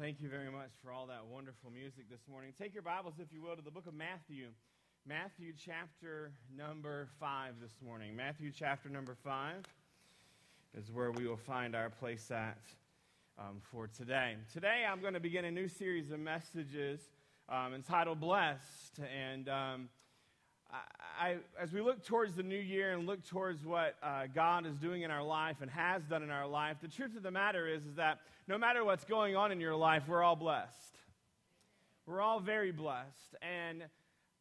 Thank 0.00 0.20
you 0.20 0.28
very 0.28 0.48
much 0.48 0.70
for 0.80 0.92
all 0.92 1.08
that 1.08 1.26
wonderful 1.28 1.72
music 1.72 2.08
this 2.08 2.20
morning. 2.30 2.52
Take 2.56 2.72
your 2.72 2.84
Bibles, 2.84 3.14
if 3.18 3.32
you 3.32 3.42
will, 3.42 3.56
to 3.56 3.62
the 3.62 3.70
book 3.72 3.88
of 3.88 3.94
Matthew. 3.94 4.46
Matthew 5.04 5.52
chapter 5.58 6.30
number 6.56 7.08
5 7.18 7.54
this 7.60 7.72
morning. 7.84 8.14
Matthew 8.14 8.52
chapter 8.54 8.88
number 8.88 9.16
5 9.24 9.64
is 10.78 10.92
where 10.92 11.10
we 11.10 11.26
will 11.26 11.36
find 11.36 11.74
our 11.74 11.90
place 11.90 12.30
at 12.30 12.60
um, 13.40 13.60
for 13.72 13.88
today. 13.88 14.36
Today, 14.52 14.84
I'm 14.88 15.00
going 15.00 15.14
to 15.14 15.20
begin 15.20 15.44
a 15.46 15.50
new 15.50 15.66
series 15.66 16.12
of 16.12 16.20
messages 16.20 17.00
um, 17.48 17.74
entitled 17.74 18.20
Blessed. 18.20 19.00
And 19.00 19.48
um, 19.48 19.88
I, 20.70 21.36
as 21.58 21.72
we 21.72 21.80
look 21.80 22.04
towards 22.04 22.34
the 22.34 22.42
new 22.42 22.58
year 22.58 22.92
and 22.92 23.06
look 23.06 23.24
towards 23.26 23.64
what 23.64 23.96
uh, 24.02 24.24
God 24.34 24.66
is 24.66 24.76
doing 24.76 25.02
in 25.02 25.10
our 25.10 25.22
life 25.22 25.56
and 25.62 25.70
has 25.70 26.02
done 26.04 26.22
in 26.22 26.30
our 26.30 26.46
life, 26.46 26.76
the 26.80 26.88
truth 26.88 27.16
of 27.16 27.22
the 27.22 27.30
matter 27.30 27.66
is, 27.66 27.84
is 27.86 27.96
that 27.96 28.20
no 28.46 28.58
matter 28.58 28.84
what's 28.84 29.04
going 29.04 29.34
on 29.34 29.50
in 29.50 29.60
your 29.60 29.74
life, 29.74 30.04
we're 30.06 30.22
all 30.22 30.36
blessed. 30.36 30.98
We're 32.06 32.20
all 32.20 32.40
very 32.40 32.70
blessed. 32.70 33.34
And 33.42 33.82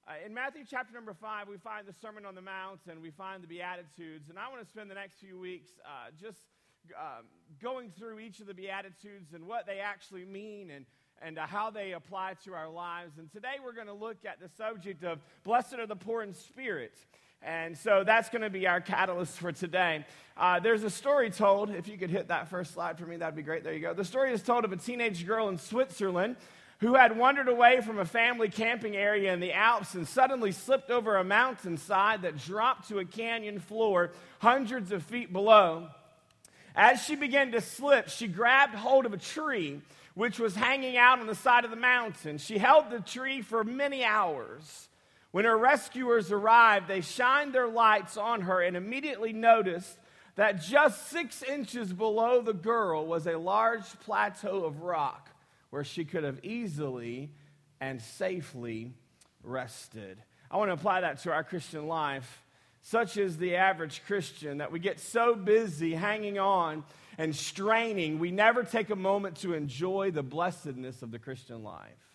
uh, 0.08 0.26
in 0.26 0.34
Matthew 0.34 0.64
chapter 0.70 0.94
number 0.94 1.14
five, 1.14 1.48
we 1.48 1.58
find 1.58 1.88
the 1.88 1.94
Sermon 1.94 2.26
on 2.26 2.36
the 2.36 2.42
Mount 2.42 2.82
and 2.90 3.02
we 3.02 3.12
find 3.12 3.42
the 3.42 3.48
Beatitudes. 3.48 4.30
And 4.30 4.38
I 4.38 4.50
want 4.50 4.62
to 4.62 4.68
spend 4.68 4.92
the 4.92 4.96
next 4.96 5.20
few 5.20 5.40
weeks 5.40 5.72
uh, 5.84 6.12
just 6.20 6.40
um, 6.96 7.26
going 7.62 7.92
through 7.92 8.20
each 8.20 8.40
of 8.40 8.48
the 8.48 8.54
Beatitudes 8.54 9.34
and 9.34 9.48
what 9.48 9.66
they 9.66 9.80
actually 9.80 10.26
mean 10.26 10.72
and 10.72 10.86
and 11.22 11.38
uh, 11.38 11.48
how 11.48 11.70
they 11.70 11.94
apply 11.94 12.36
to 12.46 12.54
our 12.54 12.70
lives. 12.70 13.18
And 13.18 13.32
today 13.32 13.56
we're 13.64 13.74
going 13.74 13.88
to 13.88 13.94
look 13.94 14.18
at 14.26 14.40
the 14.40 14.50
subject 14.58 15.04
of 15.04 15.20
blessed 15.44 15.76
are 15.76 15.88
the 15.88 15.96
poor 15.96 16.22
in 16.24 16.34
spirit. 16.34 16.94
And 17.42 17.78
so 17.78 18.04
that's 18.04 18.30
going 18.30 18.42
to 18.42 18.50
be 18.50 18.68
our 18.68 18.82
catalyst 18.82 19.38
for 19.38 19.52
today. 19.52 20.06
Uh, 20.36 20.60
there's 20.60 20.84
a 20.84 20.90
story 20.90 21.30
told. 21.30 21.70
If 21.70 21.88
you 21.88 21.98
could 21.98 22.10
hit 22.10 22.30
that 22.30 22.50
first 22.50 22.74
slide 22.74 22.98
for 22.98 23.06
me, 23.06 23.18
that'd 23.18 23.36
be 23.36 23.44
great. 23.44 23.64
There 23.64 23.74
you 23.74 23.80
go. 23.80 23.94
The 23.94 24.06
story 24.06 24.34
is 24.34 24.42
told 24.42 24.66
of 24.66 24.72
a 24.72 24.78
teenage 24.78 25.26
girl 25.26 25.50
in 25.50 25.58
Switzerland 25.58 26.36
who 26.80 26.94
had 26.94 27.18
wandered 27.18 27.48
away 27.48 27.82
from 27.82 27.98
a 28.00 28.06
family 28.06 28.50
camping 28.50 28.96
area 28.96 29.34
in 29.34 29.40
the 29.40 29.54
Alps 29.54 29.96
and 29.96 30.08
suddenly 30.08 30.52
slipped 30.52 30.92
over 30.92 31.18
a 31.18 31.24
mountainside 31.24 32.22
that 32.22 32.38
dropped 32.38 32.90
to 32.90 33.00
a 33.00 33.06
canyon 33.06 33.60
floor 33.60 34.12
hundreds 34.40 34.92
of 34.92 35.04
feet 35.04 35.34
below. 35.34 35.88
As 36.78 37.02
she 37.02 37.16
began 37.16 37.54
to 37.54 37.62
slip, 37.62 38.08
she 38.08 38.28
grabbed 38.28 38.76
hold 38.76 39.08
of 39.08 39.14
a 39.14 39.18
tree 39.18 39.82
which 40.14 40.40
was 40.40 40.56
hanging 40.56 40.96
out 40.96 41.20
on 41.20 41.26
the 41.26 41.34
side 41.34 41.66
of 41.66 41.72
the 41.72 41.76
mountain. 41.76 42.38
She 42.38 42.60
held 42.60 42.92
the 42.92 43.00
tree 43.00 43.42
for 43.42 43.64
many 43.64 44.04
hours. 44.04 44.88
When 45.32 45.46
her 45.46 45.58
rescuers 45.58 46.32
arrived, 46.32 46.88
they 46.88 47.02
shined 47.02 47.54
their 47.54 47.68
lights 47.68 48.16
on 48.16 48.42
her 48.42 48.62
and 48.62 48.78
immediately 48.78 49.34
noticed 49.34 49.98
that 50.36 50.62
just 50.62 51.10
six 51.10 51.42
inches 51.42 51.92
below 51.92 52.42
the 52.42 52.54
girl 52.54 53.08
was 53.08 53.26
a 53.26 53.40
large 53.40 53.86
plateau 54.02 54.64
of 54.64 54.84
rock 54.84 55.32
where 55.72 55.84
she 55.84 56.06
could 56.06 56.24
have 56.24 56.40
easily 56.44 57.32
and 57.82 58.00
safely 58.00 58.94
rested. 59.44 60.20
I 60.52 60.58
want 60.58 60.70
to 60.70 60.74
apply 60.74 61.02
that 61.02 61.24
to 61.24 61.32
our 61.32 61.44
Christian 61.44 61.88
life. 61.88 62.44
Such 62.90 63.18
is 63.18 63.36
the 63.36 63.58
average 63.58 64.02
Christian 64.08 64.60
that 64.60 64.72
we 64.72 64.80
get 64.80 65.02
so 65.02 65.36
busy 65.36 65.94
hanging 65.94 66.40
on 66.40 66.86
and 67.18 67.36
straining, 67.36 68.18
we 68.18 68.32
never 68.32 68.64
take 68.64 68.90
a 68.90 68.96
moment 68.96 69.36
to 69.42 69.56
enjoy 69.56 70.12
the 70.12 70.24
blessedness 70.24 71.02
of 71.02 71.12
the 71.12 71.20
Christian 71.20 71.64
life. 71.64 72.07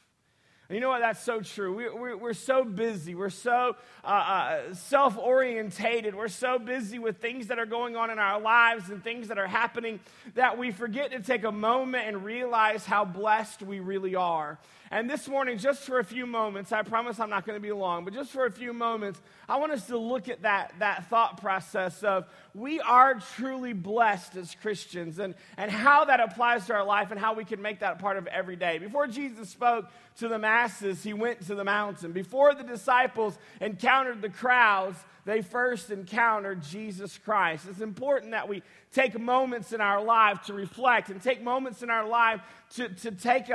And 0.72 0.76
you 0.78 0.80
know 0.80 0.88
what? 0.88 1.00
That's 1.00 1.22
so 1.22 1.42
true. 1.42 1.74
We, 1.74 1.90
we're, 1.90 2.16
we're 2.16 2.32
so 2.32 2.64
busy. 2.64 3.14
We're 3.14 3.28
so 3.28 3.76
uh, 4.02 4.06
uh, 4.06 4.74
self 4.74 5.18
orientated. 5.18 6.14
We're 6.14 6.28
so 6.28 6.58
busy 6.58 6.98
with 6.98 7.18
things 7.18 7.48
that 7.48 7.58
are 7.58 7.66
going 7.66 7.94
on 7.94 8.08
in 8.08 8.18
our 8.18 8.40
lives 8.40 8.88
and 8.88 9.04
things 9.04 9.28
that 9.28 9.36
are 9.36 9.46
happening 9.46 10.00
that 10.34 10.56
we 10.56 10.70
forget 10.70 11.10
to 11.10 11.20
take 11.20 11.44
a 11.44 11.52
moment 11.52 12.08
and 12.08 12.24
realize 12.24 12.86
how 12.86 13.04
blessed 13.04 13.60
we 13.60 13.80
really 13.80 14.14
are. 14.14 14.58
And 14.90 15.08
this 15.08 15.26
morning, 15.26 15.56
just 15.56 15.84
for 15.84 16.00
a 16.00 16.04
few 16.04 16.26
moments, 16.26 16.70
I 16.70 16.82
promise 16.82 17.18
I'm 17.18 17.30
not 17.30 17.46
going 17.46 17.56
to 17.56 17.62
be 17.62 17.72
long, 17.72 18.05
but 18.05 18.12
just 18.12 18.30
for 18.30 18.44
a 18.44 18.50
few 18.50 18.74
moments, 18.74 19.22
I 19.48 19.56
want 19.56 19.72
us 19.72 19.86
to 19.86 19.96
look 19.96 20.28
at 20.28 20.42
that, 20.42 20.74
that 20.80 21.08
thought 21.08 21.40
process 21.40 22.02
of 22.02 22.27
we 22.55 22.78
are 22.78 23.14
truly 23.36 23.72
blessed 23.72 24.36
as 24.36 24.55
Christians 24.61 25.18
and, 25.18 25.34
and 25.56 25.70
how 25.70 26.05
that 26.05 26.20
applies 26.20 26.66
to 26.66 26.74
our 26.74 26.84
life 26.84 27.11
and 27.11 27.18
how 27.18 27.32
we 27.32 27.46
can 27.46 27.62
make 27.62 27.80
that 27.80 28.00
part 28.00 28.18
of 28.18 28.27
every 28.27 28.56
day. 28.56 28.77
Before 28.77 29.06
Jesus 29.06 29.48
spoke 29.48 29.86
to 30.18 30.28
the 30.28 30.39
masses, 30.39 31.02
he 31.02 31.12
went 31.12 31.46
to 31.46 31.55
the 31.55 31.64
mountain. 31.64 32.12
Before 32.12 32.55
the 32.55 32.62
disciples 32.62 33.39
encountered 33.61 34.23
the 34.23 34.28
crowds, 34.28 34.98
they 35.24 35.40
first 35.40 35.90
encountered 35.90 36.62
Jesus 36.62 37.17
Christ. 37.17 37.67
It's 37.68 37.80
important 37.80 38.33
that 38.33 38.48
we 38.48 38.62
take 38.92 39.18
moments 39.18 39.73
in 39.73 39.80
our 39.80 40.02
life 40.02 40.42
to 40.45 40.52
reflect 40.52 41.11
and 41.11 41.23
take 41.23 41.42
moments 41.42 41.83
in 41.83 41.90
our 41.90 42.06
life 42.06 42.40
to, 42.74 42.89
to 42.89 43.12
take 43.12 43.48
a, 43.48 43.55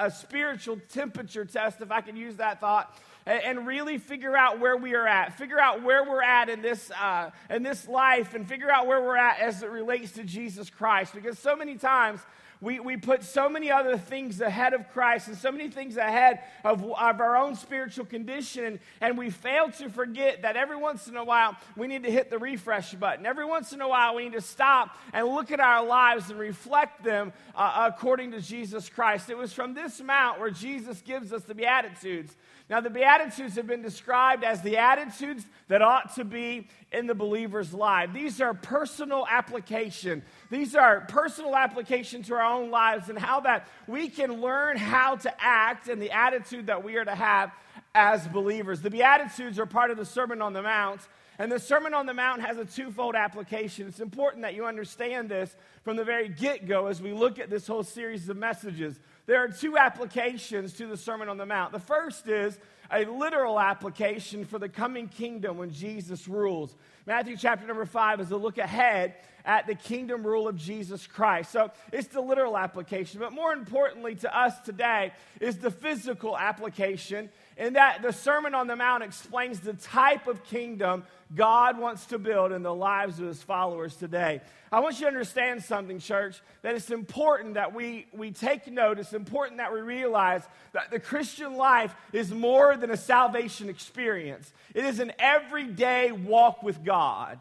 a, 0.00 0.06
a 0.06 0.10
spiritual 0.10 0.78
temperature 0.92 1.44
test, 1.44 1.80
if 1.80 1.92
I 1.92 2.00
can 2.00 2.16
use 2.16 2.36
that 2.36 2.60
thought, 2.60 2.98
and, 3.26 3.66
really 3.66 3.96
figure 3.98 4.36
out 4.36 4.58
where 4.58 4.76
we 4.76 4.94
are 4.94 5.06
at. 5.06 5.38
Figure 5.38 5.58
out 5.58 5.82
where 5.82 6.04
we're 6.04 6.22
at 6.22 6.48
in 6.48 6.60
this, 6.60 6.90
uh, 6.90 7.30
in 7.48 7.62
this 7.62 7.88
life 7.88 8.34
and 8.34 8.46
figure 8.46 8.70
out 8.70 8.86
where 8.86 9.00
we're 9.00 9.16
at 9.16 9.40
as 9.40 9.62
it 9.62 9.70
relates 9.70 10.12
to 10.12 10.24
Jesus 10.24 10.68
Christ. 10.68 11.14
Because 11.14 11.38
so 11.38 11.56
many 11.56 11.76
times, 11.76 12.20
we, 12.64 12.80
we 12.80 12.96
put 12.96 13.22
so 13.22 13.48
many 13.48 13.70
other 13.70 13.98
things 13.98 14.40
ahead 14.40 14.72
of 14.72 14.90
Christ 14.90 15.28
and 15.28 15.36
so 15.36 15.52
many 15.52 15.68
things 15.68 15.98
ahead 15.98 16.40
of, 16.64 16.82
of 16.82 17.20
our 17.20 17.36
own 17.36 17.54
spiritual 17.56 18.06
condition. 18.06 18.80
And 19.02 19.18
we 19.18 19.28
fail 19.28 19.70
to 19.72 19.90
forget 19.90 20.42
that 20.42 20.56
every 20.56 20.76
once 20.76 21.06
in 21.06 21.16
a 21.16 21.24
while 21.24 21.56
we 21.76 21.86
need 21.86 22.04
to 22.04 22.10
hit 22.10 22.30
the 22.30 22.38
refresh 22.38 22.94
button. 22.94 23.26
Every 23.26 23.44
once 23.44 23.72
in 23.74 23.82
a 23.82 23.88
while 23.88 24.14
we 24.14 24.24
need 24.24 24.32
to 24.32 24.40
stop 24.40 24.96
and 25.12 25.28
look 25.28 25.50
at 25.50 25.60
our 25.60 25.84
lives 25.84 26.30
and 26.30 26.38
reflect 26.40 27.04
them 27.04 27.34
uh, 27.54 27.90
according 27.92 28.30
to 28.30 28.40
Jesus 28.40 28.88
Christ. 28.88 29.28
It 29.28 29.36
was 29.36 29.52
from 29.52 29.74
this 29.74 30.00
mount 30.00 30.40
where 30.40 30.50
Jesus 30.50 31.02
gives 31.02 31.32
us 31.32 31.42
the 31.42 31.54
Beatitudes. 31.54 32.34
Now, 32.74 32.80
the 32.80 32.90
Beatitudes 32.90 33.54
have 33.54 33.68
been 33.68 33.82
described 33.82 34.42
as 34.42 34.60
the 34.60 34.78
attitudes 34.78 35.46
that 35.68 35.80
ought 35.80 36.16
to 36.16 36.24
be 36.24 36.66
in 36.90 37.06
the 37.06 37.14
believer's 37.14 37.72
life. 37.72 38.12
These 38.12 38.40
are 38.40 38.52
personal 38.52 39.24
application. 39.30 40.24
These 40.50 40.74
are 40.74 41.02
personal 41.02 41.54
application 41.54 42.24
to 42.24 42.34
our 42.34 42.42
own 42.42 42.72
lives 42.72 43.10
and 43.10 43.16
how 43.16 43.38
that 43.42 43.68
we 43.86 44.08
can 44.08 44.40
learn 44.40 44.76
how 44.76 45.14
to 45.14 45.32
act 45.40 45.86
and 45.86 46.02
the 46.02 46.10
attitude 46.10 46.66
that 46.66 46.82
we 46.82 46.96
are 46.96 47.04
to 47.04 47.14
have 47.14 47.52
as 47.94 48.26
believers. 48.26 48.80
The 48.80 48.90
Beatitudes 48.90 49.60
are 49.60 49.66
part 49.66 49.92
of 49.92 49.96
the 49.96 50.04
Sermon 50.04 50.42
on 50.42 50.52
the 50.52 50.62
Mount. 50.62 51.00
And 51.38 51.50
the 51.50 51.60
Sermon 51.60 51.94
on 51.94 52.06
the 52.06 52.14
Mount 52.14 52.42
has 52.42 52.58
a 52.58 52.64
twofold 52.64 53.14
application. 53.14 53.86
It's 53.86 54.00
important 54.00 54.42
that 54.42 54.54
you 54.54 54.66
understand 54.66 55.28
this 55.28 55.54
from 55.84 55.96
the 55.96 56.04
very 56.04 56.28
get 56.28 56.66
go 56.66 56.86
as 56.86 57.00
we 57.00 57.12
look 57.12 57.38
at 57.38 57.50
this 57.50 57.68
whole 57.68 57.84
series 57.84 58.28
of 58.28 58.36
messages. 58.36 58.98
There 59.26 59.42
are 59.42 59.48
two 59.48 59.78
applications 59.78 60.74
to 60.74 60.86
the 60.86 60.98
Sermon 60.98 61.30
on 61.30 61.38
the 61.38 61.46
Mount. 61.46 61.72
The 61.72 61.78
first 61.78 62.28
is 62.28 62.58
a 62.92 63.06
literal 63.06 63.58
application 63.58 64.44
for 64.44 64.58
the 64.58 64.68
coming 64.68 65.08
kingdom 65.08 65.56
when 65.56 65.70
Jesus 65.70 66.28
rules. 66.28 66.74
Matthew 67.06 67.36
chapter 67.38 67.66
number 67.66 67.86
five 67.86 68.20
is 68.20 68.30
a 68.30 68.36
look 68.36 68.58
ahead 68.58 69.14
at 69.46 69.66
the 69.66 69.74
kingdom 69.74 70.26
rule 70.26 70.46
of 70.46 70.56
Jesus 70.56 71.06
Christ. 71.06 71.52
So 71.52 71.70
it's 71.92 72.08
the 72.08 72.20
literal 72.20 72.56
application. 72.56 73.20
But 73.20 73.32
more 73.32 73.52
importantly 73.52 74.14
to 74.16 74.38
us 74.38 74.58
today 74.60 75.12
is 75.40 75.58
the 75.58 75.70
physical 75.70 76.36
application, 76.36 77.30
in 77.56 77.74
that 77.74 78.02
the 78.02 78.12
Sermon 78.12 78.54
on 78.54 78.66
the 78.66 78.76
Mount 78.76 79.02
explains 79.02 79.60
the 79.60 79.74
type 79.74 80.26
of 80.26 80.44
kingdom 80.44 81.04
God 81.34 81.78
wants 81.78 82.06
to 82.06 82.18
build 82.18 82.52
in 82.52 82.62
the 82.62 82.74
lives 82.74 83.18
of 83.18 83.26
his 83.26 83.42
followers 83.42 83.96
today. 83.96 84.40
I 84.70 84.80
want 84.80 84.96
you 84.96 85.02
to 85.02 85.08
understand 85.08 85.62
something, 85.62 85.98
church, 85.98 86.40
that 86.62 86.74
it's 86.74 86.90
important 86.90 87.54
that 87.54 87.74
we, 87.74 88.06
we 88.12 88.32
take 88.32 88.66
note, 88.70 88.98
it's 88.98 89.12
important 89.12 89.58
that 89.58 89.72
we 89.72 89.80
realize 89.80 90.42
that 90.72 90.90
the 90.90 90.98
Christian 90.98 91.56
life 91.56 91.94
is 92.12 92.32
more 92.32 92.76
than 92.76 92.90
a 92.90 92.96
salvation 92.96 93.68
experience, 93.68 94.52
it 94.74 94.84
is 94.84 95.00
an 95.00 95.12
everyday 95.18 96.12
walk 96.12 96.62
with 96.62 96.84
God. 96.84 97.40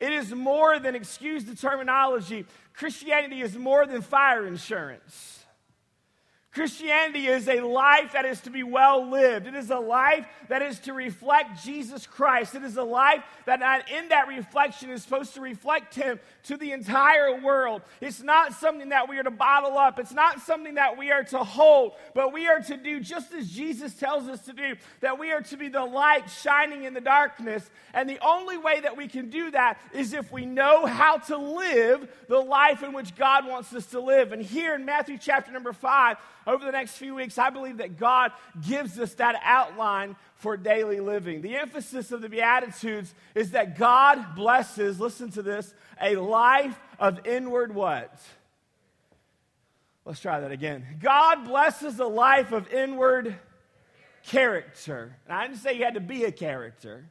It 0.00 0.12
is 0.12 0.34
more 0.34 0.80
than, 0.80 0.96
excuse 0.96 1.44
the 1.44 1.54
terminology, 1.54 2.44
Christianity 2.74 3.40
is 3.40 3.56
more 3.56 3.86
than 3.86 4.02
fire 4.02 4.44
insurance. 4.44 5.41
Christianity 6.52 7.28
is 7.28 7.48
a 7.48 7.60
life 7.62 8.12
that 8.12 8.26
is 8.26 8.42
to 8.42 8.50
be 8.50 8.62
well 8.62 9.08
lived. 9.08 9.46
It 9.46 9.54
is 9.54 9.70
a 9.70 9.78
life 9.78 10.26
that 10.48 10.60
is 10.60 10.78
to 10.80 10.92
reflect 10.92 11.64
Jesus 11.64 12.06
Christ. 12.06 12.54
It 12.54 12.62
is 12.62 12.76
a 12.76 12.82
life 12.82 13.24
that, 13.46 13.62
in 13.90 14.10
that 14.10 14.28
reflection, 14.28 14.90
is 14.90 15.02
supposed 15.02 15.32
to 15.32 15.40
reflect 15.40 15.94
Him 15.94 16.20
to 16.44 16.58
the 16.58 16.72
entire 16.72 17.40
world. 17.40 17.80
It's 18.02 18.22
not 18.22 18.52
something 18.52 18.90
that 18.90 19.08
we 19.08 19.18
are 19.18 19.22
to 19.22 19.30
bottle 19.30 19.78
up, 19.78 19.98
it's 19.98 20.12
not 20.12 20.42
something 20.42 20.74
that 20.74 20.98
we 20.98 21.10
are 21.10 21.24
to 21.24 21.38
hold, 21.38 21.94
but 22.14 22.34
we 22.34 22.46
are 22.46 22.60
to 22.60 22.76
do 22.76 23.00
just 23.00 23.32
as 23.32 23.50
Jesus 23.50 23.94
tells 23.94 24.28
us 24.28 24.42
to 24.42 24.52
do, 24.52 24.76
that 25.00 25.18
we 25.18 25.32
are 25.32 25.40
to 25.40 25.56
be 25.56 25.68
the 25.68 25.84
light 25.84 26.28
shining 26.28 26.84
in 26.84 26.92
the 26.92 27.00
darkness. 27.00 27.70
And 27.94 28.10
the 28.10 28.18
only 28.22 28.58
way 28.58 28.80
that 28.80 28.94
we 28.94 29.08
can 29.08 29.30
do 29.30 29.50
that 29.52 29.78
is 29.94 30.12
if 30.12 30.30
we 30.30 30.44
know 30.44 30.84
how 30.84 31.16
to 31.16 31.36
live 31.38 32.10
the 32.28 32.40
life 32.40 32.82
in 32.82 32.92
which 32.92 33.16
God 33.16 33.46
wants 33.46 33.74
us 33.74 33.86
to 33.86 34.00
live. 34.00 34.32
And 34.32 34.42
here 34.42 34.74
in 34.74 34.84
Matthew 34.84 35.16
chapter 35.16 35.50
number 35.50 35.72
5, 35.72 36.18
over 36.46 36.64
the 36.64 36.72
next 36.72 36.92
few 36.96 37.14
weeks, 37.14 37.38
I 37.38 37.50
believe 37.50 37.78
that 37.78 37.98
God 37.98 38.32
gives 38.66 38.98
us 38.98 39.14
that 39.14 39.40
outline 39.44 40.16
for 40.36 40.56
daily 40.56 41.00
living. 41.00 41.42
The 41.42 41.56
emphasis 41.56 42.12
of 42.12 42.20
the 42.20 42.28
Beatitudes 42.28 43.14
is 43.34 43.52
that 43.52 43.78
God 43.78 44.34
blesses, 44.34 44.98
listen 44.98 45.30
to 45.32 45.42
this, 45.42 45.72
a 46.00 46.16
life 46.16 46.78
of 46.98 47.26
inward 47.26 47.74
what? 47.74 48.20
Let's 50.04 50.20
try 50.20 50.40
that 50.40 50.50
again. 50.50 50.84
God 51.00 51.44
blesses 51.44 52.00
a 52.00 52.06
life 52.06 52.50
of 52.50 52.72
inward 52.72 53.36
character. 54.26 55.16
And 55.26 55.36
I 55.36 55.46
didn't 55.46 55.60
say 55.60 55.74
you 55.74 55.84
had 55.84 55.94
to 55.94 56.00
be 56.00 56.24
a 56.24 56.32
character. 56.32 57.10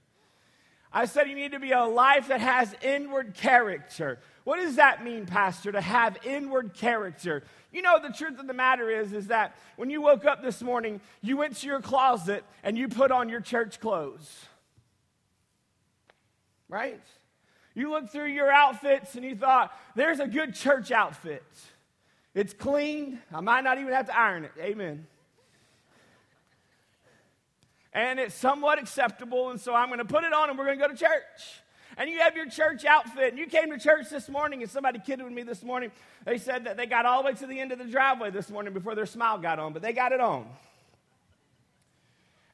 I 0.93 1.05
said 1.05 1.29
you 1.29 1.35
need 1.35 1.53
to 1.53 1.59
be 1.59 1.71
a 1.71 1.85
life 1.85 2.27
that 2.27 2.41
has 2.41 2.75
inward 2.81 3.33
character. 3.33 4.19
What 4.43 4.57
does 4.57 4.75
that 4.75 5.03
mean, 5.03 5.25
Pastor, 5.25 5.71
to 5.71 5.79
have 5.79 6.17
inward 6.25 6.73
character? 6.73 7.43
You 7.71 7.81
know, 7.81 7.99
the 8.01 8.09
truth 8.09 8.39
of 8.39 8.47
the 8.47 8.53
matter 8.53 8.89
is, 8.89 9.13
is 9.13 9.27
that 9.27 9.55
when 9.77 9.89
you 9.89 10.01
woke 10.01 10.25
up 10.25 10.41
this 10.41 10.61
morning, 10.61 10.99
you 11.21 11.37
went 11.37 11.55
to 11.57 11.67
your 11.67 11.79
closet 11.79 12.43
and 12.63 12.77
you 12.77 12.89
put 12.89 13.11
on 13.11 13.29
your 13.29 13.39
church 13.39 13.79
clothes. 13.79 14.45
Right? 16.67 17.01
You 17.73 17.91
looked 17.91 18.11
through 18.11 18.29
your 18.29 18.51
outfits 18.51 19.15
and 19.15 19.23
you 19.23 19.35
thought, 19.35 19.71
there's 19.95 20.19
a 20.19 20.27
good 20.27 20.55
church 20.55 20.91
outfit. 20.91 21.43
It's 22.33 22.53
clean. 22.53 23.19
I 23.33 23.39
might 23.39 23.63
not 23.63 23.77
even 23.77 23.93
have 23.93 24.07
to 24.07 24.17
iron 24.17 24.43
it. 24.43 24.51
Amen 24.59 25.07
and 27.93 28.19
it's 28.19 28.35
somewhat 28.35 28.79
acceptable, 28.79 29.49
and 29.49 29.59
so 29.59 29.73
I'm 29.73 29.87
going 29.87 29.99
to 29.99 30.05
put 30.05 30.23
it 30.23 30.33
on 30.33 30.49
and 30.49 30.57
we're 30.57 30.65
going 30.65 30.79
to 30.79 30.87
go 30.87 30.93
to 30.93 30.97
church. 30.97 31.61
And 31.97 32.09
you 32.09 32.19
have 32.19 32.37
your 32.37 32.47
church 32.49 32.85
outfit, 32.85 33.31
and 33.31 33.37
you 33.37 33.47
came 33.47 33.69
to 33.71 33.77
church 33.77 34.09
this 34.09 34.29
morning, 34.29 34.61
and 34.61 34.71
somebody 34.71 34.99
kidded 34.99 35.23
with 35.23 35.33
me 35.33 35.43
this 35.43 35.61
morning. 35.61 35.91
They 36.23 36.37
said 36.37 36.63
that 36.63 36.77
they 36.77 36.85
got 36.85 37.05
all 37.05 37.21
the 37.21 37.27
way 37.27 37.33
to 37.33 37.47
the 37.47 37.59
end 37.59 37.73
of 37.73 37.79
the 37.79 37.85
driveway 37.85 38.31
this 38.31 38.49
morning 38.49 38.73
before 38.73 38.95
their 38.95 39.05
smile 39.05 39.37
got 39.37 39.59
on, 39.59 39.73
but 39.73 39.81
they 39.81 39.91
got 39.91 40.13
it 40.13 40.21
on. 40.21 40.47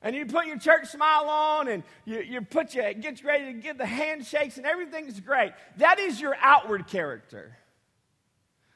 And 0.02 0.16
you 0.16 0.26
put 0.26 0.48
your 0.48 0.58
church 0.58 0.88
smile 0.88 1.30
on, 1.30 1.68
and 1.68 1.84
you, 2.06 2.22
you 2.22 2.42
put 2.42 2.74
your, 2.74 2.92
get 2.94 3.24
ready 3.24 3.54
to 3.54 3.54
give 3.54 3.78
the 3.78 3.86
handshakes, 3.86 4.58
and 4.58 4.66
everything's 4.66 5.20
great. 5.20 5.52
That 5.78 6.00
is 6.00 6.20
your 6.20 6.36
outward 6.42 6.88
character. 6.88 7.56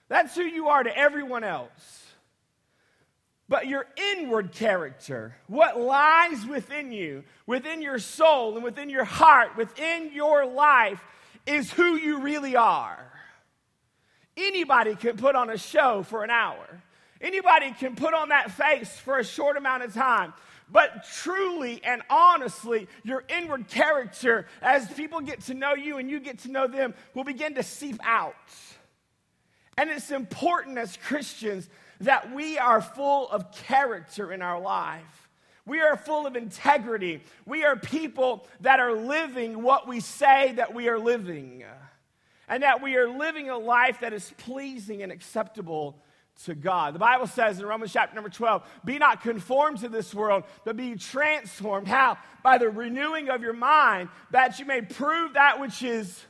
That's 0.10 0.36
who 0.36 0.44
you 0.44 0.68
are 0.68 0.84
to 0.84 0.96
everyone 0.96 1.44
else. 1.44 2.06
But 3.52 3.68
your 3.68 3.86
inward 4.16 4.54
character, 4.54 5.36
what 5.48 5.78
lies 5.78 6.46
within 6.46 6.94
you, 6.94 7.26
within 7.46 7.82
your 7.82 8.00
soul, 8.00 8.56
and 8.56 8.64
within 8.64 8.90
your 8.90 9.04
heart, 9.04 9.58
within 9.58 10.14
your 10.14 10.46
life, 10.46 11.02
is 11.46 11.70
who 11.70 11.98
you 11.98 12.20
really 12.20 12.56
are. 12.56 13.12
Anybody 14.38 14.96
can 14.96 15.18
put 15.18 15.36
on 15.36 15.50
a 15.50 15.58
show 15.58 16.02
for 16.04 16.24
an 16.24 16.30
hour. 16.30 16.66
Anybody 17.20 17.72
can 17.72 17.98
put 17.98 18.14
on 18.14 18.30
that 18.30 18.52
face 18.52 18.98
for 18.98 19.20
a 19.20 19.24
short 19.26 19.58
amount 19.58 19.84
of 19.84 19.94
time. 19.94 20.32
But 20.72 21.06
truly 21.16 21.84
and 21.84 22.04
honestly, 22.10 22.88
your 23.04 23.26
inward 23.28 23.68
character, 23.68 24.48
as 24.62 24.88
people 24.94 25.20
get 25.20 25.42
to 25.48 25.54
know 25.54 25.74
you 25.74 25.98
and 25.98 26.10
you 26.10 26.22
get 26.22 26.40
to 26.40 26.52
know 26.52 26.68
them, 26.68 26.94
will 27.14 27.26
begin 27.26 27.56
to 27.56 27.64
seep 27.64 28.00
out. 28.02 28.34
And 29.78 29.90
it's 29.90 30.10
important 30.10 30.78
as 30.78 30.96
Christians 30.96 31.68
that 32.02 32.34
we 32.34 32.58
are 32.58 32.82
full 32.82 33.30
of 33.30 33.52
character 33.52 34.32
in 34.32 34.42
our 34.42 34.60
life. 34.60 35.30
We 35.66 35.80
are 35.82 35.96
full 35.96 36.26
of 36.26 36.36
integrity. 36.36 37.22
We 37.46 37.64
are 37.64 37.76
people 37.76 38.48
that 38.62 38.80
are 38.80 38.94
living 38.94 39.62
what 39.62 39.88
we 39.88 40.00
say 40.00 40.54
that 40.54 40.74
we 40.74 40.90
are 40.90 41.00
living. 41.00 41.64
And 42.48 42.64
that 42.64 42.82
we 42.82 42.96
are 42.98 43.08
living 43.08 43.50
a 43.50 43.58
life 43.58 44.02
that 44.02 44.14
is 44.14 44.34
pleasing 44.38 45.04
and 45.04 45.12
acceptable 45.12 46.02
to 46.46 46.56
God. 46.56 46.96
The 46.96 47.00
Bible 47.00 47.28
says 47.28 47.60
in 47.60 47.66
Romans 47.66 47.94
chapter 47.94 48.16
number 48.16 48.30
12, 48.30 48.64
be 48.84 48.98
not 48.98 49.22
conformed 49.22 49.80
to 49.80 49.90
this 49.90 50.14
world, 50.14 50.44
but 50.66 50.76
be 50.76 50.96
transformed. 50.96 51.88
How? 51.88 52.18
By 52.44 52.58
the 52.58 52.70
renewing 52.70 53.30
of 53.30 53.42
your 53.42 53.54
mind, 53.54 54.10
that 54.32 54.60
you 54.60 54.66
may 54.66 54.82
prove 54.82 55.36
that 55.36 55.60
which 55.60 55.84
is 55.84 56.26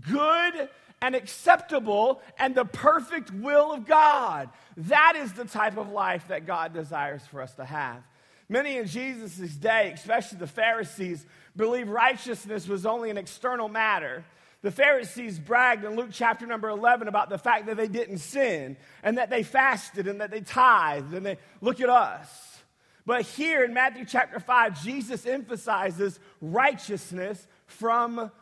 good 0.00 0.68
and 1.06 1.14
acceptable 1.14 2.20
and 2.36 2.52
the 2.52 2.64
perfect 2.64 3.30
will 3.30 3.70
of 3.70 3.86
God. 3.86 4.50
That 4.76 5.14
is 5.16 5.32
the 5.34 5.44
type 5.44 5.76
of 5.76 5.92
life 5.92 6.26
that 6.28 6.46
God 6.46 6.74
desires 6.74 7.24
for 7.30 7.40
us 7.40 7.54
to 7.54 7.64
have. 7.64 8.02
Many 8.48 8.76
in 8.76 8.88
Jesus' 8.88 9.54
day, 9.54 9.92
especially 9.94 10.38
the 10.38 10.48
Pharisees, 10.48 11.24
believed 11.54 11.88
righteousness 11.88 12.66
was 12.66 12.84
only 12.84 13.10
an 13.10 13.18
external 13.18 13.68
matter. 13.68 14.24
The 14.62 14.72
Pharisees 14.72 15.38
bragged 15.38 15.84
in 15.84 15.94
Luke 15.94 16.10
chapter 16.10 16.44
number 16.44 16.68
11 16.70 17.06
about 17.06 17.30
the 17.30 17.38
fact 17.38 17.66
that 17.66 17.76
they 17.76 17.86
didn't 17.86 18.18
sin 18.18 18.76
and 19.04 19.18
that 19.18 19.30
they 19.30 19.44
fasted 19.44 20.08
and 20.08 20.20
that 20.20 20.32
they 20.32 20.40
tithed 20.40 21.14
and 21.14 21.24
they 21.24 21.38
look 21.60 21.80
at 21.80 21.88
us. 21.88 22.58
But 23.04 23.22
here 23.22 23.62
in 23.62 23.72
Matthew 23.72 24.04
chapter 24.04 24.40
5, 24.40 24.82
Jesus 24.82 25.24
emphasizes 25.24 26.18
righteousness 26.40 27.46
from 27.66 28.32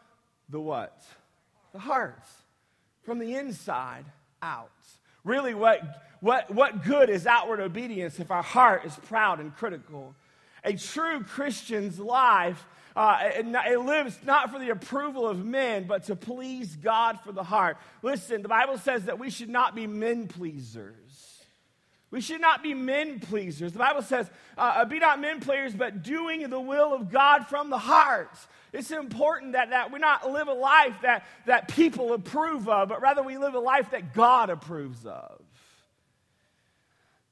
the 0.49 0.61
what? 0.61 1.05
The 1.75 1.79
heart 1.79 2.25
from 3.05 3.19
the 3.19 3.35
inside 3.35 4.05
out. 4.43 4.71
Really, 5.25 5.55
what, 5.55 5.81
what, 6.21 6.51
what 6.51 6.85
good 6.85 7.09
is 7.11 7.27
outward 7.27 7.61
obedience 7.61 8.21
if 8.21 8.31
our 8.31 8.43
heart 8.43 8.85
is 8.85 8.95
proud 9.09 9.41
and 9.41 9.55
critical? 9.55 10.15
A 10.65 10.75
true 10.75 11.23
Christian's 11.23 11.99
life, 11.99 12.65
uh, 12.97 13.19
it, 13.23 13.47
it 13.47 13.79
lives 13.81 14.19
not 14.25 14.51
for 14.51 14.59
the 14.59 14.71
approval 14.71 15.27
of 15.27 15.45
men, 15.45 15.87
but 15.87 16.05
to 16.05 16.17
please 16.17 16.77
God 16.77 17.19
for 17.25 17.33
the 17.33 17.43
heart. 17.43 17.77
Listen, 18.03 18.43
the 18.43 18.49
Bible 18.49 18.79
says 18.79 19.05
that 19.05 19.19
we 19.19 19.31
should 19.31 19.51
not 19.51 19.75
be 19.75 19.87
men 19.87 20.29
pleasers. 20.29 21.34
We 22.15 22.21
should 22.21 22.41
not 22.41 22.63
be 22.63 22.75
men 22.75 23.19
pleasers. 23.19 23.73
The 23.73 23.81
Bible 23.81 24.03
says, 24.03 24.31
uh, 24.57 24.85
be 24.85 25.01
not 25.01 25.21
men 25.21 25.41
pleasers, 25.41 25.75
but 25.75 26.05
doing 26.05 26.49
the 26.49 26.61
will 26.61 26.95
of 26.95 27.11
God 27.11 27.49
from 27.49 27.71
the 27.71 27.79
heart. 27.79 28.31
It's 28.73 28.93
important 28.93 29.55
that, 29.55 29.71
that 29.71 29.91
we 29.91 29.99
not 29.99 30.31
live 30.31 30.47
a 30.47 30.53
life 30.53 30.95
that, 31.03 31.27
that 31.47 31.67
people 31.67 32.13
approve 32.13 32.69
of, 32.69 32.89
but 32.89 33.03
rather 33.03 33.21
we 33.25 33.37
live 33.37 33.55
a 33.55 33.59
life 33.59 33.91
that 33.91 34.15
God 34.15 34.49
approves 34.49 35.05
of. 35.05 35.41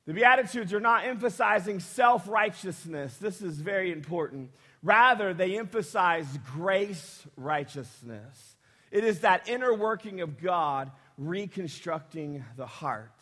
The 0.06 0.14
Beatitudes 0.14 0.72
are 0.72 0.80
not 0.80 1.04
emphasizing 1.04 1.78
self 1.78 2.26
righteousness. 2.26 3.16
This 3.18 3.40
is 3.40 3.60
very 3.60 3.92
important. 3.92 4.50
Rather, 4.82 5.32
they 5.32 5.58
emphasize 5.60 6.26
grace 6.56 7.24
righteousness. 7.36 8.56
It 8.90 9.04
is 9.04 9.20
that 9.20 9.48
inner 9.48 9.72
working 9.72 10.22
of 10.22 10.42
God 10.42 10.90
reconstructing 11.16 12.44
the 12.56 12.66
heart. 12.66 13.12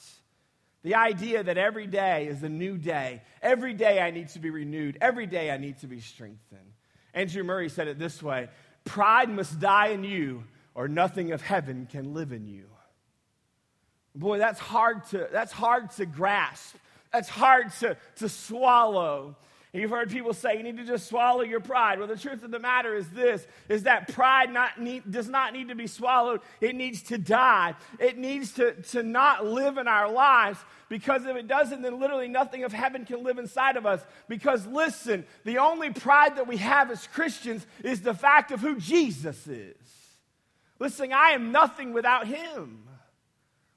The 0.82 0.94
idea 0.94 1.42
that 1.42 1.58
every 1.58 1.86
day 1.86 2.26
is 2.26 2.42
a 2.42 2.48
new 2.48 2.78
day. 2.78 3.22
Every 3.42 3.74
day 3.74 4.00
I 4.00 4.10
need 4.10 4.28
to 4.30 4.38
be 4.38 4.50
renewed. 4.50 4.96
Every 5.00 5.26
day 5.26 5.50
I 5.50 5.58
need 5.58 5.78
to 5.80 5.86
be 5.86 6.00
strengthened. 6.00 6.72
Andrew 7.12 7.42
Murray 7.42 7.68
said 7.68 7.88
it 7.88 7.98
this 7.98 8.22
way 8.22 8.48
Pride 8.84 9.28
must 9.28 9.60
die 9.60 9.88
in 9.88 10.04
you, 10.04 10.44
or 10.74 10.88
nothing 10.88 11.32
of 11.32 11.42
heaven 11.42 11.86
can 11.90 12.14
live 12.14 12.32
in 12.32 12.46
you. 12.46 12.64
Boy, 14.14 14.38
that's 14.38 14.58
hard 14.58 15.04
to, 15.08 15.28
that's 15.30 15.52
hard 15.52 15.90
to 15.92 16.06
grasp. 16.06 16.76
That's 17.12 17.28
hard 17.28 17.72
to, 17.80 17.96
to 18.16 18.28
swallow. 18.28 19.36
You've 19.72 19.90
heard 19.90 20.10
people 20.10 20.34
say 20.34 20.56
you 20.56 20.64
need 20.64 20.78
to 20.78 20.84
just 20.84 21.08
swallow 21.08 21.42
your 21.42 21.60
pride. 21.60 22.00
Well, 22.00 22.08
the 22.08 22.16
truth 22.16 22.42
of 22.42 22.50
the 22.50 22.58
matter 22.58 22.96
is 22.96 23.08
this 23.10 23.46
is 23.68 23.84
that 23.84 24.08
pride 24.08 24.52
not 24.52 24.80
need, 24.80 25.08
does 25.08 25.28
not 25.28 25.52
need 25.52 25.68
to 25.68 25.76
be 25.76 25.86
swallowed. 25.86 26.40
It 26.60 26.74
needs 26.74 27.02
to 27.04 27.18
die. 27.18 27.76
It 28.00 28.18
needs 28.18 28.52
to, 28.54 28.72
to 28.90 29.04
not 29.04 29.46
live 29.46 29.78
in 29.78 29.86
our 29.86 30.10
lives 30.10 30.58
because 30.88 31.24
if 31.24 31.36
it 31.36 31.46
doesn't, 31.46 31.82
then 31.82 32.00
literally 32.00 32.26
nothing 32.26 32.64
of 32.64 32.72
heaven 32.72 33.04
can 33.04 33.22
live 33.22 33.38
inside 33.38 33.76
of 33.76 33.86
us. 33.86 34.04
Because 34.28 34.66
listen, 34.66 35.24
the 35.44 35.58
only 35.58 35.90
pride 35.90 36.36
that 36.36 36.48
we 36.48 36.56
have 36.56 36.90
as 36.90 37.06
Christians 37.06 37.64
is 37.84 38.00
the 38.00 38.14
fact 38.14 38.50
of 38.50 38.60
who 38.60 38.76
Jesus 38.76 39.46
is. 39.46 39.76
Listen, 40.80 41.12
I 41.12 41.30
am 41.30 41.52
nothing 41.52 41.92
without 41.92 42.26
him. 42.26 42.89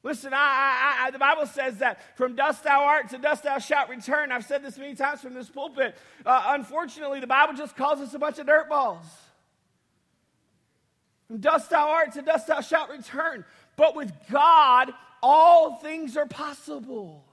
Listen, 0.04 0.34
I, 0.34 0.38
I, 0.38 1.08
I, 1.08 1.12
the 1.12 1.20
Bible 1.20 1.46
says 1.46 1.78
that 1.78 2.18
from 2.18 2.36
dust 2.36 2.66
thou 2.66 2.84
art 2.84 3.10
to 3.12 3.18
dust 3.18 3.44
thou 3.44 3.58
shalt 3.58 3.90
return. 3.90 4.34
I've 4.34 4.46
said 4.46 4.62
this 4.62 4.78
many 4.78 4.96
times 4.96 5.22
from 5.22 5.34
this 5.34 5.50
pulpit. 5.50 5.96
Uh, 6.26 6.44
unfortunately, 6.48 7.22
the 7.22 7.28
Bible 7.28 7.54
just 7.54 7.78
calls 7.78 8.02
us 8.02 8.14
a 8.14 8.20
bunch 8.20 8.38
of 8.38 8.46
dirt 8.46 8.68
balls. 8.70 9.06
From 11.28 11.38
dust 11.38 11.70
thou 11.70 11.90
art 11.90 12.12
to 12.14 12.22
dust 12.22 12.48
thou 12.48 12.60
shalt 12.60 12.90
return. 12.90 13.46
But 13.78 13.96
with 13.96 14.12
God, 14.30 14.92
all 15.22 15.78
things 15.78 16.18
are 16.18 16.28
possible. 16.28 17.24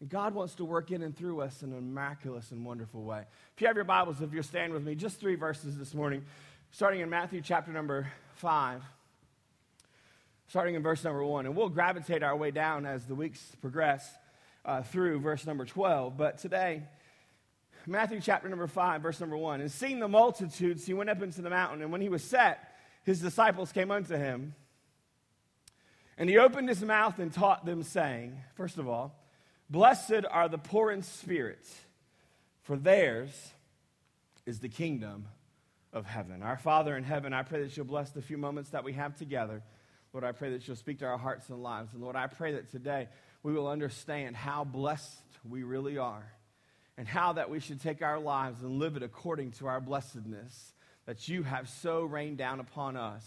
And 0.00 0.10
God 0.10 0.34
wants 0.34 0.56
to 0.56 0.64
work 0.66 0.90
in 0.90 1.02
and 1.02 1.16
through 1.16 1.40
us 1.40 1.62
in 1.62 1.72
a 1.72 1.80
miraculous 1.80 2.50
and 2.50 2.66
wonderful 2.66 3.02
way. 3.02 3.24
If 3.54 3.62
you 3.62 3.66
have 3.66 3.76
your 3.76 3.86
Bibles, 3.86 4.20
if 4.20 4.30
you're 4.34 4.42
standing 4.42 4.74
with 4.74 4.84
me, 4.84 4.94
just 4.94 5.20
three 5.20 5.36
verses 5.36 5.78
this 5.78 5.94
morning, 5.94 6.22
starting 6.70 7.00
in 7.00 7.08
Matthew 7.08 7.40
chapter 7.40 7.72
number 7.72 8.12
5 8.34 8.82
starting 10.48 10.74
in 10.74 10.82
verse 10.82 11.04
number 11.04 11.24
one. 11.24 11.46
And 11.46 11.56
we'll 11.56 11.68
gravitate 11.68 12.22
our 12.22 12.36
way 12.36 12.50
down 12.50 12.86
as 12.86 13.04
the 13.06 13.14
weeks 13.14 13.40
progress 13.60 14.08
uh, 14.64 14.82
through 14.82 15.20
verse 15.20 15.46
number 15.46 15.64
12. 15.64 16.16
But 16.16 16.38
today, 16.38 16.82
Matthew 17.86 18.20
chapter 18.20 18.48
number 18.48 18.66
5, 18.66 19.02
verse 19.02 19.20
number 19.20 19.36
1. 19.36 19.60
And 19.60 19.70
seeing 19.70 19.98
the 19.98 20.08
multitudes, 20.08 20.86
he 20.86 20.94
went 20.94 21.10
up 21.10 21.22
into 21.22 21.42
the 21.42 21.50
mountain. 21.50 21.82
And 21.82 21.92
when 21.92 22.00
he 22.00 22.08
was 22.08 22.22
set, 22.22 22.74
his 23.04 23.20
disciples 23.20 23.72
came 23.72 23.90
unto 23.90 24.16
him. 24.16 24.54
And 26.16 26.30
he 26.30 26.38
opened 26.38 26.68
his 26.68 26.82
mouth 26.82 27.18
and 27.18 27.32
taught 27.32 27.66
them, 27.66 27.82
saying, 27.82 28.38
First 28.54 28.78
of 28.78 28.88
all, 28.88 29.14
Blessed 29.70 30.24
are 30.30 30.48
the 30.48 30.58
poor 30.58 30.90
in 30.90 31.02
spirit, 31.02 31.66
for 32.62 32.76
theirs 32.76 33.52
is 34.46 34.60
the 34.60 34.68
kingdom 34.68 35.26
of 35.92 36.06
heaven. 36.06 36.42
Our 36.42 36.58
Father 36.58 36.96
in 36.96 37.04
heaven, 37.04 37.32
I 37.32 37.42
pray 37.42 37.62
that 37.62 37.76
you'll 37.76 37.86
bless 37.86 38.10
the 38.10 38.20
few 38.20 38.36
moments 38.36 38.70
that 38.70 38.84
we 38.84 38.92
have 38.92 39.16
together. 39.16 39.62
Lord, 40.14 40.24
I 40.24 40.30
pray 40.30 40.52
that 40.52 40.66
you'll 40.66 40.76
speak 40.76 41.00
to 41.00 41.06
our 41.06 41.18
hearts 41.18 41.48
and 41.48 41.60
lives. 41.60 41.92
And 41.92 42.00
Lord, 42.00 42.14
I 42.14 42.28
pray 42.28 42.52
that 42.52 42.70
today 42.70 43.08
we 43.42 43.52
will 43.52 43.66
understand 43.66 44.36
how 44.36 44.62
blessed 44.62 45.20
we 45.46 45.64
really 45.64 45.98
are 45.98 46.24
and 46.96 47.08
how 47.08 47.32
that 47.32 47.50
we 47.50 47.58
should 47.58 47.80
take 47.80 48.00
our 48.00 48.20
lives 48.20 48.62
and 48.62 48.78
live 48.78 48.96
it 48.96 49.02
according 49.02 49.50
to 49.52 49.66
our 49.66 49.80
blessedness 49.80 50.72
that 51.06 51.28
you 51.28 51.42
have 51.42 51.68
so 51.68 52.04
rained 52.04 52.38
down 52.38 52.60
upon 52.60 52.96
us. 52.96 53.24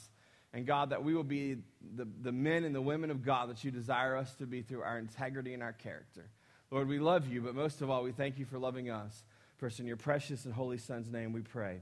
And 0.54 0.66
God, 0.66 0.92
that 0.92 1.04
we 1.04 1.14
will 1.14 1.26
be 1.26 1.58
the, 1.96 2.08
the 2.22 2.32
men 2.32 2.64
and 2.64 2.74
the 2.74 2.82
women 2.82 3.12
of 3.12 3.22
God 3.22 3.50
that 3.50 3.66
you 3.66 3.70
desire 3.70 4.16
us 4.16 4.34
to 4.36 4.46
be 4.46 4.62
through 4.62 4.82
our 4.82 4.98
integrity 4.98 5.54
and 5.54 5.62
our 5.62 5.74
character. 5.74 6.30
Lord, 6.72 6.88
we 6.88 7.00
love 7.00 7.28
you, 7.28 7.42
but 7.42 7.54
most 7.54 7.82
of 7.82 7.90
all, 7.90 8.02
we 8.02 8.14
thank 8.14 8.40
you 8.40 8.46
for 8.46 8.58
loving 8.58 8.90
us. 8.90 9.26
First, 9.58 9.82
in 9.82 9.88
your 9.88 9.98
precious 9.98 10.46
and 10.46 10.54
holy 10.54 10.78
Son's 10.78 11.12
name, 11.12 11.34
we 11.34 11.42
pray. 11.42 11.82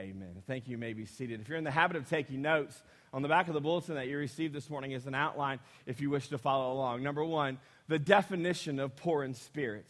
Amen. 0.00 0.42
Thank 0.46 0.68
you. 0.68 0.72
You 0.72 0.78
may 0.78 0.92
be 0.92 1.06
seated. 1.06 1.40
If 1.40 1.48
you're 1.48 1.58
in 1.58 1.64
the 1.64 1.72
habit 1.72 1.96
of 1.96 2.08
taking 2.08 2.40
notes, 2.40 2.80
on 3.12 3.22
the 3.22 3.28
back 3.28 3.48
of 3.48 3.54
the 3.54 3.60
bulletin 3.60 3.96
that 3.96 4.06
you 4.06 4.16
received 4.16 4.54
this 4.54 4.70
morning 4.70 4.92
is 4.92 5.06
an 5.06 5.14
outline 5.14 5.58
if 5.86 6.00
you 6.00 6.08
wish 6.08 6.28
to 6.28 6.38
follow 6.38 6.72
along. 6.72 7.02
Number 7.02 7.24
one, 7.24 7.58
the 7.88 7.98
definition 7.98 8.78
of 8.78 8.94
poor 8.94 9.24
in 9.24 9.34
spirit. 9.34 9.86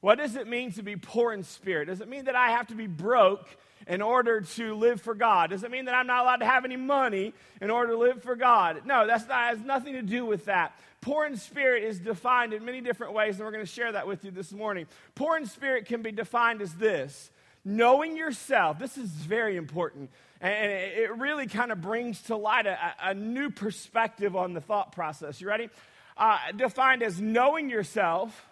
What 0.00 0.18
does 0.18 0.36
it 0.36 0.46
mean 0.46 0.70
to 0.72 0.82
be 0.82 0.94
poor 0.94 1.32
in 1.32 1.42
spirit? 1.42 1.86
Does 1.86 2.00
it 2.00 2.08
mean 2.08 2.26
that 2.26 2.36
I 2.36 2.50
have 2.50 2.68
to 2.68 2.76
be 2.76 2.86
broke 2.86 3.48
in 3.88 4.00
order 4.00 4.42
to 4.42 4.74
live 4.74 5.00
for 5.00 5.14
God? 5.14 5.50
Does 5.50 5.64
it 5.64 5.72
mean 5.72 5.86
that 5.86 5.94
I'm 5.94 6.06
not 6.06 6.22
allowed 6.22 6.36
to 6.36 6.46
have 6.46 6.64
any 6.64 6.76
money 6.76 7.34
in 7.60 7.70
order 7.70 7.92
to 7.92 7.98
live 7.98 8.22
for 8.22 8.36
God? 8.36 8.82
No, 8.84 9.08
that's 9.08 9.26
not, 9.26 9.48
has 9.48 9.60
nothing 9.60 9.94
to 9.94 10.02
do 10.02 10.24
with 10.24 10.44
that. 10.44 10.78
Poor 11.00 11.26
in 11.26 11.36
spirit 11.36 11.82
is 11.82 11.98
defined 11.98 12.52
in 12.52 12.64
many 12.64 12.80
different 12.80 13.12
ways, 13.12 13.36
and 13.36 13.44
we're 13.44 13.52
going 13.52 13.64
to 13.64 13.70
share 13.70 13.90
that 13.90 14.06
with 14.06 14.24
you 14.24 14.30
this 14.30 14.52
morning. 14.52 14.86
Poor 15.16 15.36
in 15.36 15.46
spirit 15.46 15.86
can 15.86 16.02
be 16.02 16.12
defined 16.12 16.62
as 16.62 16.74
this 16.74 17.30
knowing 17.68 18.16
yourself. 18.16 18.78
This 18.78 18.96
is 18.96 19.10
very 19.10 19.56
important. 19.56 20.10
And 20.40 20.72
it 20.72 21.16
really 21.18 21.46
kind 21.46 21.70
of 21.70 21.80
brings 21.80 22.22
to 22.22 22.36
light 22.36 22.66
a, 22.66 22.78
a 23.02 23.14
new 23.14 23.50
perspective 23.50 24.34
on 24.36 24.54
the 24.54 24.60
thought 24.60 24.92
process. 24.92 25.40
You 25.40 25.48
ready? 25.48 25.68
Uh, 26.16 26.38
defined 26.56 27.02
as 27.02 27.20
knowing 27.20 27.68
yourself, 27.68 28.46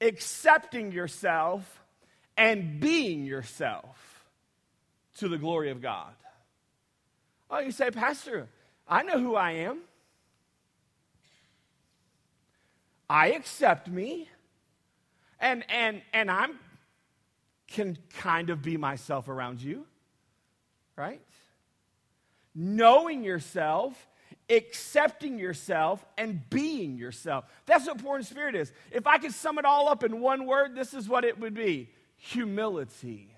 accepting 0.00 0.92
yourself, 0.92 1.82
and 2.36 2.80
being 2.80 3.24
yourself 3.24 4.24
to 5.18 5.28
the 5.28 5.38
glory 5.38 5.70
of 5.70 5.82
God. 5.82 6.12
Oh, 7.50 7.58
you 7.58 7.72
say, 7.72 7.90
Pastor, 7.90 8.48
I 8.86 9.02
know 9.02 9.18
who 9.18 9.34
I 9.34 9.52
am. 9.52 9.80
I 13.10 13.32
accept 13.32 13.88
me. 13.88 14.28
And, 15.40 15.64
and, 15.68 16.02
and 16.12 16.30
I'm 16.30 16.58
can 17.68 17.98
kind 18.16 18.50
of 18.50 18.62
be 18.62 18.76
myself 18.76 19.28
around 19.28 19.62
you 19.62 19.86
right? 20.98 21.20
Knowing 22.54 23.22
yourself, 23.22 24.08
accepting 24.50 25.38
yourself, 25.38 26.04
and 26.18 26.50
being 26.50 26.98
yourself. 26.98 27.44
That's 27.64 27.86
what 27.86 28.02
poor 28.02 28.18
in 28.18 28.24
spirit 28.24 28.56
is. 28.56 28.72
If 28.90 29.06
I 29.06 29.18
could 29.18 29.32
sum 29.32 29.58
it 29.58 29.64
all 29.64 29.88
up 29.88 30.02
in 30.02 30.20
one 30.20 30.44
word, 30.44 30.74
this 30.74 30.92
is 30.92 31.08
what 31.08 31.24
it 31.24 31.38
would 31.38 31.54
be 31.54 31.90
humility. 32.16 33.32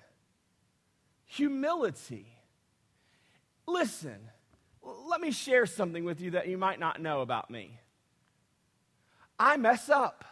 Humility. 1.26 2.26
Listen, 3.68 4.18
let 4.82 5.20
me 5.20 5.30
share 5.30 5.66
something 5.66 6.04
with 6.04 6.20
you 6.20 6.32
that 6.32 6.49
you 6.49 6.56
might 6.56 6.80
not 6.80 7.00
know 7.00 7.20
about 7.20 7.50
me. 7.50 7.78
I 9.38 9.58
mess 9.58 9.90
up. 9.90 10.25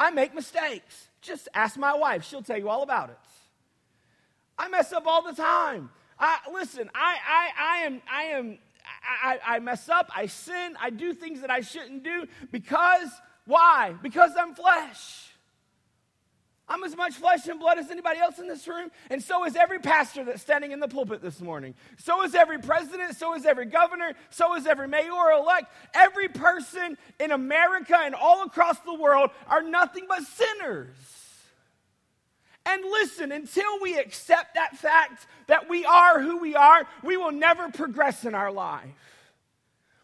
I 0.00 0.10
make 0.10 0.34
mistakes. 0.34 1.08
Just 1.20 1.50
ask 1.52 1.78
my 1.78 1.94
wife, 1.94 2.24
she'll 2.24 2.42
tell 2.42 2.56
you 2.56 2.70
all 2.70 2.82
about 2.82 3.10
it. 3.10 3.18
I 4.56 4.68
mess 4.68 4.92
up 4.94 5.06
all 5.06 5.22
the 5.22 5.34
time. 5.34 5.90
I, 6.18 6.38
listen, 6.52 6.90
I, 6.94 7.16
I, 7.28 7.50
I 7.58 7.76
am, 7.84 8.02
I 8.10 8.22
am, 8.22 8.58
I, 9.22 9.38
I 9.46 9.58
mess 9.58 9.90
up, 9.90 10.10
I 10.16 10.24
sin, 10.26 10.74
I 10.80 10.88
do 10.88 11.12
things 11.12 11.42
that 11.42 11.50
I 11.50 11.60
shouldn't 11.60 12.02
do 12.02 12.26
because, 12.50 13.10
why? 13.44 13.94
Because 14.02 14.32
I'm 14.38 14.54
flesh. 14.54 15.29
I'm 16.70 16.84
as 16.84 16.96
much 16.96 17.14
flesh 17.14 17.48
and 17.48 17.58
blood 17.58 17.78
as 17.78 17.90
anybody 17.90 18.20
else 18.20 18.38
in 18.38 18.46
this 18.46 18.68
room, 18.68 18.92
and 19.10 19.20
so 19.20 19.44
is 19.44 19.56
every 19.56 19.80
pastor 19.80 20.24
that's 20.24 20.40
standing 20.40 20.70
in 20.70 20.78
the 20.78 20.86
pulpit 20.86 21.20
this 21.20 21.40
morning. 21.40 21.74
So 21.98 22.22
is 22.22 22.36
every 22.36 22.60
president, 22.60 23.16
so 23.16 23.34
is 23.34 23.44
every 23.44 23.66
governor, 23.66 24.12
so 24.30 24.54
is 24.54 24.68
every 24.68 24.86
mayor 24.86 25.32
elect. 25.36 25.66
Every 25.94 26.28
person 26.28 26.96
in 27.18 27.32
America 27.32 27.98
and 28.00 28.14
all 28.14 28.44
across 28.44 28.78
the 28.80 28.94
world 28.94 29.30
are 29.48 29.62
nothing 29.62 30.06
but 30.08 30.22
sinners. 30.22 30.94
And 32.64 32.84
listen, 32.84 33.32
until 33.32 33.80
we 33.82 33.98
accept 33.98 34.54
that 34.54 34.76
fact 34.76 35.26
that 35.48 35.68
we 35.68 35.84
are 35.84 36.20
who 36.20 36.38
we 36.38 36.54
are, 36.54 36.86
we 37.02 37.16
will 37.16 37.32
never 37.32 37.68
progress 37.70 38.24
in 38.24 38.36
our 38.36 38.52
life. 38.52 38.86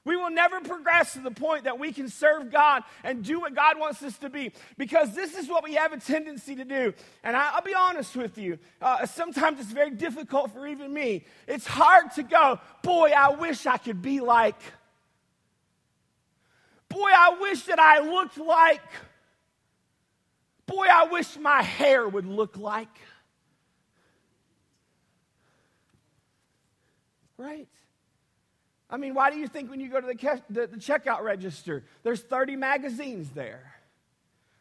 We 0.06 0.16
will 0.16 0.30
never 0.30 0.60
progress 0.60 1.14
to 1.14 1.18
the 1.18 1.32
point 1.32 1.64
that 1.64 1.80
we 1.80 1.92
can 1.92 2.08
serve 2.08 2.52
God 2.52 2.84
and 3.02 3.24
do 3.24 3.40
what 3.40 3.56
God 3.56 3.76
wants 3.76 4.04
us 4.04 4.16
to 4.18 4.30
be 4.30 4.52
because 4.78 5.16
this 5.16 5.36
is 5.36 5.48
what 5.48 5.64
we 5.64 5.74
have 5.74 5.92
a 5.92 5.98
tendency 5.98 6.54
to 6.54 6.64
do. 6.64 6.94
And 7.24 7.34
I, 7.34 7.56
will 7.56 7.62
be 7.62 7.74
honest 7.74 8.14
with 8.14 8.38
you, 8.38 8.60
uh, 8.80 9.04
sometimes 9.04 9.58
it's 9.58 9.72
very 9.72 9.90
difficult 9.90 10.52
for 10.52 10.64
even 10.64 10.94
me. 10.94 11.24
It's 11.48 11.66
hard 11.66 12.12
to 12.12 12.22
go, 12.22 12.60
boy, 12.84 13.10
I 13.16 13.30
wish 13.30 13.66
I 13.66 13.78
could 13.78 14.00
be 14.00 14.20
like, 14.20 14.60
boy, 16.88 17.10
I 17.10 17.38
wish 17.40 17.64
that 17.64 17.80
I 17.80 17.98
looked 17.98 18.38
like. 18.38 18.82
Boy, 20.66 20.86
I 20.88 21.08
wish 21.08 21.36
my 21.36 21.62
hair 21.62 22.08
would 22.08 22.26
look 22.26 22.56
like. 22.56 22.96
Right? 27.36 27.66
I 28.88 28.96
mean, 28.96 29.14
why 29.14 29.30
do 29.30 29.36
you 29.36 29.48
think 29.48 29.70
when 29.70 29.80
you 29.80 29.88
go 29.88 30.00
to 30.00 30.06
the, 30.06 30.42
the, 30.48 30.66
the 30.68 30.76
checkout 30.76 31.22
register, 31.22 31.84
there's 32.02 32.20
30 32.20 32.56
magazines 32.56 33.30
there? 33.30 33.72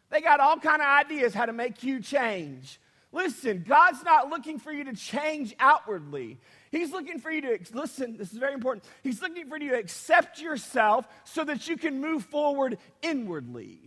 They 0.10 0.22
got 0.22 0.40
all 0.40 0.58
kind 0.58 0.82
of 0.82 0.88
ideas 0.88 1.34
how 1.34 1.46
to 1.46 1.54
make 1.54 1.84
you 1.84 2.02
change. 2.02 2.80
Listen, 3.12 3.64
God's 3.68 4.04
not 4.04 4.30
looking 4.30 4.60
for 4.60 4.72
you 4.72 4.84
to 4.86 4.94
change 4.94 5.56
outwardly. 5.60 6.38
He's 6.72 6.92
looking 6.92 7.20
for 7.20 7.32
you 7.32 7.42
to, 7.42 7.60
listen, 7.74 8.18
this 8.18 8.34
is 8.34 8.38
very 8.38 8.54
important. 8.54 8.84
He's 9.04 9.22
looking 9.22 9.48
for 9.48 9.58
you 9.58 9.70
to 9.70 9.78
accept 9.78 10.42
yourself 10.42 11.08
so 11.24 11.44
that 11.46 11.68
you 11.68 11.78
can 11.78 12.02
move 12.02 12.26
forward 12.26 12.78
inwardly. 13.02 13.80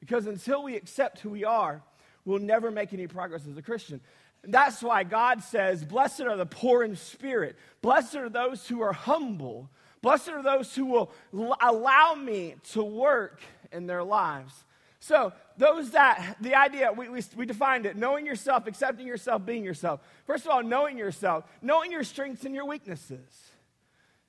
Because 0.00 0.26
until 0.26 0.62
we 0.62 0.74
accept 0.74 1.20
who 1.20 1.30
we 1.30 1.44
are, 1.44 1.82
we'll 2.24 2.40
never 2.40 2.70
make 2.70 2.92
any 2.92 3.06
progress 3.06 3.46
as 3.48 3.56
a 3.56 3.62
Christian. 3.62 4.00
That's 4.46 4.82
why 4.82 5.04
God 5.04 5.42
says, 5.42 5.84
Blessed 5.84 6.22
are 6.22 6.36
the 6.36 6.46
poor 6.46 6.82
in 6.82 6.96
spirit. 6.96 7.56
Blessed 7.82 8.16
are 8.16 8.28
those 8.28 8.66
who 8.66 8.80
are 8.82 8.92
humble. 8.92 9.70
Blessed 10.02 10.28
are 10.28 10.42
those 10.42 10.74
who 10.74 10.86
will 10.86 11.12
allow 11.60 12.14
me 12.14 12.54
to 12.72 12.82
work 12.82 13.40
in 13.72 13.86
their 13.86 14.04
lives. 14.04 14.52
So, 15.00 15.32
those 15.56 15.90
that, 15.92 16.36
the 16.40 16.54
idea, 16.54 16.92
we, 16.92 17.08
we, 17.08 17.20
we, 17.36 17.46
defined 17.46 17.86
it 17.86 17.96
knowing 17.96 18.26
yourself, 18.26 18.66
accepting 18.66 19.06
yourself, 19.06 19.46
being 19.46 19.64
yourself. 19.64 20.00
First 20.26 20.44
of 20.44 20.50
all, 20.50 20.62
knowing 20.62 20.98
yourself, 20.98 21.44
knowing 21.62 21.92
your 21.92 22.02
strengths 22.02 22.44
and 22.44 22.54
your 22.54 22.66
weaknesses. 22.66 23.28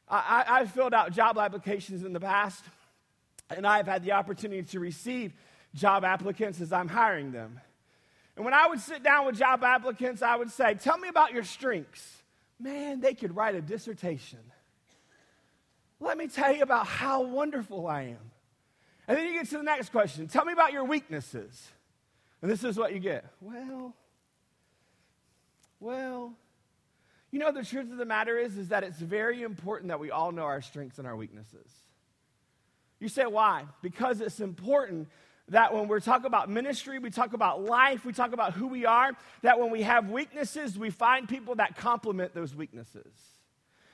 I, 0.08 0.46
I, 0.48 0.60
I've 0.60 0.72
filled 0.72 0.94
out 0.94 1.12
job 1.14 1.38
applications 1.38 2.04
in 2.04 2.14
the 2.14 2.20
past, 2.20 2.64
and 3.50 3.66
I've 3.66 3.88
had 3.88 4.04
the 4.04 4.14
opportunity 4.14 4.64
to 4.64 4.80
receive 4.80 5.34
job 5.74 6.04
applicants 6.04 6.62
as 6.62 6.72
I'm 6.72 6.88
hiring 6.88 7.32
them. 7.32 7.60
And 8.38 8.46
when 8.46 8.54
I 8.54 8.68
would 8.68 8.80
sit 8.80 9.02
down 9.02 9.26
with 9.26 9.38
job 9.38 9.64
applicants, 9.64 10.22
I 10.22 10.36
would 10.36 10.52
say, 10.52 10.76
Tell 10.76 10.98
me 10.98 11.10
about 11.10 11.34
your 11.34 11.44
strengths. 11.44 12.24
Man, 12.60 13.02
they 13.02 13.16
could 13.16 13.36
write 13.36 13.56
a 13.56 13.62
dissertation. 13.62 14.40
Let 16.00 16.18
me 16.18 16.28
tell 16.28 16.56
you 16.56 16.62
about 16.62 16.86
how 16.86 17.24
wonderful 17.24 17.88
I 17.88 18.04
am. 18.04 18.32
And 19.08 19.18
then 19.18 19.26
you 19.26 19.34
get 19.34 19.50
to 19.50 19.58
the 19.58 19.64
next 19.64 19.90
question 19.90 20.28
Tell 20.28 20.46
me 20.46 20.54
about 20.54 20.72
your 20.72 20.84
weaknesses. 20.84 21.68
And 22.44 22.52
this 22.52 22.64
is 22.64 22.78
what 22.78 22.94
you 22.94 23.00
get. 23.00 23.26
Well, 23.42 23.96
well, 25.80 26.34
you 27.32 27.40
know, 27.40 27.52
the 27.52 27.66
truth 27.66 27.92
of 27.92 27.98
the 27.98 28.06
matter 28.06 28.38
is, 28.38 28.56
is 28.56 28.68
that 28.68 28.84
it's 28.84 29.00
very 29.00 29.42
important 29.42 29.90
that 29.90 30.00
we 30.00 30.12
all 30.12 30.32
know 30.32 30.44
our 30.44 30.62
strengths 30.62 31.00
and 31.00 31.08
our 31.08 31.16
weaknesses. 31.16 31.72
You 33.00 33.10
say, 33.10 33.26
why? 33.26 33.66
Because 33.82 34.22
it's 34.22 34.40
important 34.40 35.08
that 35.50 35.74
when 35.74 35.88
we 35.88 36.00
talk 36.02 36.26
about 36.26 36.50
ministry, 36.50 37.00
we 37.00 37.10
talk 37.10 37.34
about 37.34 37.64
life, 37.64 38.04
we 38.06 38.12
talk 38.14 38.34
about 38.34 38.54
who 38.54 38.68
we 38.68 38.86
are, 38.86 39.12
that 39.44 39.60
when 39.60 39.72
we 39.72 39.82
have 39.84 40.10
weaknesses, 40.10 40.78
we 40.78 40.90
find 40.90 41.30
people 41.30 41.56
that 41.56 41.78
complement 41.78 42.34
those 42.34 42.54
weaknesses. 42.54 43.14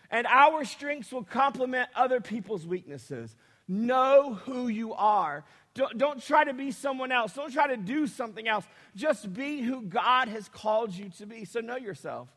And 0.09 0.27
our 0.27 0.65
strengths 0.65 1.11
will 1.11 1.23
complement 1.23 1.89
other 1.95 2.21
people's 2.21 2.65
weaknesses. 2.65 3.35
Know 3.67 4.33
who 4.45 4.67
you 4.67 4.93
are. 4.93 5.43
Don't, 5.75 5.97
don't 5.97 6.21
try 6.21 6.43
to 6.43 6.53
be 6.53 6.71
someone 6.71 7.11
else. 7.11 7.33
Don't 7.33 7.51
try 7.51 7.67
to 7.67 7.77
do 7.77 8.05
something 8.05 8.47
else. 8.47 8.65
Just 8.95 9.33
be 9.33 9.61
who 9.61 9.81
God 9.81 10.27
has 10.27 10.47
called 10.49 10.93
you 10.93 11.09
to 11.17 11.25
be. 11.25 11.45
So 11.45 11.61
know 11.61 11.77
yourself. 11.77 12.27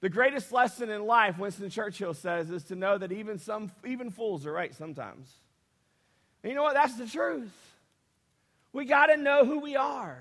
The 0.00 0.10
greatest 0.10 0.50
lesson 0.50 0.90
in 0.90 1.06
life, 1.06 1.38
Winston 1.38 1.70
Churchill 1.70 2.12
says, 2.12 2.50
is 2.50 2.64
to 2.64 2.74
know 2.74 2.98
that 2.98 3.12
even 3.12 3.38
some 3.38 3.70
even 3.86 4.10
fools 4.10 4.44
are 4.46 4.52
right 4.52 4.74
sometimes. 4.74 5.32
And 6.42 6.50
you 6.50 6.56
know 6.56 6.64
what? 6.64 6.74
That's 6.74 6.96
the 6.96 7.06
truth. 7.06 7.71
We 8.72 8.84
got 8.84 9.06
to 9.06 9.16
know 9.16 9.44
who 9.44 9.60
we 9.60 9.76
are. 9.76 10.18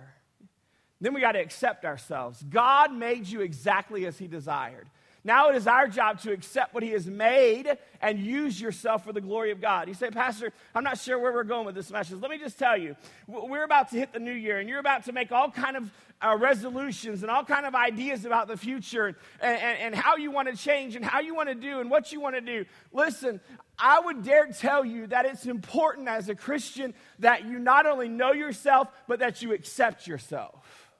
Then 1.00 1.14
we 1.14 1.22
got 1.22 1.32
to 1.32 1.40
accept 1.40 1.84
ourselves. 1.86 2.44
God 2.48 2.94
made 2.94 3.28
you 3.28 3.42
exactly 3.42 4.06
as 4.06 4.18
He 4.18 4.28
desired. 4.28 4.88
Now 5.24 5.50
it 5.50 5.56
is 5.56 5.68
our 5.68 5.88
job 5.88 6.20
to 6.22 6.32
accept 6.32 6.74
what 6.74 6.82
He 6.84 6.90
has 6.92 7.06
made 7.06 7.78
and 8.02 8.20
use 8.20 8.60
yourself 8.60 9.06
for 9.06 9.14
the 9.14 9.22
glory 9.22 9.52
of 9.52 9.62
God. 9.62 9.88
You 9.88 9.94
say, 9.94 10.10
Pastor, 10.10 10.52
I'm 10.74 10.84
not 10.84 10.98
sure 10.98 11.20
where 11.20 11.32
we're 11.32 11.44
going 11.44 11.66
with 11.66 11.76
this 11.76 11.92
message. 11.92 12.20
Let 12.20 12.32
me 12.32 12.40
just 12.40 12.58
tell 12.58 12.76
you, 12.76 12.96
we're 13.28 13.64
about 13.64 13.92
to 13.92 13.98
hit 13.98 14.14
the 14.14 14.20
new 14.20 14.34
year, 14.34 14.60
and 14.60 14.68
you're 14.68 14.80
about 14.80 15.06
to 15.06 15.12
make 15.12 15.32
all 15.32 15.52
kind 15.52 15.78
of 15.78 15.92
uh, 16.24 16.38
resolutions 16.40 17.22
and 17.22 17.32
all 17.32 17.44
kind 17.44 17.66
of 17.66 17.76
ideas 17.76 18.26
about 18.26 18.48
the 18.48 18.58
future 18.58 19.08
and, 19.08 19.18
and, 19.42 19.80
and 19.80 19.96
how 19.96 20.18
you 20.18 20.32
want 20.32 20.48
to 20.48 20.56
change 20.56 20.96
and 20.96 21.04
how 21.06 21.20
you 21.20 21.36
want 21.36 21.50
to 21.50 21.56
do 21.56 21.80
and 21.80 21.90
what 21.90 22.12
you 22.12 22.20
want 22.20 22.36
to 22.36 22.42
do. 22.42 22.66
Listen, 22.92 23.40
I 23.78 24.00
would 24.00 24.24
dare 24.24 24.48
tell 24.48 24.84
you 24.86 25.08
that 25.08 25.26
it's 25.26 25.46
important 25.46 26.08
as 26.08 26.30
a 26.30 26.36
Christian 26.36 26.94
that 27.20 27.46
you 27.46 27.60
not 27.60 27.86
only 27.86 28.08
know 28.08 28.32
yourself, 28.32 28.88
but 29.08 29.20
that 29.20 29.42
you 29.42 29.54
accept 29.54 30.08
yourself. 30.08 30.92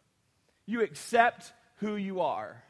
You 0.66 0.82
accept 0.82 1.54
who 1.78 1.96
you 1.96 2.22
are 2.22 2.64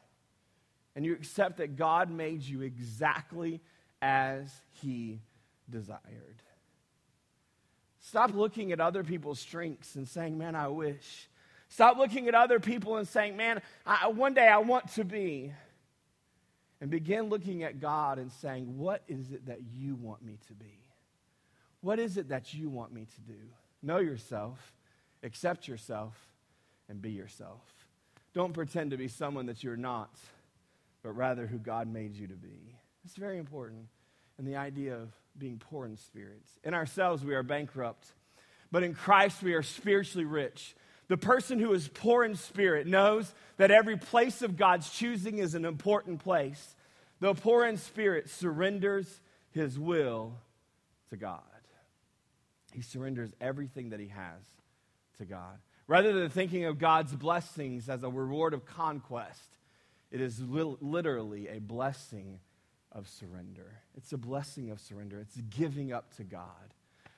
and 0.95 1.05
you 1.05 1.13
accept 1.13 1.57
that 1.57 1.75
God 1.75 2.09
made 2.09 2.41
you 2.41 2.61
exactly 2.61 3.61
as 4.01 4.51
He 4.81 5.21
desired. 5.69 6.41
Stop 7.99 8.33
looking 8.33 8.71
at 8.71 8.79
other 8.79 9.03
people's 9.03 9.39
strengths 9.39 9.95
and 9.95 10.07
saying, 10.07 10.37
Man, 10.37 10.55
I 10.55 10.67
wish. 10.67 11.29
Stop 11.69 11.97
looking 11.97 12.27
at 12.27 12.35
other 12.35 12.59
people 12.59 12.97
and 12.97 13.07
saying, 13.07 13.37
Man, 13.37 13.61
I, 13.85 14.07
one 14.07 14.33
day 14.33 14.47
I 14.47 14.57
want 14.57 14.91
to 14.93 15.05
be. 15.05 15.53
And 16.81 16.89
begin 16.89 17.29
looking 17.29 17.61
at 17.61 17.79
God 17.79 18.17
and 18.17 18.31
saying, 18.31 18.77
What 18.77 19.03
is 19.07 19.31
it 19.31 19.45
that 19.45 19.59
you 19.73 19.95
want 19.95 20.23
me 20.23 20.39
to 20.47 20.53
be? 20.53 20.79
What 21.81 21.99
is 21.99 22.17
it 22.17 22.29
that 22.29 22.53
you 22.53 22.69
want 22.69 22.91
me 22.91 23.05
to 23.05 23.21
do? 23.21 23.39
Know 23.83 23.99
yourself, 23.99 24.73
accept 25.23 25.67
yourself, 25.67 26.15
and 26.89 27.01
be 27.01 27.11
yourself. 27.11 27.61
Don't 28.33 28.53
pretend 28.53 28.91
to 28.91 28.97
be 28.97 29.07
someone 29.07 29.45
that 29.47 29.63
you're 29.63 29.77
not 29.77 30.15
but 31.03 31.15
rather 31.15 31.47
who 31.47 31.57
God 31.57 31.87
made 31.87 32.15
you 32.15 32.27
to 32.27 32.35
be. 32.35 32.75
It's 33.03 33.15
very 33.15 33.37
important. 33.37 33.87
And 34.37 34.47
the 34.47 34.55
idea 34.55 34.95
of 34.95 35.11
being 35.37 35.57
poor 35.57 35.85
in 35.85 35.97
spirit. 35.97 36.41
In 36.63 36.73
ourselves, 36.73 37.23
we 37.23 37.35
are 37.35 37.43
bankrupt, 37.43 38.07
but 38.71 38.83
in 38.83 38.93
Christ, 38.93 39.43
we 39.43 39.53
are 39.53 39.63
spiritually 39.63 40.25
rich. 40.25 40.75
The 41.07 41.17
person 41.17 41.59
who 41.59 41.73
is 41.73 41.87
poor 41.87 42.23
in 42.23 42.35
spirit 42.35 42.87
knows 42.87 43.33
that 43.57 43.71
every 43.71 43.97
place 43.97 44.41
of 44.41 44.57
God's 44.57 44.89
choosing 44.89 45.39
is 45.39 45.55
an 45.55 45.65
important 45.65 46.23
place. 46.23 46.75
The 47.19 47.33
poor 47.33 47.65
in 47.65 47.77
spirit 47.77 48.29
surrenders 48.29 49.19
his 49.51 49.77
will 49.77 50.37
to 51.09 51.17
God. 51.17 51.41
He 52.73 52.81
surrenders 52.81 53.33
everything 53.41 53.89
that 53.89 53.99
he 53.99 54.07
has 54.07 54.41
to 55.17 55.25
God. 55.25 55.59
Rather 55.87 56.13
than 56.13 56.29
thinking 56.29 56.65
of 56.65 56.79
God's 56.79 57.13
blessings 57.13 57.89
as 57.89 58.03
a 58.03 58.09
reward 58.09 58.53
of 58.53 58.65
conquest, 58.65 59.57
it 60.11 60.21
is 60.21 60.41
li- 60.41 60.77
literally 60.81 61.47
a 61.47 61.59
blessing 61.59 62.39
of 62.91 63.07
surrender. 63.07 63.79
It's 63.95 64.11
a 64.13 64.17
blessing 64.17 64.69
of 64.69 64.79
surrender, 64.79 65.19
it's 65.19 65.37
giving 65.49 65.93
up 65.93 66.15
to 66.17 66.23
God. 66.23 66.73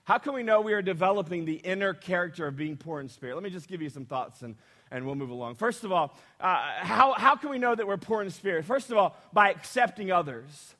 How 0.05 0.17
can 0.17 0.33
we 0.33 0.43
know 0.43 0.59
we 0.59 0.73
are 0.73 0.81
developing 0.81 1.45
the 1.45 1.55
inner 1.55 1.93
character 1.93 2.45
of 2.45 2.57
being 2.57 2.75
poor 2.75 2.99
in 2.99 3.07
spirit? 3.07 3.35
Let 3.35 3.43
me 3.43 3.49
just 3.49 3.69
give 3.69 3.81
you 3.81 3.89
some 3.89 4.05
thoughts 4.05 4.41
and, 4.41 4.55
and 4.91 5.05
we'll 5.05 5.15
move 5.15 5.29
along. 5.29 5.55
First 5.55 5.85
of 5.85 5.93
all, 5.93 6.17
uh, 6.41 6.57
how, 6.79 7.13
how 7.13 7.37
can 7.37 7.49
we 7.49 7.57
know 7.57 7.73
that 7.73 7.87
we're 7.87 7.95
poor 7.95 8.21
in 8.21 8.29
spirit? 8.29 8.65
First 8.65 8.91
of 8.91 8.97
all, 8.97 9.15
by 9.31 9.49
accepting 9.49 10.11
others. 10.11 10.75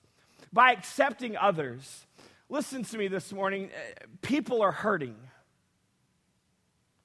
By 0.51 0.73
accepting 0.73 1.37
others. 1.37 2.05
Listen 2.49 2.83
to 2.83 2.97
me 2.97 3.07
this 3.07 3.31
morning. 3.31 3.69
Uh, 3.73 4.05
people 4.21 4.61
are 4.61 4.73
hurting. 4.73 5.15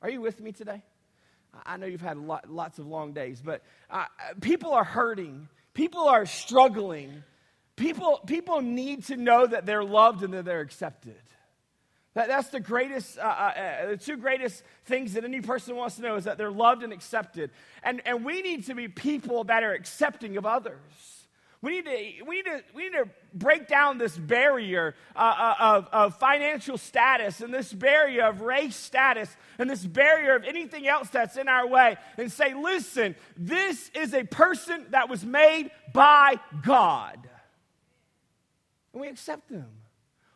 Are 0.02 0.10
you 0.10 0.20
with 0.20 0.40
me 0.40 0.50
today? 0.50 0.82
I 1.64 1.76
know 1.76 1.86
you've 1.86 2.00
had 2.00 2.18
lot, 2.18 2.50
lots 2.50 2.78
of 2.78 2.86
long 2.86 3.12
days, 3.12 3.40
but 3.44 3.62
uh, 3.90 4.04
people 4.40 4.72
are 4.72 4.84
hurting. 4.84 5.48
People 5.74 6.08
are 6.08 6.26
struggling. 6.26 7.22
People, 7.76 8.20
people 8.26 8.60
need 8.60 9.04
to 9.06 9.16
know 9.16 9.46
that 9.46 9.66
they're 9.66 9.84
loved 9.84 10.22
and 10.22 10.34
that 10.34 10.44
they're 10.44 10.60
accepted. 10.60 11.20
That, 12.14 12.28
that's 12.28 12.48
the 12.48 12.60
greatest, 12.60 13.18
uh, 13.18 13.22
uh, 13.22 13.24
uh, 13.24 13.86
the 13.90 13.96
two 13.96 14.16
greatest 14.16 14.64
things 14.86 15.12
that 15.12 15.24
any 15.24 15.40
person 15.40 15.76
wants 15.76 15.96
to 15.96 16.02
know 16.02 16.16
is 16.16 16.24
that 16.24 16.36
they're 16.36 16.50
loved 16.50 16.82
and 16.82 16.92
accepted. 16.92 17.50
And, 17.82 18.02
and 18.04 18.24
we 18.24 18.42
need 18.42 18.66
to 18.66 18.74
be 18.74 18.88
people 18.88 19.44
that 19.44 19.62
are 19.62 19.72
accepting 19.72 20.36
of 20.36 20.44
others. 20.44 21.17
We 21.60 21.80
need 21.80 21.84
to, 21.86 22.24
we 22.24 22.36
need 22.36 22.44
to, 22.44 22.62
we 22.72 22.84
need 22.84 22.92
to 22.92 23.08
break 23.34 23.66
down 23.66 23.98
this 23.98 24.16
barrier 24.16 24.94
uh, 25.16 25.18
uh, 25.18 25.54
of, 25.58 25.88
of 25.92 26.18
financial 26.18 26.78
status 26.78 27.40
and 27.40 27.52
this 27.52 27.72
barrier 27.72 28.26
of 28.26 28.42
race 28.42 28.76
status 28.76 29.34
and 29.58 29.68
this 29.68 29.84
barrier 29.84 30.36
of 30.36 30.44
anything 30.44 30.86
else 30.86 31.08
that's 31.08 31.36
in 31.36 31.48
our 31.48 31.66
way 31.66 31.96
and 32.16 32.30
say, 32.30 32.54
listen, 32.54 33.16
this 33.36 33.90
is 33.92 34.14
a 34.14 34.22
person 34.22 34.86
that 34.90 35.08
was 35.08 35.24
made 35.24 35.72
by 35.92 36.38
God. 36.62 37.28
And 38.92 39.02
we 39.02 39.08
accept 39.08 39.48
them. 39.48 39.66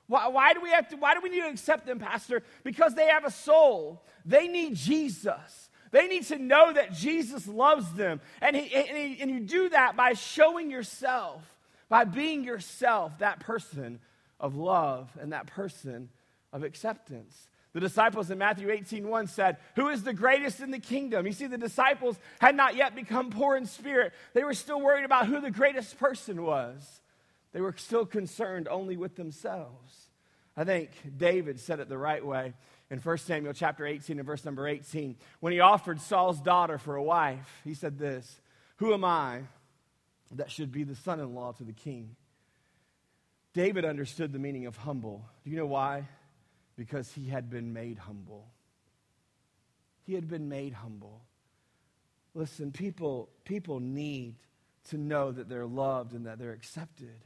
Why, 0.08 0.26
why, 0.26 0.54
do 0.54 0.60
we 0.60 0.70
have 0.70 0.88
to, 0.88 0.96
why 0.96 1.14
do 1.14 1.20
we 1.22 1.30
need 1.30 1.42
to 1.42 1.48
accept 1.48 1.86
them, 1.86 2.00
Pastor? 2.00 2.42
Because 2.64 2.94
they 2.94 3.06
have 3.06 3.24
a 3.24 3.30
soul. 3.30 4.02
They 4.24 4.48
need 4.48 4.74
Jesus. 4.74 5.70
They 5.92 6.08
need 6.08 6.24
to 6.24 6.38
know 6.38 6.72
that 6.72 6.92
Jesus 6.92 7.46
loves 7.46 7.92
them. 7.92 8.20
And, 8.40 8.56
he, 8.56 8.74
and, 8.74 8.96
he, 8.96 9.20
and 9.20 9.30
you 9.30 9.40
do 9.40 9.68
that 9.68 9.94
by 9.94 10.14
showing 10.14 10.70
yourself, 10.70 11.42
by 11.88 12.04
being 12.04 12.42
yourself, 12.42 13.18
that 13.18 13.40
person 13.40 14.00
of 14.40 14.56
love 14.56 15.10
and 15.20 15.32
that 15.32 15.46
person 15.46 16.08
of 16.52 16.64
acceptance. 16.64 17.46
The 17.74 17.80
disciples 17.80 18.30
in 18.30 18.38
Matthew 18.38 18.70
18 18.70 19.06
1 19.06 19.26
said, 19.28 19.58
Who 19.76 19.88
is 19.88 20.02
the 20.02 20.12
greatest 20.12 20.60
in 20.60 20.70
the 20.70 20.78
kingdom? 20.78 21.26
You 21.26 21.32
see, 21.32 21.46
the 21.46 21.56
disciples 21.56 22.18
had 22.40 22.54
not 22.54 22.74
yet 22.74 22.94
become 22.94 23.30
poor 23.30 23.56
in 23.56 23.66
spirit. 23.66 24.12
They 24.34 24.44
were 24.44 24.54
still 24.54 24.80
worried 24.80 25.04
about 25.04 25.26
who 25.26 25.40
the 25.40 25.50
greatest 25.50 25.98
person 25.98 26.42
was. 26.42 27.00
They 27.52 27.60
were 27.60 27.74
still 27.76 28.06
concerned 28.06 28.66
only 28.68 28.96
with 28.96 29.16
themselves. 29.16 30.08
I 30.56 30.64
think 30.64 30.90
David 31.16 31.60
said 31.60 31.80
it 31.80 31.88
the 31.88 31.98
right 31.98 32.24
way 32.24 32.54
in 32.92 32.98
1 32.98 33.18
Samuel 33.18 33.54
chapter 33.54 33.86
18 33.86 34.18
and 34.18 34.26
verse 34.26 34.44
number 34.44 34.68
18. 34.68 35.16
When 35.40 35.54
he 35.54 35.60
offered 35.60 35.98
Saul's 35.98 36.40
daughter 36.42 36.76
for 36.76 36.94
a 36.94 37.02
wife, 37.02 37.62
he 37.64 37.72
said 37.72 37.98
this 37.98 38.40
Who 38.76 38.92
am 38.92 39.02
I 39.02 39.40
that 40.32 40.50
should 40.50 40.70
be 40.70 40.84
the 40.84 40.94
son 40.94 41.18
in 41.18 41.34
law 41.34 41.52
to 41.52 41.64
the 41.64 41.72
king? 41.72 42.14
David 43.54 43.86
understood 43.86 44.32
the 44.32 44.38
meaning 44.38 44.66
of 44.66 44.76
humble. 44.76 45.24
Do 45.42 45.50
you 45.50 45.56
know 45.56 45.66
why? 45.66 46.06
Because 46.76 47.10
he 47.12 47.28
had 47.28 47.48
been 47.48 47.72
made 47.72 47.98
humble. 47.98 48.46
He 50.04 50.14
had 50.14 50.28
been 50.28 50.50
made 50.50 50.74
humble. 50.74 51.22
Listen, 52.34 52.72
people, 52.72 53.30
people 53.44 53.80
need 53.80 54.34
to 54.90 54.98
know 54.98 55.32
that 55.32 55.48
they're 55.48 55.66
loved 55.66 56.12
and 56.12 56.26
that 56.26 56.38
they're 56.38 56.52
accepted 56.52 57.24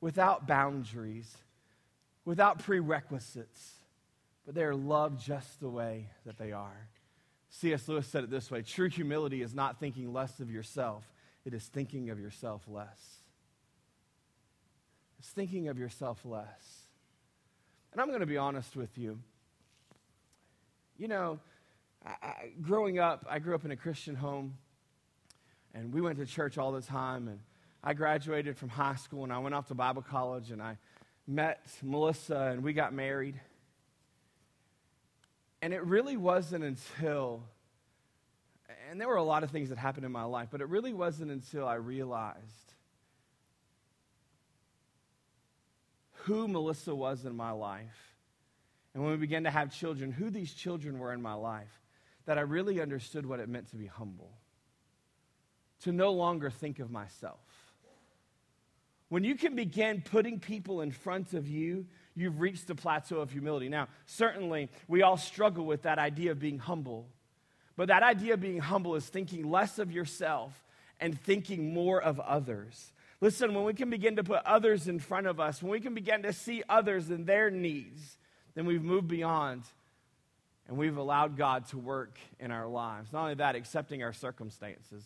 without 0.00 0.46
boundaries, 0.46 1.36
without 2.24 2.60
prerequisites 2.60 3.81
but 4.44 4.54
they 4.54 4.64
are 4.64 4.74
loved 4.74 5.20
just 5.20 5.60
the 5.60 5.68
way 5.68 6.08
that 6.26 6.38
they 6.38 6.52
are. 6.52 6.88
C.S. 7.50 7.86
Lewis 7.86 8.06
said 8.06 8.24
it 8.24 8.30
this 8.30 8.50
way 8.50 8.62
True 8.62 8.88
humility 8.88 9.42
is 9.42 9.54
not 9.54 9.78
thinking 9.78 10.12
less 10.12 10.40
of 10.40 10.50
yourself, 10.50 11.04
it 11.44 11.54
is 11.54 11.64
thinking 11.64 12.10
of 12.10 12.18
yourself 12.18 12.62
less. 12.68 13.18
It's 15.18 15.30
thinking 15.30 15.68
of 15.68 15.78
yourself 15.78 16.24
less. 16.24 16.82
And 17.92 18.00
I'm 18.00 18.08
going 18.08 18.20
to 18.20 18.26
be 18.26 18.38
honest 18.38 18.74
with 18.74 18.98
you. 18.98 19.20
You 20.98 21.06
know, 21.06 21.38
I, 22.04 22.10
I, 22.10 22.34
growing 22.60 22.98
up, 22.98 23.24
I 23.30 23.38
grew 23.38 23.54
up 23.54 23.64
in 23.64 23.70
a 23.70 23.76
Christian 23.76 24.16
home, 24.16 24.54
and 25.74 25.92
we 25.92 26.00
went 26.00 26.18
to 26.18 26.26
church 26.26 26.58
all 26.58 26.72
the 26.72 26.80
time. 26.80 27.28
And 27.28 27.38
I 27.84 27.94
graduated 27.94 28.56
from 28.56 28.70
high 28.70 28.96
school, 28.96 29.22
and 29.22 29.32
I 29.32 29.38
went 29.38 29.54
off 29.54 29.68
to 29.68 29.74
Bible 29.74 30.02
college, 30.02 30.50
and 30.50 30.60
I 30.60 30.78
met 31.28 31.66
Melissa, 31.82 32.50
and 32.52 32.64
we 32.64 32.72
got 32.72 32.92
married. 32.92 33.40
And 35.62 35.72
it 35.72 35.84
really 35.84 36.16
wasn't 36.16 36.64
until, 36.64 37.44
and 38.90 39.00
there 39.00 39.06
were 39.06 39.16
a 39.16 39.22
lot 39.22 39.44
of 39.44 39.50
things 39.50 39.68
that 39.68 39.78
happened 39.78 40.04
in 40.04 40.10
my 40.10 40.24
life, 40.24 40.48
but 40.50 40.60
it 40.60 40.68
really 40.68 40.92
wasn't 40.92 41.30
until 41.30 41.66
I 41.66 41.76
realized 41.76 42.74
who 46.24 46.48
Melissa 46.48 46.94
was 46.94 47.24
in 47.24 47.36
my 47.36 47.52
life. 47.52 48.16
And 48.92 49.02
when 49.02 49.12
we 49.12 49.18
began 49.18 49.44
to 49.44 49.50
have 49.50 49.72
children, 49.72 50.10
who 50.10 50.30
these 50.30 50.52
children 50.52 50.98
were 50.98 51.12
in 51.12 51.22
my 51.22 51.34
life, 51.34 51.80
that 52.26 52.38
I 52.38 52.42
really 52.42 52.80
understood 52.80 53.24
what 53.24 53.40
it 53.40 53.48
meant 53.48 53.70
to 53.70 53.76
be 53.76 53.86
humble, 53.86 54.32
to 55.82 55.92
no 55.92 56.12
longer 56.12 56.50
think 56.50 56.80
of 56.80 56.90
myself. 56.90 57.40
When 59.08 59.24
you 59.24 59.34
can 59.34 59.54
begin 59.54 60.02
putting 60.02 60.40
people 60.40 60.80
in 60.80 60.90
front 60.90 61.34
of 61.34 61.46
you 61.46 61.86
you've 62.14 62.40
reached 62.40 62.66
the 62.66 62.74
plateau 62.74 63.20
of 63.20 63.30
humility. 63.30 63.68
Now, 63.68 63.88
certainly, 64.06 64.68
we 64.88 65.02
all 65.02 65.16
struggle 65.16 65.64
with 65.64 65.82
that 65.82 65.98
idea 65.98 66.30
of 66.32 66.38
being 66.38 66.58
humble. 66.58 67.06
But 67.76 67.88
that 67.88 68.02
idea 68.02 68.34
of 68.34 68.40
being 68.40 68.58
humble 68.58 68.94
is 68.94 69.06
thinking 69.06 69.50
less 69.50 69.78
of 69.78 69.90
yourself 69.90 70.64
and 71.00 71.18
thinking 71.18 71.72
more 71.72 72.00
of 72.00 72.20
others. 72.20 72.92
Listen, 73.20 73.54
when 73.54 73.64
we 73.64 73.74
can 73.74 73.88
begin 73.88 74.16
to 74.16 74.24
put 74.24 74.44
others 74.44 74.88
in 74.88 74.98
front 74.98 75.26
of 75.26 75.40
us, 75.40 75.62
when 75.62 75.70
we 75.70 75.80
can 75.80 75.94
begin 75.94 76.22
to 76.22 76.32
see 76.32 76.62
others 76.68 77.08
and 77.08 77.26
their 77.26 77.50
needs, 77.50 78.18
then 78.54 78.66
we've 78.66 78.82
moved 78.82 79.08
beyond 79.08 79.62
and 80.68 80.76
we've 80.76 80.96
allowed 80.96 81.36
God 81.36 81.66
to 81.68 81.78
work 81.78 82.18
in 82.38 82.50
our 82.50 82.66
lives. 82.66 83.12
Not 83.12 83.22
only 83.22 83.34
that, 83.34 83.56
accepting 83.56 84.02
our 84.02 84.12
circumstances. 84.12 85.04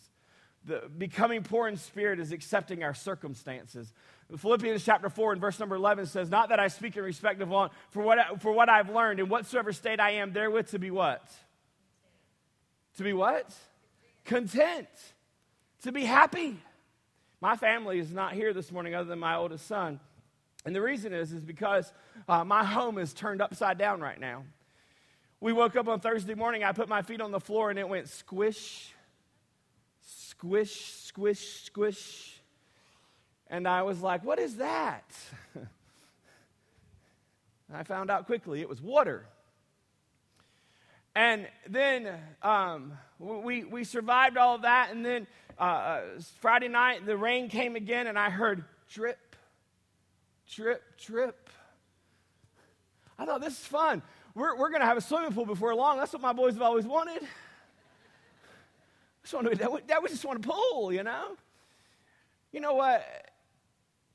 The, 0.65 0.83
becoming 0.97 1.43
poor 1.43 1.67
in 1.67 1.77
spirit 1.77 2.19
is 2.19 2.31
accepting 2.31 2.83
our 2.83 2.93
circumstances. 2.93 3.93
Philippians 4.35 4.83
chapter 4.83 5.09
4 5.09 5.33
and 5.33 5.41
verse 5.41 5.57
number 5.59 5.75
11 5.75 6.07
says, 6.07 6.29
Not 6.29 6.49
that 6.49 6.59
I 6.59 6.67
speak 6.67 6.97
in 6.97 7.03
respect 7.03 7.41
of 7.41 7.47
one, 7.47 7.69
for 7.91 8.03
what, 8.03 8.41
for 8.41 8.51
what 8.51 8.67
I've 8.67 8.89
learned, 8.89 9.21
in 9.21 9.29
whatsoever 9.29 9.71
state 9.71 10.01
I 10.01 10.11
am, 10.11 10.33
therewith 10.33 10.69
to 10.71 10.79
be 10.79 10.91
what? 10.91 11.23
To 12.97 13.03
be 13.03 13.13
what? 13.13 13.53
Content. 14.25 14.89
To 15.83 15.93
be 15.93 16.03
happy. 16.03 16.59
My 17.39 17.55
family 17.55 17.99
is 17.99 18.11
not 18.11 18.33
here 18.33 18.53
this 18.53 18.71
morning 18.71 18.95
other 18.95 19.07
than 19.07 19.19
my 19.19 19.35
oldest 19.35 19.65
son. 19.65 19.99
And 20.65 20.75
the 20.75 20.81
reason 20.81 21.13
is, 21.13 21.31
is 21.31 21.45
because 21.45 21.93
uh, 22.27 22.43
my 22.43 22.65
home 22.65 22.97
is 22.97 23.13
turned 23.13 23.41
upside 23.41 23.77
down 23.77 24.01
right 24.01 24.19
now. 24.19 24.43
We 25.39 25.53
woke 25.53 25.75
up 25.75 25.87
on 25.87 25.99
Thursday 26.01 26.33
morning, 26.33 26.63
I 26.63 26.73
put 26.73 26.89
my 26.89 27.03
feet 27.03 27.21
on 27.21 27.31
the 27.31 27.39
floor 27.39 27.69
and 27.69 27.77
it 27.79 27.87
went 27.87 28.09
squish, 28.09 28.91
squish, 30.01 30.95
squish, 31.03 31.63
squish. 31.63 32.36
And 33.49 33.67
I 33.67 33.83
was 33.83 34.01
like, 34.01 34.23
what 34.23 34.39
is 34.39 34.57
that? 34.57 35.09
I 37.73 37.83
found 37.83 38.09
out 38.09 38.25
quickly 38.25 38.61
it 38.61 38.69
was 38.69 38.81
water. 38.81 39.25
And 41.15 41.47
then 41.67 42.13
um, 42.43 42.93
we, 43.19 43.63
we 43.63 43.83
survived 43.83 44.37
all 44.37 44.55
of 44.55 44.61
that. 44.61 44.91
And 44.91 45.03
then 45.05 45.27
uh, 45.59 45.63
uh, 45.63 46.01
Friday 46.41 46.67
night, 46.67 47.05
the 47.05 47.17
rain 47.17 47.49
came 47.49 47.75
again, 47.75 48.05
and 48.07 48.19
I 48.19 48.29
heard 48.29 48.63
drip, 48.91 49.35
drip, 50.53 50.83
drip. 50.99 51.49
I 53.17 53.25
thought, 53.25 53.41
this 53.41 53.53
is 53.53 53.65
fun. 53.65 54.03
We're, 54.35 54.55
we're 54.55 54.69
going 54.69 54.81
to 54.81 54.85
have 54.85 54.97
a 54.97 55.01
swimming 55.01 55.33
pool 55.33 55.47
before 55.47 55.73
long. 55.73 55.97
That's 55.97 56.13
what 56.13 56.21
my 56.21 56.33
boys 56.33 56.53
have 56.53 56.61
always 56.61 56.85
wanted. 56.85 57.23
Just 59.23 59.33
want 59.33 59.49
to, 59.49 59.55
that, 59.55 59.87
that 59.87 60.03
we 60.03 60.07
just 60.07 60.23
want 60.23 60.45
a 60.45 60.47
pool, 60.47 60.93
you 60.93 61.03
know? 61.03 61.35
You 62.53 62.61
know 62.61 62.75
what? 62.75 63.26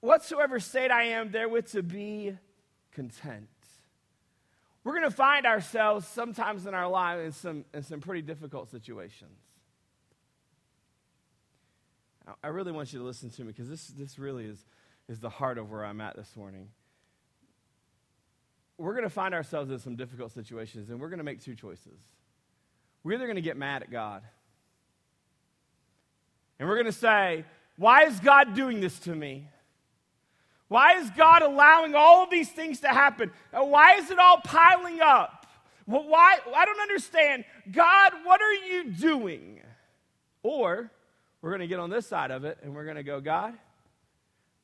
Whatsoever 0.02 0.60
state 0.60 0.90
I 0.90 1.04
am, 1.04 1.30
therewith 1.30 1.72
to 1.72 1.82
be 1.82 2.36
content. 2.92 3.48
We're 4.84 4.92
going 4.92 5.08
to 5.08 5.16
find 5.16 5.46
ourselves 5.46 6.06
sometimes 6.06 6.66
in 6.66 6.74
our 6.74 6.88
lives 6.88 7.24
in 7.24 7.32
some, 7.32 7.64
in 7.72 7.82
some 7.82 8.00
pretty 8.00 8.20
difficult 8.20 8.70
situations. 8.70 9.38
I 12.44 12.48
really 12.48 12.72
want 12.72 12.92
you 12.92 12.98
to 12.98 13.04
listen 13.06 13.30
to 13.30 13.42
me 13.42 13.48
because 13.48 13.70
this, 13.70 13.86
this 13.86 14.18
really 14.18 14.44
is, 14.44 14.62
is 15.08 15.20
the 15.20 15.30
heart 15.30 15.56
of 15.56 15.70
where 15.70 15.82
I'm 15.82 16.02
at 16.02 16.16
this 16.16 16.36
morning 16.36 16.68
we're 18.82 18.94
going 18.94 19.04
to 19.04 19.10
find 19.10 19.34
ourselves 19.34 19.70
in 19.70 19.78
some 19.78 19.96
difficult 19.96 20.32
situations, 20.32 20.90
and 20.90 21.00
we're 21.00 21.08
going 21.08 21.18
to 21.18 21.24
make 21.24 21.40
two 21.40 21.54
choices. 21.54 21.98
We're 23.04 23.14
either 23.14 23.26
going 23.26 23.36
to 23.36 23.42
get 23.42 23.56
mad 23.56 23.82
at 23.82 23.90
God, 23.90 24.22
and 26.58 26.68
we're 26.68 26.74
going 26.74 26.86
to 26.86 26.92
say, 26.92 27.44
Why 27.76 28.04
is 28.04 28.18
God 28.20 28.54
doing 28.54 28.80
this 28.80 28.98
to 29.00 29.14
me? 29.14 29.48
Why 30.72 30.94
is 30.94 31.10
God 31.10 31.42
allowing 31.42 31.94
all 31.94 32.24
of 32.24 32.30
these 32.30 32.48
things 32.48 32.80
to 32.80 32.88
happen? 32.88 33.30
Why 33.50 33.96
is 33.96 34.10
it 34.10 34.18
all 34.18 34.38
piling 34.42 35.02
up? 35.02 35.46
Well, 35.86 36.08
Why? 36.08 36.38
I 36.56 36.64
don't 36.64 36.80
understand. 36.80 37.44
God, 37.70 38.12
what 38.24 38.40
are 38.40 38.54
you 38.54 38.84
doing? 38.84 39.60
Or 40.42 40.90
we're 41.42 41.50
going 41.50 41.60
to 41.60 41.66
get 41.66 41.78
on 41.78 41.90
this 41.90 42.06
side 42.06 42.30
of 42.30 42.46
it 42.46 42.56
and 42.62 42.74
we're 42.74 42.84
going 42.84 42.96
to 42.96 43.02
go, 43.02 43.20
God, 43.20 43.52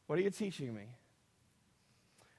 what 0.06 0.18
are 0.18 0.22
you 0.22 0.30
teaching 0.30 0.74
me? 0.74 0.84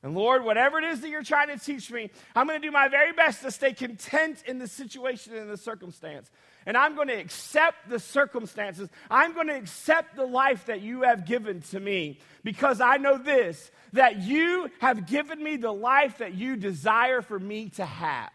And 0.01 0.15
Lord, 0.15 0.43
whatever 0.43 0.79
it 0.79 0.85
is 0.85 1.01
that 1.01 1.09
you're 1.09 1.21
trying 1.21 1.49
to 1.49 1.63
teach 1.63 1.91
me, 1.91 2.09
I'm 2.35 2.47
going 2.47 2.59
to 2.59 2.67
do 2.67 2.71
my 2.71 2.87
very 2.87 3.13
best 3.13 3.43
to 3.43 3.51
stay 3.51 3.73
content 3.73 4.41
in 4.47 4.57
the 4.57 4.67
situation 4.67 5.35
and 5.35 5.47
the 5.47 5.57
circumstance. 5.57 6.31
And 6.69 6.77
I'm 6.77 6.93
going 6.93 7.07
to 7.07 7.15
accept 7.15 7.89
the 7.89 7.97
circumstances. 7.97 8.89
I'm 9.09 9.33
going 9.33 9.47
to 9.47 9.55
accept 9.55 10.15
the 10.15 10.27
life 10.27 10.67
that 10.67 10.81
you 10.81 11.01
have 11.01 11.25
given 11.25 11.61
to 11.71 11.79
me 11.79 12.19
because 12.43 12.79
I 12.79 12.97
know 12.97 13.17
this 13.17 13.71
that 13.93 14.21
you 14.21 14.69
have 14.79 15.07
given 15.07 15.43
me 15.43 15.57
the 15.57 15.71
life 15.71 16.19
that 16.19 16.35
you 16.35 16.55
desire 16.55 17.23
for 17.23 17.39
me 17.39 17.69
to 17.69 17.85
have. 17.85 18.29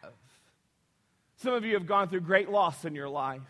Some 1.37 1.53
of 1.53 1.65
you 1.65 1.75
have 1.75 1.87
gone 1.87 2.09
through 2.09 2.23
great 2.23 2.51
loss 2.51 2.85
in 2.85 2.97
your 2.97 3.09
life. 3.09 3.41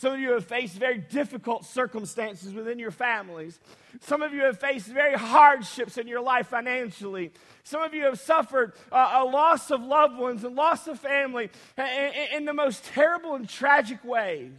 Some 0.00 0.14
of 0.14 0.20
you 0.20 0.30
have 0.30 0.46
faced 0.46 0.76
very 0.76 0.96
difficult 0.96 1.66
circumstances 1.66 2.54
within 2.54 2.78
your 2.78 2.90
families. 2.90 3.60
Some 4.00 4.22
of 4.22 4.32
you 4.32 4.44
have 4.44 4.58
faced 4.58 4.86
very 4.86 5.14
hardships 5.14 5.98
in 5.98 6.08
your 6.08 6.22
life 6.22 6.46
financially. 6.46 7.32
Some 7.64 7.82
of 7.82 7.92
you 7.92 8.04
have 8.04 8.18
suffered 8.18 8.72
uh, 8.90 9.20
a 9.20 9.24
loss 9.26 9.70
of 9.70 9.82
loved 9.82 10.16
ones 10.16 10.42
and 10.42 10.56
loss 10.56 10.88
of 10.88 10.98
family 10.98 11.50
in, 11.76 12.12
in 12.34 12.44
the 12.46 12.54
most 12.54 12.82
terrible 12.82 13.34
and 13.34 13.46
tragic 13.46 14.02
ways. 14.02 14.52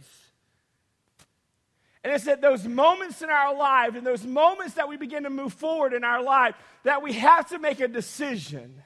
And 2.04 2.12
it's 2.12 2.28
at 2.28 2.40
those 2.40 2.64
moments 2.64 3.20
in 3.20 3.28
our 3.28 3.52
life, 3.52 3.96
in 3.96 4.04
those 4.04 4.24
moments 4.24 4.74
that 4.74 4.88
we 4.88 4.96
begin 4.96 5.24
to 5.24 5.30
move 5.30 5.54
forward 5.54 5.92
in 5.92 6.04
our 6.04 6.22
life, 6.22 6.54
that 6.84 7.02
we 7.02 7.14
have 7.14 7.48
to 7.48 7.58
make 7.58 7.80
a 7.80 7.88
decision. 7.88 8.80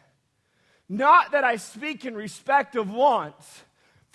Not 0.88 1.32
that 1.32 1.44
I 1.44 1.56
speak 1.56 2.06
in 2.06 2.14
respect 2.14 2.76
of 2.76 2.88
wants 2.88 3.62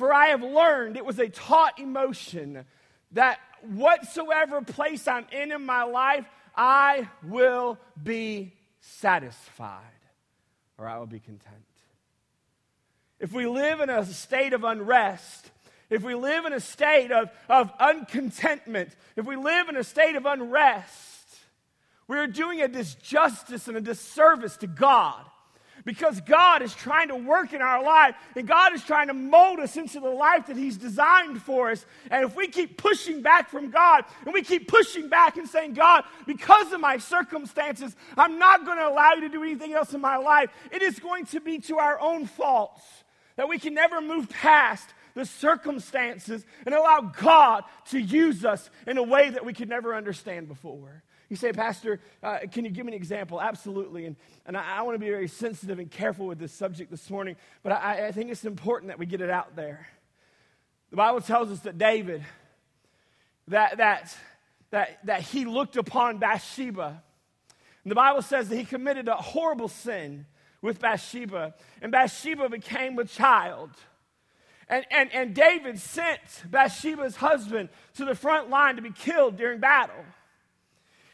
for 0.01 0.11
I 0.11 0.29
have 0.29 0.41
learned, 0.41 0.97
it 0.97 1.05
was 1.05 1.19
a 1.19 1.29
taught 1.29 1.77
emotion, 1.77 2.65
that 3.11 3.39
whatsoever 3.61 4.63
place 4.63 5.07
I'm 5.07 5.27
in 5.31 5.51
in 5.51 5.63
my 5.63 5.83
life, 5.83 6.25
I 6.57 7.07
will 7.21 7.77
be 8.01 8.55
satisfied 8.79 9.83
or 10.79 10.87
I 10.87 10.97
will 10.97 11.05
be 11.05 11.19
content. 11.19 11.67
If 13.19 13.31
we 13.31 13.45
live 13.45 13.79
in 13.79 13.91
a 13.91 14.03
state 14.03 14.53
of 14.53 14.63
unrest, 14.63 15.51
if 15.91 16.01
we 16.01 16.15
live 16.15 16.45
in 16.45 16.53
a 16.53 16.59
state 16.59 17.11
of, 17.11 17.29
of 17.47 17.71
uncontentment, 17.79 18.95
if 19.15 19.27
we 19.27 19.35
live 19.35 19.69
in 19.69 19.77
a 19.77 19.83
state 19.83 20.15
of 20.15 20.25
unrest, 20.25 21.27
we 22.07 22.17
are 22.17 22.25
doing 22.25 22.59
a 22.59 22.67
disjustice 22.67 23.67
and 23.67 23.77
a 23.77 23.81
disservice 23.81 24.57
to 24.57 24.65
God 24.67 25.23
because 25.85 26.21
God 26.21 26.61
is 26.61 26.73
trying 26.73 27.09
to 27.09 27.15
work 27.15 27.53
in 27.53 27.61
our 27.61 27.83
life 27.83 28.15
and 28.35 28.47
God 28.47 28.73
is 28.73 28.83
trying 28.83 29.07
to 29.07 29.13
mold 29.13 29.59
us 29.59 29.77
into 29.77 29.99
the 29.99 30.09
life 30.09 30.47
that 30.47 30.57
He's 30.57 30.77
designed 30.77 31.41
for 31.41 31.71
us. 31.71 31.85
And 32.09 32.25
if 32.25 32.35
we 32.35 32.47
keep 32.47 32.77
pushing 32.77 33.21
back 33.21 33.49
from 33.49 33.69
God 33.71 34.05
and 34.25 34.33
we 34.33 34.41
keep 34.41 34.67
pushing 34.67 35.09
back 35.09 35.37
and 35.37 35.47
saying, 35.47 35.73
God, 35.73 36.03
because 36.25 36.71
of 36.71 36.79
my 36.79 36.97
circumstances, 36.97 37.95
I'm 38.17 38.39
not 38.39 38.65
going 38.65 38.77
to 38.77 38.87
allow 38.87 39.13
you 39.13 39.21
to 39.21 39.29
do 39.29 39.43
anything 39.43 39.73
else 39.73 39.93
in 39.93 40.01
my 40.01 40.17
life, 40.17 40.49
it 40.71 40.81
is 40.81 40.99
going 40.99 41.25
to 41.27 41.39
be 41.39 41.59
to 41.59 41.77
our 41.77 41.99
own 41.99 42.25
faults 42.25 42.83
that 43.35 43.49
we 43.49 43.57
can 43.57 43.73
never 43.73 44.01
move 44.01 44.29
past 44.29 44.89
the 45.13 45.25
circumstances 45.25 46.45
and 46.65 46.73
allow 46.73 47.01
God 47.01 47.63
to 47.89 47.99
use 47.99 48.45
us 48.45 48.69
in 48.87 48.97
a 48.97 49.03
way 49.03 49.29
that 49.29 49.45
we 49.45 49.53
could 49.53 49.69
never 49.69 49.95
understand 49.95 50.47
before. 50.47 51.03
You 51.31 51.37
say, 51.37 51.53
Pastor, 51.53 52.01
uh, 52.21 52.39
can 52.51 52.65
you 52.65 52.71
give 52.71 52.85
me 52.85 52.91
an 52.91 52.97
example? 52.97 53.39
Absolutely. 53.39 54.05
And, 54.05 54.17
and 54.45 54.57
I, 54.57 54.79
I 54.79 54.81
want 54.81 54.95
to 54.95 54.99
be 54.99 55.09
very 55.09 55.29
sensitive 55.29 55.79
and 55.79 55.89
careful 55.89 56.27
with 56.27 56.39
this 56.39 56.51
subject 56.51 56.91
this 56.91 57.09
morning, 57.09 57.37
but 57.63 57.71
I, 57.71 58.07
I 58.07 58.11
think 58.11 58.31
it's 58.31 58.43
important 58.43 58.89
that 58.89 58.99
we 58.99 59.05
get 59.05 59.21
it 59.21 59.29
out 59.29 59.55
there. 59.55 59.87
The 60.89 60.97
Bible 60.97 61.21
tells 61.21 61.49
us 61.49 61.61
that 61.61 61.77
David, 61.77 62.21
that, 63.47 63.77
that, 63.77 64.13
that, 64.71 64.99
that 65.05 65.21
he 65.21 65.45
looked 65.45 65.77
upon 65.77 66.17
Bathsheba. 66.17 67.01
And 67.85 67.91
the 67.91 67.95
Bible 67.95 68.23
says 68.23 68.49
that 68.49 68.57
he 68.57 68.65
committed 68.65 69.07
a 69.07 69.15
horrible 69.15 69.69
sin 69.69 70.25
with 70.61 70.81
Bathsheba, 70.81 71.53
and 71.81 71.93
Bathsheba 71.93 72.49
became 72.49 72.99
a 72.99 73.05
child. 73.05 73.69
And, 74.67 74.85
and, 74.91 75.13
and 75.13 75.33
David 75.33 75.79
sent 75.79 76.19
Bathsheba's 76.45 77.15
husband 77.15 77.69
to 77.95 78.03
the 78.03 78.15
front 78.15 78.49
line 78.49 78.75
to 78.75 78.81
be 78.81 78.91
killed 78.91 79.37
during 79.37 79.61
battle. 79.61 80.03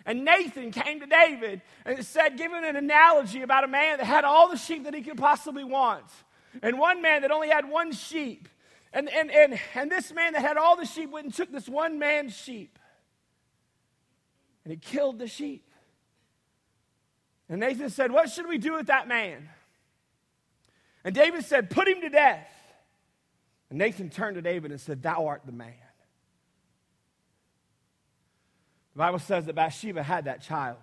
And 0.07 0.23
Nathan 0.23 0.71
came 0.71 1.01
to 1.01 1.05
David 1.05 1.61
and 1.85 2.03
said, 2.03 2.37
giving 2.37 2.63
an 2.63 2.77
analogy 2.77 3.41
about 3.41 3.65
a 3.65 3.67
man 3.67 3.97
that 3.97 4.05
had 4.05 4.23
all 4.23 4.49
the 4.49 4.55
sheep 4.55 4.85
that 4.85 4.93
he 4.93 5.01
could 5.01 5.17
possibly 5.17 5.65
want, 5.65 6.05
and 6.63 6.79
one 6.79 7.01
man 7.01 7.21
that 7.23 7.31
only 7.31 7.49
had 7.49 7.69
one 7.69 7.91
sheep. 7.91 8.47
And, 8.93 9.09
and, 9.09 9.29
and, 9.29 9.59
and 9.75 9.91
this 9.91 10.13
man 10.13 10.31
that 10.31 10.41
had 10.41 10.55
all 10.55 10.77
the 10.77 10.85
sheep 10.85 11.11
went 11.11 11.25
and 11.25 11.33
took 11.33 11.51
this 11.51 11.67
one 11.67 11.99
man's 11.99 12.35
sheep. 12.35 12.79
And 14.63 14.71
he 14.71 14.77
killed 14.77 15.19
the 15.19 15.27
sheep. 15.27 15.69
And 17.49 17.59
Nathan 17.59 17.89
said, 17.89 18.11
What 18.11 18.29
should 18.29 18.47
we 18.47 18.57
do 18.57 18.73
with 18.73 18.87
that 18.87 19.09
man? 19.09 19.49
And 21.03 21.13
David 21.13 21.43
said, 21.43 21.69
Put 21.69 21.87
him 21.87 21.99
to 22.01 22.09
death. 22.09 22.49
And 23.69 23.77
Nathan 23.77 24.09
turned 24.09 24.35
to 24.35 24.41
David 24.41 24.71
and 24.71 24.79
said, 24.79 25.03
Thou 25.03 25.27
art 25.27 25.41
the 25.45 25.51
man. 25.51 25.73
The 28.97 29.03
Bible 29.03 29.19
says 29.19 29.45
that 29.45 29.53
Bathsheba 29.53 30.01
had 30.01 30.25
that 30.25 30.41
child. 30.41 30.79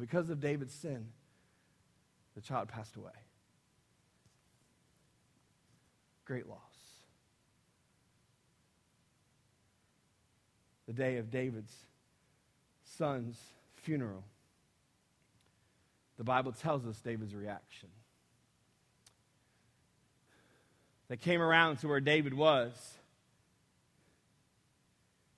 Because 0.00 0.30
of 0.30 0.40
David's 0.40 0.72
sin, 0.72 1.08
the 2.34 2.40
child 2.40 2.68
passed 2.68 2.96
away. 2.96 3.12
Great 6.24 6.48
loss. 6.48 6.56
The 10.86 10.94
day 10.94 11.18
of 11.18 11.30
David's 11.30 11.74
son's 12.96 13.38
funeral, 13.82 14.24
the 16.16 16.24
Bible 16.24 16.52
tells 16.52 16.86
us 16.86 16.98
David's 17.00 17.34
reaction. 17.34 17.90
They 21.08 21.18
came 21.18 21.42
around 21.42 21.80
to 21.80 21.88
where 21.88 22.00
David 22.00 22.32
was. 22.32 22.72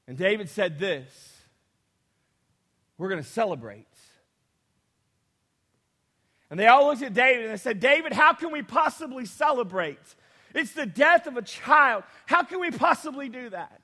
And 0.07 0.17
David 0.17 0.49
said 0.49 0.79
this 0.79 1.43
We're 2.99 3.09
going 3.09 3.23
to 3.23 3.29
celebrate. 3.29 3.87
And 6.49 6.61
they 6.61 6.69
all 6.69 6.87
looked 6.87 7.03
at 7.03 7.13
David 7.13 7.45
and 7.45 7.53
they 7.53 7.57
said, 7.57 7.81
David, 7.81 8.13
how 8.13 8.33
can 8.33 8.53
we 8.53 8.63
possibly 8.63 9.25
celebrate? 9.27 9.99
It's 10.55 10.73
the 10.73 10.87
death 10.87 11.27
of 11.27 11.37
a 11.37 11.43
child. 11.43 12.05
How 12.25 12.45
can 12.45 12.61
we 12.61 12.71
possibly 12.71 13.29
do 13.29 13.51
that? 13.51 13.83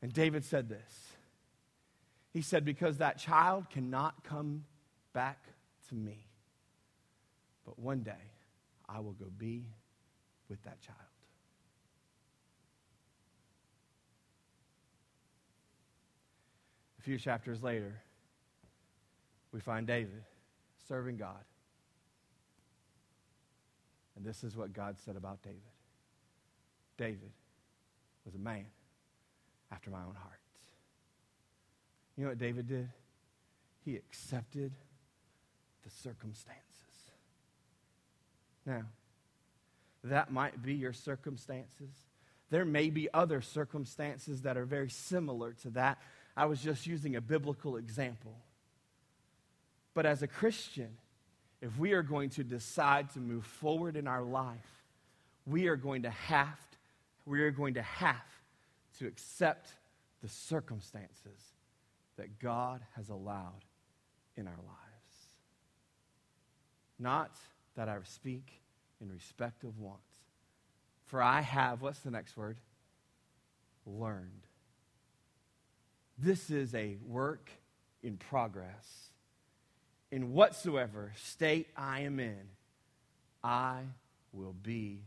And 0.00 0.12
David 0.12 0.44
said 0.44 0.68
this 0.68 1.12
He 2.32 2.42
said, 2.42 2.64
Because 2.64 2.98
that 2.98 3.18
child 3.18 3.70
cannot 3.70 4.24
come 4.24 4.64
back 5.12 5.44
to 5.88 5.94
me. 5.94 6.26
But 7.66 7.78
one 7.78 8.00
day 8.00 8.12
I 8.88 9.00
will 9.00 9.12
go 9.12 9.26
be 9.36 9.64
with 10.48 10.62
that 10.64 10.80
child. 10.80 11.09
A 17.00 17.02
few 17.02 17.16
chapters 17.16 17.62
later, 17.62 18.02
we 19.52 19.60
find 19.60 19.86
David 19.86 20.22
serving 20.86 21.16
God. 21.16 21.42
And 24.16 24.24
this 24.24 24.44
is 24.44 24.54
what 24.54 24.74
God 24.74 24.96
said 25.02 25.16
about 25.16 25.40
David 25.42 25.60
David 26.98 27.32
was 28.26 28.34
a 28.34 28.38
man 28.38 28.66
after 29.72 29.90
my 29.90 30.00
own 30.00 30.14
heart. 30.14 30.40
You 32.18 32.24
know 32.24 32.28
what 32.28 32.38
David 32.38 32.68
did? 32.68 32.90
He 33.82 33.96
accepted 33.96 34.72
the 35.82 35.88
circumstances. 35.88 36.60
Now, 38.66 38.82
that 40.04 40.30
might 40.30 40.62
be 40.62 40.74
your 40.74 40.92
circumstances. 40.92 41.94
There 42.50 42.66
may 42.66 42.90
be 42.90 43.08
other 43.14 43.40
circumstances 43.40 44.42
that 44.42 44.58
are 44.58 44.66
very 44.66 44.90
similar 44.90 45.54
to 45.62 45.70
that. 45.70 45.98
I 46.40 46.46
was 46.46 46.62
just 46.62 46.86
using 46.86 47.16
a 47.16 47.20
biblical 47.20 47.76
example. 47.76 48.34
But 49.92 50.06
as 50.06 50.22
a 50.22 50.26
Christian, 50.26 50.88
if 51.60 51.76
we 51.78 51.92
are 51.92 52.02
going 52.02 52.30
to 52.30 52.44
decide 52.44 53.10
to 53.10 53.18
move 53.18 53.44
forward 53.44 53.94
in 53.94 54.06
our 54.06 54.22
life, 54.22 54.56
we 55.44 55.68
are 55.68 55.76
going 55.76 56.04
to 56.04 56.10
have 56.10 56.58
we 57.26 57.42
are 57.42 57.50
going 57.50 57.74
to 57.74 57.82
have 57.82 58.16
to 58.98 59.06
accept 59.06 59.68
the 60.22 60.28
circumstances 60.28 61.52
that 62.16 62.38
God 62.38 62.80
has 62.96 63.10
allowed 63.10 63.66
in 64.34 64.46
our 64.46 64.52
lives. 64.52 65.16
Not 66.98 67.36
that 67.76 67.90
I 67.90 67.98
speak 68.04 68.62
in 69.02 69.12
respect 69.12 69.62
of 69.62 69.78
wants. 69.78 70.16
For 71.04 71.22
I 71.22 71.42
have, 71.42 71.82
what's 71.82 72.00
the 72.00 72.10
next 72.10 72.34
word? 72.34 72.56
Learned. 73.84 74.46
This 76.22 76.50
is 76.50 76.74
a 76.74 76.96
work 77.06 77.50
in 78.02 78.16
progress. 78.16 79.10
In 80.10 80.32
whatsoever 80.32 81.12
state 81.16 81.68
I 81.76 82.00
am 82.00 82.20
in, 82.20 82.48
I 83.42 83.80
will 84.32 84.54
be 84.62 85.04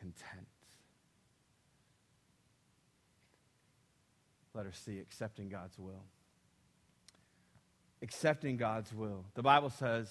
content. 0.00 0.46
Letter 4.54 4.72
C, 4.72 5.00
accepting 5.00 5.50
God's 5.50 5.78
will. 5.78 6.04
Accepting 8.00 8.56
God's 8.56 8.94
will. 8.94 9.24
The 9.34 9.42
Bible 9.42 9.68
says 9.68 10.08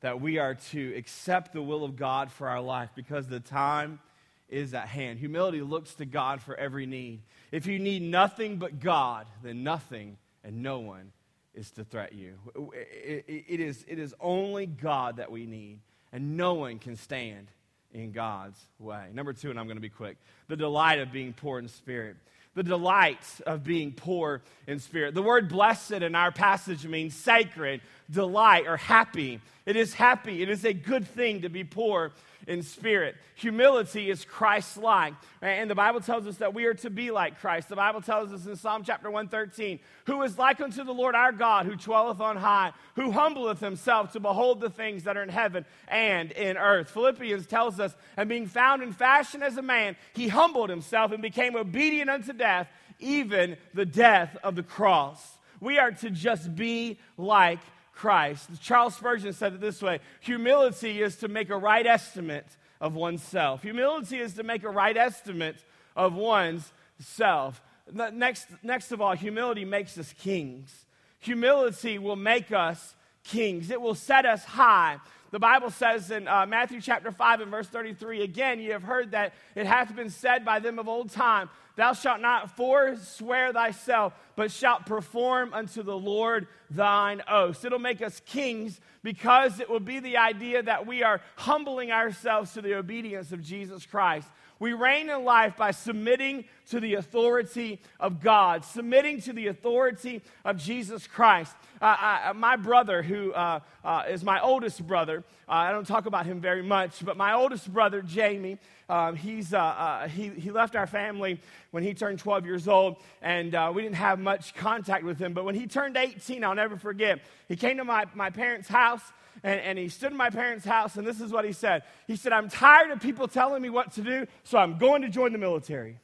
that 0.00 0.20
we 0.20 0.38
are 0.38 0.54
to 0.72 0.94
accept 0.96 1.52
the 1.52 1.62
will 1.62 1.84
of 1.84 1.94
God 1.94 2.32
for 2.32 2.48
our 2.48 2.60
life 2.60 2.90
because 2.96 3.28
the 3.28 3.40
time 3.40 4.00
is 4.48 4.74
at 4.74 4.88
hand. 4.88 5.18
Humility 5.18 5.62
looks 5.62 5.94
to 5.94 6.04
God 6.04 6.40
for 6.40 6.56
every 6.56 6.86
need. 6.86 7.22
If 7.50 7.66
you 7.66 7.78
need 7.78 8.02
nothing 8.02 8.56
but 8.56 8.80
God, 8.80 9.26
then 9.42 9.62
nothing 9.62 10.16
and 10.42 10.62
no 10.62 10.78
one 10.80 11.12
is 11.54 11.70
to 11.72 11.84
threat 11.84 12.12
you. 12.12 12.34
It 12.74 13.60
is, 13.60 13.84
it 13.88 13.98
is 13.98 14.14
only 14.20 14.66
God 14.66 15.16
that 15.16 15.30
we 15.30 15.46
need, 15.46 15.80
and 16.12 16.36
no 16.36 16.54
one 16.54 16.78
can 16.78 16.96
stand 16.96 17.48
in 17.92 18.12
God's 18.12 18.58
way. 18.78 19.06
Number 19.12 19.32
two, 19.32 19.50
and 19.50 19.58
I'm 19.58 19.66
going 19.66 19.76
to 19.76 19.82
be 19.82 19.88
quick 19.88 20.16
the 20.48 20.56
delight 20.56 20.98
of 20.98 21.12
being 21.12 21.32
poor 21.32 21.58
in 21.58 21.68
spirit 21.68 22.16
the 22.54 22.62
delight 22.62 23.18
of 23.46 23.64
being 23.64 23.92
poor 23.92 24.42
in 24.66 24.78
spirit. 24.78 25.14
The 25.14 25.22
word 25.22 25.48
blessed 25.48 25.92
in 25.92 26.14
our 26.14 26.30
passage 26.30 26.86
means 26.86 27.14
sacred, 27.14 27.80
delight, 28.10 28.66
or 28.66 28.76
happy. 28.76 29.40
It 29.66 29.76
is 29.76 29.94
happy. 29.94 30.42
It 30.42 30.48
is 30.48 30.64
a 30.64 30.72
good 30.72 31.06
thing 31.06 31.42
to 31.42 31.48
be 31.48 31.64
poor 31.64 32.12
in 32.46 32.62
spirit. 32.62 33.16
Humility 33.36 34.10
is 34.10 34.24
Christ 34.24 34.76
like. 34.76 35.14
And 35.42 35.70
the 35.70 35.74
Bible 35.74 36.00
tells 36.00 36.26
us 36.26 36.36
that 36.36 36.54
we 36.54 36.64
are 36.66 36.74
to 36.74 36.90
be 36.90 37.10
like 37.10 37.40
Christ. 37.40 37.68
The 37.68 37.76
Bible 37.76 38.00
tells 38.00 38.32
us 38.32 38.46
in 38.46 38.56
Psalm 38.56 38.82
chapter 38.84 39.10
113, 39.10 39.80
who 40.06 40.22
is 40.22 40.38
like 40.38 40.60
unto 40.60 40.84
the 40.84 40.92
Lord 40.92 41.14
our 41.14 41.32
God, 41.32 41.66
who 41.66 41.76
dwelleth 41.76 42.20
on 42.20 42.36
high, 42.36 42.72
who 42.96 43.10
humbleth 43.10 43.60
himself 43.60 44.12
to 44.12 44.20
behold 44.20 44.60
the 44.60 44.70
things 44.70 45.04
that 45.04 45.16
are 45.16 45.22
in 45.22 45.28
heaven 45.28 45.64
and 45.88 46.32
in 46.32 46.56
earth. 46.56 46.90
Philippians 46.90 47.46
tells 47.46 47.80
us, 47.80 47.94
and 48.16 48.28
being 48.28 48.46
found 48.46 48.82
in 48.82 48.92
fashion 48.92 49.42
as 49.42 49.56
a 49.56 49.62
man, 49.62 49.96
he 50.14 50.28
humbled 50.28 50.70
himself 50.70 51.12
and 51.12 51.22
became 51.22 51.56
obedient 51.56 52.10
unto 52.10 52.32
death, 52.32 52.68
even 52.98 53.56
the 53.72 53.86
death 53.86 54.36
of 54.42 54.54
the 54.54 54.62
cross. 54.62 55.38
We 55.60 55.78
are 55.78 55.92
to 55.92 56.10
just 56.10 56.54
be 56.54 56.98
like 57.16 57.60
Christ. 57.94 58.50
Charles 58.60 58.96
Spurgeon 58.96 59.32
said 59.32 59.54
it 59.54 59.60
this 59.60 59.80
way 59.80 60.00
Humility 60.20 61.02
is 61.02 61.16
to 61.16 61.28
make 61.28 61.50
a 61.50 61.56
right 61.56 61.86
estimate 61.86 62.46
of 62.80 62.94
oneself. 62.94 63.62
Humility 63.62 64.18
is 64.18 64.34
to 64.34 64.42
make 64.42 64.64
a 64.64 64.70
right 64.70 64.96
estimate 64.96 65.56
of 65.96 66.14
one's 66.14 66.72
self. 66.98 67.62
Next, 67.92 68.46
next 68.62 68.92
of 68.92 69.00
all, 69.00 69.14
humility 69.14 69.64
makes 69.64 69.96
us 69.98 70.12
kings. 70.18 70.86
Humility 71.20 71.98
will 71.98 72.16
make 72.16 72.52
us 72.52 72.94
kings, 73.24 73.70
it 73.70 73.80
will 73.80 73.94
set 73.94 74.26
us 74.26 74.44
high. 74.44 74.98
The 75.30 75.38
Bible 75.40 75.70
says 75.70 76.10
in 76.10 76.28
uh, 76.28 76.46
Matthew 76.46 76.80
chapter 76.80 77.10
5 77.10 77.40
and 77.40 77.50
verse 77.50 77.66
33 77.66 78.22
again, 78.22 78.60
you 78.60 78.72
have 78.72 78.84
heard 78.84 79.10
that 79.12 79.32
it 79.56 79.66
hath 79.66 79.94
been 79.96 80.10
said 80.10 80.44
by 80.44 80.60
them 80.60 80.78
of 80.78 80.86
old 80.86 81.10
time, 81.10 81.50
Thou 81.76 81.92
shalt 81.92 82.20
not 82.20 82.56
forswear 82.56 83.52
thyself, 83.52 84.14
but 84.36 84.52
shalt 84.52 84.86
perform 84.86 85.52
unto 85.52 85.82
the 85.82 85.96
Lord 85.96 86.46
thine 86.70 87.22
oaths. 87.28 87.64
It'll 87.64 87.78
make 87.78 88.00
us 88.00 88.20
kings 88.24 88.80
because 89.02 89.58
it 89.58 89.68
will 89.68 89.80
be 89.80 89.98
the 89.98 90.16
idea 90.16 90.62
that 90.62 90.86
we 90.86 91.02
are 91.02 91.20
humbling 91.36 91.90
ourselves 91.90 92.52
to 92.54 92.62
the 92.62 92.74
obedience 92.74 93.32
of 93.32 93.42
Jesus 93.42 93.84
Christ. 93.86 94.28
We 94.64 94.72
reign 94.72 95.10
in 95.10 95.24
life 95.24 95.58
by 95.58 95.72
submitting 95.72 96.46
to 96.70 96.80
the 96.80 96.94
authority 96.94 97.82
of 98.00 98.22
God, 98.22 98.64
submitting 98.64 99.20
to 99.20 99.34
the 99.34 99.48
authority 99.48 100.22
of 100.42 100.56
Jesus 100.56 101.06
Christ. 101.06 101.54
Uh, 101.82 101.94
I, 101.98 102.32
my 102.32 102.56
brother, 102.56 103.02
who 103.02 103.34
uh, 103.34 103.60
uh, 103.84 104.04
is 104.08 104.24
my 104.24 104.40
oldest 104.40 104.86
brother, 104.86 105.22
uh, 105.46 105.52
I 105.52 105.70
don't 105.70 105.86
talk 105.86 106.06
about 106.06 106.24
him 106.24 106.40
very 106.40 106.62
much, 106.62 107.04
but 107.04 107.18
my 107.18 107.34
oldest 107.34 107.70
brother, 107.70 108.00
Jamie, 108.00 108.56
um, 108.88 109.16
he's, 109.16 109.52
uh, 109.52 109.58
uh, 109.58 110.08
he, 110.08 110.30
he 110.30 110.50
left 110.50 110.76
our 110.76 110.86
family 110.86 111.42
when 111.70 111.82
he 111.82 111.92
turned 111.92 112.18
12 112.18 112.46
years 112.46 112.66
old, 112.66 112.96
and 113.20 113.52
we 113.74 113.82
didn't 113.82 113.96
have 113.96 114.18
much 114.18 114.54
contact 114.54 115.04
with 115.04 115.18
him. 115.18 115.34
But 115.34 115.44
when 115.44 115.56
he 115.56 115.66
turned 115.66 115.98
18, 115.98 116.42
I'll 116.42 116.54
never 116.54 116.78
forget, 116.78 117.20
he 117.48 117.56
came 117.56 117.76
to 117.76 117.84
my, 117.84 118.06
my 118.14 118.30
parents' 118.30 118.68
house 118.68 119.02
and, 119.44 119.60
and 119.60 119.78
he 119.78 119.88
stood 119.90 120.10
in 120.10 120.16
my 120.16 120.30
parents' 120.30 120.64
house, 120.64 120.96
and 120.96 121.06
this 121.06 121.20
is 121.20 121.30
what 121.30 121.44
he 121.44 121.52
said. 121.52 121.82
He 122.06 122.16
said, 122.16 122.32
I'm 122.32 122.48
tired 122.48 122.90
of 122.90 123.00
people 123.00 123.28
telling 123.28 123.60
me 123.60 123.68
what 123.68 123.92
to 123.92 124.00
do, 124.00 124.26
so 124.42 124.56
I'm 124.56 124.78
going 124.78 125.02
to 125.02 125.10
join 125.10 125.32
the 125.32 125.38
military. 125.38 125.98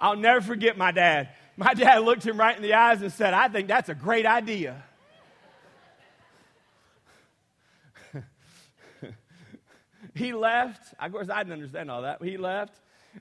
I'll 0.00 0.16
never 0.16 0.40
forget 0.40 0.78
my 0.78 0.90
dad. 0.90 1.28
My 1.58 1.74
dad 1.74 1.98
looked 1.98 2.24
him 2.24 2.38
right 2.38 2.56
in 2.56 2.62
the 2.62 2.72
eyes 2.74 3.02
and 3.02 3.12
said, 3.12 3.34
I 3.34 3.48
think 3.48 3.68
that's 3.68 3.90
a 3.90 3.94
great 3.94 4.24
idea. 4.24 4.82
he 10.14 10.32
left. 10.32 10.94
Of 10.98 11.12
course, 11.12 11.28
I 11.28 11.42
didn't 11.42 11.52
understand 11.54 11.90
all 11.90 12.02
that, 12.02 12.20
but 12.20 12.28
he 12.28 12.38
left. 12.38 12.74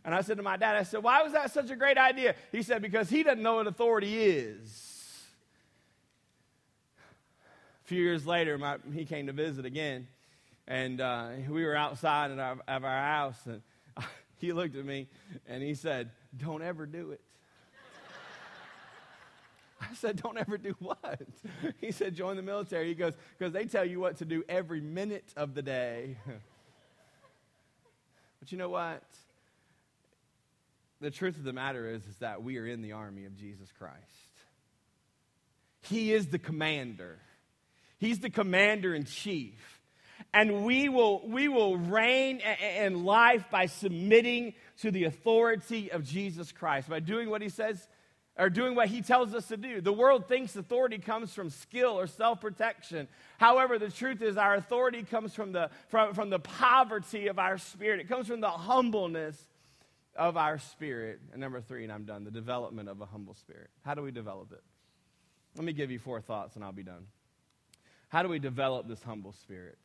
And 0.03 0.15
I 0.15 0.21
said 0.21 0.37
to 0.37 0.43
my 0.43 0.55
dad, 0.57 0.75
I 0.75 0.83
said, 0.83 1.03
Why 1.03 1.23
was 1.23 1.33
that 1.33 1.51
such 1.53 1.69
a 1.71 1.75
great 1.75 1.97
idea? 1.97 2.35
He 2.51 2.61
said, 2.61 2.81
Because 2.81 3.09
he 3.09 3.23
doesn't 3.23 3.41
know 3.41 3.55
what 3.55 3.67
authority 3.67 4.21
is. 4.21 4.94
Few 7.85 8.01
years 8.01 8.25
later, 8.25 8.57
my, 8.57 8.77
he 8.93 9.05
came 9.05 9.27
to 9.27 9.33
visit 9.33 9.65
again, 9.65 10.07
and 10.67 10.99
uh, 10.99 11.29
we 11.47 11.63
were 11.63 11.75
outside 11.75 12.31
of 12.31 12.39
our, 12.39 12.57
of 12.67 12.83
our 12.83 13.01
house, 13.01 13.39
and 13.45 13.61
he 14.39 14.53
looked 14.53 14.75
at 14.75 14.83
me 14.83 15.07
and 15.47 15.61
he 15.61 15.75
said, 15.75 16.09
Don't 16.35 16.63
ever 16.63 16.87
do 16.87 17.11
it. 17.11 17.21
I 19.79 19.93
said, 19.93 20.21
Don't 20.21 20.37
ever 20.37 20.57
do 20.57 20.75
what? 20.79 21.21
He 21.79 21.91
said, 21.91 22.15
Join 22.15 22.37
the 22.37 22.41
military. 22.41 22.87
He 22.87 22.95
goes, 22.95 23.13
Because 23.37 23.53
they 23.53 23.65
tell 23.65 23.85
you 23.85 23.99
what 23.99 24.17
to 24.17 24.25
do 24.25 24.43
every 24.49 24.81
minute 24.81 25.31
of 25.37 25.53
the 25.53 25.61
day. 25.61 26.17
but 28.39 28.51
you 28.51 28.57
know 28.57 28.69
what? 28.69 29.03
The 31.01 31.11
truth 31.11 31.37
of 31.37 31.43
the 31.43 31.53
matter 31.53 31.87
is, 31.87 32.03
is 32.07 32.17
that 32.17 32.41
we 32.41 32.57
are 32.57 32.65
in 32.65 32.81
the 32.81 32.93
army 32.93 33.25
of 33.25 33.35
Jesus 33.35 33.69
Christ. 33.77 33.99
He 35.81 36.13
is 36.13 36.27
the 36.27 36.39
commander. 36.39 37.19
He's 37.97 38.19
the 38.19 38.29
commander 38.29 38.93
in 38.93 39.05
chief. 39.05 39.79
And 40.33 40.65
we 40.65 40.89
will, 40.89 41.25
we 41.27 41.47
will 41.47 41.77
reign 41.77 42.41
in 42.77 43.05
life 43.05 43.45
by 43.49 43.67
submitting 43.67 44.53
to 44.81 44.91
the 44.91 45.05
authority 45.05 45.91
of 45.91 46.03
Jesus 46.03 46.51
Christ, 46.51 46.89
by 46.89 46.99
doing 46.99 47.29
what 47.29 47.41
he 47.41 47.49
says 47.49 47.87
or 48.37 48.49
doing 48.49 48.75
what 48.75 48.89
he 48.89 49.01
tells 49.01 49.33
us 49.33 49.47
to 49.47 49.57
do. 49.57 49.79
The 49.79 49.93
world 49.93 50.27
thinks 50.27 50.55
authority 50.55 50.97
comes 50.97 51.33
from 51.33 51.49
skill 51.49 51.97
or 51.97 52.07
self 52.07 52.41
protection. 52.41 53.07
However, 53.37 53.79
the 53.79 53.89
truth 53.89 54.21
is, 54.21 54.35
our 54.35 54.55
authority 54.55 55.03
comes 55.03 55.33
from 55.33 55.53
the, 55.53 55.69
from, 55.87 56.13
from 56.13 56.29
the 56.29 56.39
poverty 56.39 57.27
of 57.27 57.39
our 57.39 57.57
spirit, 57.57 58.01
it 58.01 58.09
comes 58.09 58.27
from 58.27 58.41
the 58.41 58.49
humbleness 58.49 59.37
of 60.15 60.37
our 60.37 60.57
spirit. 60.59 61.19
And 61.31 61.41
number 61.41 61.61
three, 61.61 61.83
and 61.83 61.91
I'm 61.91 62.05
done, 62.05 62.23
the 62.23 62.31
development 62.31 62.89
of 62.89 63.01
a 63.01 63.05
humble 63.05 63.33
spirit. 63.33 63.69
How 63.83 63.93
do 63.95 64.01
we 64.01 64.11
develop 64.11 64.51
it? 64.51 64.63
Let 65.55 65.65
me 65.65 65.73
give 65.73 65.91
you 65.91 65.99
four 65.99 66.21
thoughts 66.21 66.55
and 66.55 66.63
I'll 66.63 66.73
be 66.73 66.83
done. 66.83 67.05
How 68.15 68.23
do 68.23 68.29
we 68.29 68.39
develop 68.39 68.87
this 68.87 69.03
humble 69.03 69.33
spirit? 69.33 69.77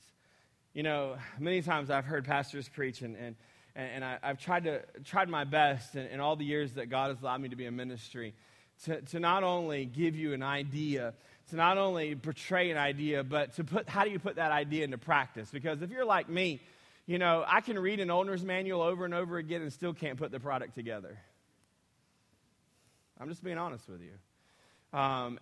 You 0.72 0.84
know, 0.84 1.16
many 1.40 1.62
times 1.62 1.90
I've 1.90 2.04
heard 2.04 2.24
pastors 2.24 2.68
preach, 2.68 3.02
and, 3.02 3.16
and, 3.16 3.34
and 3.74 4.04
I, 4.04 4.18
have 4.22 4.38
tried, 4.38 4.62
to, 4.66 4.82
tried 5.04 5.28
my 5.28 5.42
best 5.42 5.96
in, 5.96 6.06
in 6.06 6.20
all 6.20 6.36
the 6.36 6.44
years 6.44 6.74
that 6.74 6.90
God 6.90 7.08
has 7.08 7.20
allowed 7.20 7.40
me 7.40 7.48
to 7.48 7.56
be 7.56 7.66
in 7.66 7.74
ministry 7.74 8.32
to, 8.84 9.00
to 9.00 9.18
not 9.18 9.42
only 9.42 9.84
give 9.84 10.14
you 10.14 10.32
an 10.32 10.44
idea, 10.44 11.12
to 11.48 11.56
not 11.56 11.76
only 11.76 12.14
portray 12.14 12.70
an 12.70 12.76
idea, 12.76 13.24
but 13.24 13.56
to 13.56 13.64
put 13.64 13.88
how 13.88 14.04
do 14.04 14.10
you 14.12 14.20
put 14.20 14.36
that 14.36 14.52
idea 14.52 14.84
into 14.84 14.96
practice? 14.96 15.50
Because 15.50 15.82
if 15.82 15.90
you're 15.90 16.04
like 16.04 16.28
me, 16.28 16.60
you 17.06 17.18
know, 17.18 17.42
I 17.44 17.60
can 17.60 17.76
read 17.80 17.98
an 17.98 18.12
owner's 18.12 18.44
manual 18.44 18.80
over 18.80 19.04
and 19.04 19.12
over 19.12 19.38
again 19.38 19.60
and 19.60 19.72
still 19.72 19.92
can't 19.92 20.16
put 20.16 20.30
the 20.30 20.38
product 20.38 20.76
together. 20.76 21.18
I'm 23.20 23.28
just 23.28 23.42
being 23.42 23.58
honest 23.58 23.88
with 23.88 24.02
you. 24.02 24.96
Um, 24.96 25.40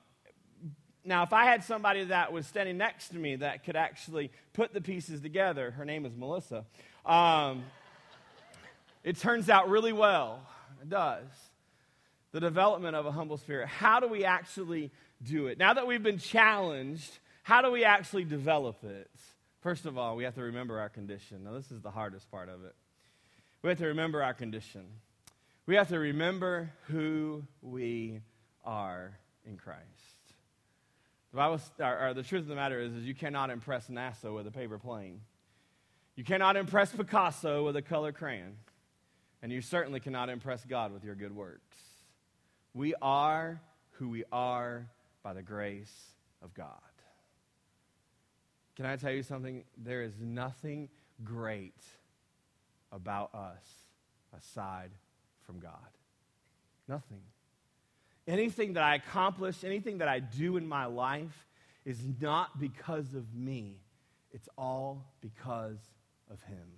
now, 1.04 1.22
if 1.22 1.32
I 1.32 1.44
had 1.44 1.64
somebody 1.64 2.04
that 2.04 2.32
was 2.32 2.46
standing 2.46 2.76
next 2.76 3.08
to 3.08 3.16
me 3.16 3.36
that 3.36 3.64
could 3.64 3.76
actually 3.76 4.30
put 4.52 4.74
the 4.74 4.80
pieces 4.80 5.20
together, 5.20 5.70
her 5.72 5.84
name 5.84 6.04
is 6.04 6.14
Melissa, 6.16 6.64
um, 7.06 7.64
it 9.04 9.16
turns 9.16 9.48
out 9.48 9.68
really 9.68 9.92
well. 9.92 10.40
It 10.82 10.90
does. 10.90 11.24
The 12.32 12.40
development 12.40 12.94
of 12.94 13.06
a 13.06 13.10
humble 13.10 13.38
spirit. 13.38 13.68
How 13.68 14.00
do 14.00 14.08
we 14.08 14.24
actually 14.24 14.90
do 15.22 15.46
it? 15.46 15.58
Now 15.58 15.74
that 15.74 15.86
we've 15.86 16.02
been 16.02 16.18
challenged, 16.18 17.18
how 17.42 17.62
do 17.62 17.70
we 17.70 17.84
actually 17.84 18.24
develop 18.24 18.84
it? 18.84 19.10
First 19.62 19.86
of 19.86 19.96
all, 19.96 20.14
we 20.14 20.24
have 20.24 20.34
to 20.34 20.42
remember 20.42 20.78
our 20.78 20.88
condition. 20.88 21.44
Now, 21.44 21.52
this 21.52 21.70
is 21.70 21.80
the 21.80 21.90
hardest 21.90 22.30
part 22.30 22.48
of 22.48 22.64
it. 22.64 22.74
We 23.62 23.70
have 23.70 23.78
to 23.78 23.86
remember 23.86 24.22
our 24.22 24.34
condition. 24.34 24.84
We 25.66 25.74
have 25.76 25.88
to 25.88 25.98
remember 25.98 26.70
who 26.88 27.44
we 27.62 28.20
are 28.64 29.18
in 29.44 29.56
Christ. 29.56 30.17
The, 31.32 31.36
Bible, 31.36 31.60
or, 31.80 32.08
or 32.08 32.14
the 32.14 32.22
truth 32.22 32.42
of 32.42 32.48
the 32.48 32.54
matter 32.54 32.80
is, 32.80 32.92
is 32.94 33.04
you 33.04 33.14
cannot 33.14 33.50
impress 33.50 33.88
NASA 33.88 34.34
with 34.34 34.46
a 34.46 34.50
paper 34.50 34.78
plane. 34.78 35.20
You 36.16 36.24
cannot 36.24 36.56
impress 36.56 36.90
Picasso 36.92 37.64
with 37.64 37.76
a 37.76 37.82
color 37.82 38.12
crayon. 38.12 38.56
And 39.42 39.52
you 39.52 39.60
certainly 39.60 40.00
cannot 40.00 40.30
impress 40.30 40.64
God 40.64 40.92
with 40.92 41.04
your 41.04 41.14
good 41.14 41.34
works. 41.34 41.76
We 42.74 42.94
are 43.00 43.60
who 43.92 44.08
we 44.08 44.24
are 44.32 44.88
by 45.22 45.32
the 45.32 45.42
grace 45.42 45.94
of 46.42 46.54
God. 46.54 46.68
Can 48.76 48.86
I 48.86 48.96
tell 48.96 49.12
you 49.12 49.22
something? 49.22 49.64
There 49.76 50.02
is 50.02 50.12
nothing 50.20 50.88
great 51.24 51.82
about 52.92 53.34
us 53.34 53.64
aside 54.36 54.90
from 55.44 55.58
God. 55.58 55.72
Nothing. 56.88 57.22
Anything 58.28 58.74
that 58.74 58.82
I 58.82 58.94
accomplish, 58.94 59.64
anything 59.64 59.98
that 59.98 60.08
I 60.08 60.18
do 60.18 60.58
in 60.58 60.68
my 60.68 60.84
life 60.84 61.46
is 61.86 61.98
not 62.20 62.60
because 62.60 63.14
of 63.14 63.34
me, 63.34 63.80
it's 64.32 64.50
all 64.58 65.06
because 65.22 65.78
of 66.30 66.38
Him. 66.42 66.68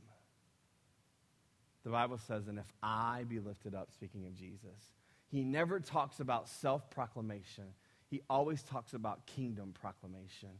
The 1.82 1.90
Bible 1.90 2.18
says, 2.18 2.46
and 2.46 2.56
if 2.56 2.72
I 2.84 3.24
be 3.28 3.40
lifted 3.40 3.74
up, 3.74 3.90
speaking 3.92 4.26
of 4.26 4.34
Jesus, 4.36 4.92
He 5.26 5.42
never 5.42 5.80
talks 5.80 6.20
about 6.20 6.48
self 6.48 6.88
proclamation, 6.88 7.64
He 8.08 8.20
always 8.30 8.62
talks 8.62 8.94
about 8.94 9.26
kingdom 9.26 9.74
proclamation 9.80 10.50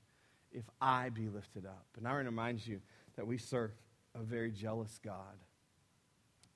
if 0.51 0.65
I 0.81 1.11
be 1.11 1.29
lifted 1.29 1.67
up. 1.67 1.87
And 1.97 2.09
I 2.09 2.11
want 2.11 2.25
to 2.25 2.31
remind 2.31 2.67
you 2.67 2.81
that 3.15 3.29
we 3.29 3.39
serve 3.39 3.71
a 4.17 4.25
very 4.25 4.51
jealous 4.51 4.99
God. 5.05 5.39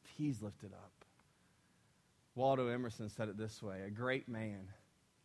If 0.04 0.10
He's 0.18 0.42
lifted 0.42 0.72
up. 0.72 1.03
Waldo 2.34 2.68
Emerson 2.68 3.08
said 3.08 3.28
it 3.28 3.36
this 3.36 3.62
way 3.62 3.82
A 3.86 3.90
great 3.90 4.28
man 4.28 4.68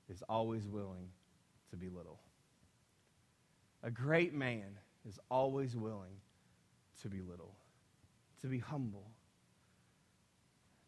is 0.09 0.23
always 0.29 0.67
willing 0.67 1.09
to 1.71 1.77
be 1.77 1.89
little. 1.89 2.19
A 3.83 3.91
great 3.91 4.33
man 4.33 4.77
is 5.07 5.19
always 5.31 5.75
willing 5.75 6.17
to 7.01 7.09
be 7.09 7.21
little, 7.21 7.55
to 8.41 8.47
be 8.47 8.59
humble. 8.59 9.09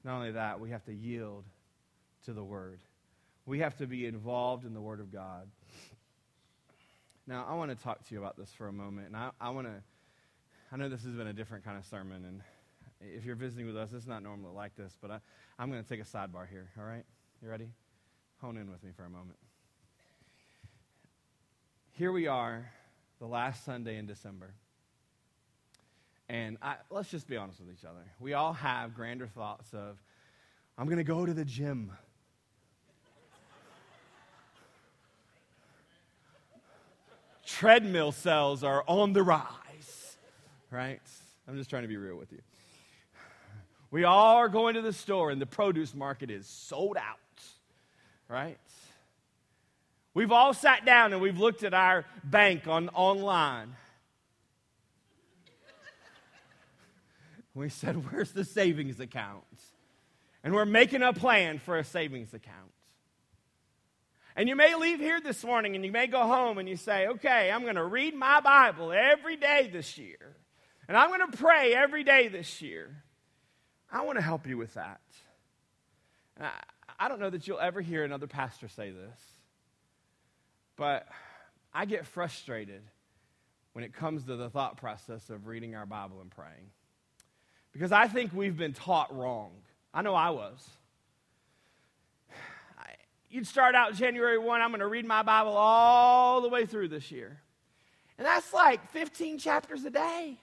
Not 0.03 0.15
only 0.15 0.31
that, 0.31 0.59
we 0.59 0.71
have 0.71 0.83
to 0.85 0.93
yield 0.93 1.45
to 2.25 2.33
the 2.33 2.43
Word. 2.43 2.79
We 3.45 3.59
have 3.59 3.77
to 3.77 3.87
be 3.87 4.05
involved 4.05 4.65
in 4.65 4.73
the 4.73 4.81
Word 4.81 4.99
of 4.99 5.11
God. 5.11 5.47
Now, 7.27 7.45
I 7.47 7.53
want 7.53 7.75
to 7.75 7.81
talk 7.81 8.05
to 8.07 8.13
you 8.13 8.19
about 8.19 8.35
this 8.35 8.51
for 8.51 8.67
a 8.67 8.73
moment. 8.73 9.07
And 9.07 9.15
I, 9.15 9.29
I 9.39 9.51
want 9.51 9.67
to, 9.67 9.73
I 10.71 10.77
know 10.77 10.89
this 10.89 11.03
has 11.03 11.13
been 11.13 11.27
a 11.27 11.33
different 11.33 11.63
kind 11.63 11.77
of 11.77 11.85
sermon. 11.85 12.25
And 12.25 12.41
if 13.01 13.25
you're 13.25 13.35
visiting 13.35 13.65
with 13.65 13.77
us, 13.77 13.93
it's 13.93 14.07
not 14.07 14.23
normally 14.23 14.53
like 14.53 14.75
this, 14.75 14.97
but 15.01 15.11
I, 15.11 15.19
I'm 15.59 15.71
going 15.71 15.83
to 15.83 15.87
take 15.87 16.01
a 16.01 16.03
sidebar 16.03 16.47
here, 16.49 16.69
all 16.77 16.85
right? 16.85 17.03
You 17.41 17.49
ready? 17.49 17.69
Hone 18.41 18.57
in 18.57 18.71
with 18.71 18.83
me 18.83 18.91
for 18.95 19.03
a 19.03 19.09
moment. 19.09 19.37
Here 21.91 22.11
we 22.11 22.27
are, 22.27 22.71
the 23.19 23.27
last 23.27 23.65
Sunday 23.65 23.97
in 23.97 24.05
December. 24.05 24.53
And 26.29 26.57
I, 26.61 26.75
let's 26.89 27.09
just 27.09 27.27
be 27.27 27.37
honest 27.37 27.59
with 27.59 27.69
each 27.71 27.85
other. 27.85 28.05
We 28.19 28.33
all 28.33 28.53
have 28.53 28.95
grander 28.95 29.27
thoughts 29.27 29.73
of, 29.73 30.01
I'm 30.77 30.85
going 30.85 30.97
to 30.97 31.03
go 31.03 31.25
to 31.25 31.33
the 31.33 31.45
gym. 31.45 31.91
treadmill 37.61 38.11
sales 38.11 38.63
are 38.63 38.83
on 38.87 39.13
the 39.13 39.21
rise, 39.21 40.17
right? 40.71 41.01
I'm 41.47 41.57
just 41.57 41.69
trying 41.69 41.83
to 41.83 41.87
be 41.87 41.97
real 41.97 42.15
with 42.15 42.31
you. 42.31 42.39
We 43.91 44.05
are 44.05 44.47
going 44.47 44.75
to 44.75 44.81
the 44.81 44.93
store 44.93 45.31
and 45.31 45.41
the 45.41 45.45
produce 45.45 45.93
market 45.93 46.31
is 46.31 46.47
sold 46.47 46.95
out, 46.95 47.43
right? 48.29 48.57
We've 50.13 50.31
all 50.31 50.53
sat 50.53 50.85
down 50.85 51.11
and 51.11 51.21
we've 51.21 51.37
looked 51.37 51.63
at 51.63 51.73
our 51.73 52.05
bank 52.23 52.67
on 52.67 52.89
online. 52.89 53.75
We 57.53 57.67
said, 57.67 58.09
Where's 58.09 58.31
the 58.31 58.45
savings 58.45 59.01
account? 59.01 59.43
And 60.41 60.53
we're 60.53 60.65
making 60.65 61.01
a 61.01 61.11
plan 61.11 61.59
for 61.59 61.77
a 61.77 61.83
savings 61.83 62.33
account. 62.33 62.71
And 64.35 64.47
you 64.47 64.55
may 64.55 64.75
leave 64.75 64.99
here 64.99 65.19
this 65.19 65.43
morning 65.43 65.75
and 65.75 65.83
you 65.83 65.91
may 65.91 66.07
go 66.07 66.25
home 66.25 66.57
and 66.57 66.67
you 66.67 66.77
say, 66.77 67.07
okay, 67.07 67.51
I'm 67.51 67.63
going 67.63 67.75
to 67.75 67.83
read 67.83 68.15
my 68.15 68.39
Bible 68.39 68.91
every 68.91 69.35
day 69.35 69.69
this 69.71 69.97
year. 69.97 70.35
And 70.87 70.97
I'm 70.97 71.09
going 71.09 71.29
to 71.29 71.37
pray 71.37 71.75
every 71.75 72.03
day 72.03 72.29
this 72.29 72.61
year. 72.61 73.03
I 73.91 74.03
want 74.03 74.17
to 74.17 74.21
help 74.21 74.47
you 74.47 74.57
with 74.57 74.73
that. 74.75 75.01
I, 76.39 76.51
I 76.99 77.09
don't 77.09 77.19
know 77.19 77.29
that 77.29 77.47
you'll 77.47 77.59
ever 77.59 77.81
hear 77.81 78.03
another 78.03 78.27
pastor 78.27 78.67
say 78.67 78.91
this, 78.91 79.19
but 80.77 81.07
I 81.73 81.85
get 81.85 82.05
frustrated 82.05 82.81
when 83.73 83.83
it 83.83 83.93
comes 83.93 84.23
to 84.25 84.35
the 84.35 84.49
thought 84.49 84.77
process 84.77 85.29
of 85.29 85.47
reading 85.47 85.75
our 85.75 85.85
Bible 85.85 86.21
and 86.21 86.31
praying. 86.31 86.71
Because 87.73 87.91
I 87.91 88.07
think 88.07 88.33
we've 88.33 88.57
been 88.57 88.73
taught 88.73 89.15
wrong. 89.15 89.51
I 89.93 90.01
know 90.01 90.13
I 90.13 90.29
was 90.31 90.69
you'd 93.31 93.47
start 93.47 93.75
out 93.75 93.95
January 93.95 94.37
1, 94.37 94.61
I'm 94.61 94.69
going 94.69 94.81
to 94.81 94.87
read 94.87 95.05
my 95.05 95.23
Bible 95.23 95.55
all 95.55 96.41
the 96.41 96.49
way 96.49 96.65
through 96.65 96.89
this 96.89 97.11
year. 97.11 97.39
And 98.17 98.27
that's 98.27 98.53
like 98.53 98.91
15 98.91 99.39
chapters 99.39 99.83
a 99.85 99.89
day. 99.89 100.37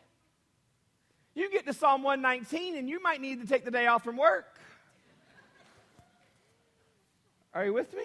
You 1.38 1.48
get 1.53 1.66
to 1.66 1.73
Psalm 1.73 2.02
119 2.02 2.77
and 2.77 2.88
you 2.88 3.00
might 3.00 3.21
need 3.21 3.40
to 3.40 3.46
take 3.46 3.65
the 3.65 3.71
day 3.71 3.87
off 3.87 4.02
from 4.02 4.17
work. 4.17 4.58
Are 7.54 7.65
you 7.65 7.73
with 7.73 7.94
me? 7.94 8.02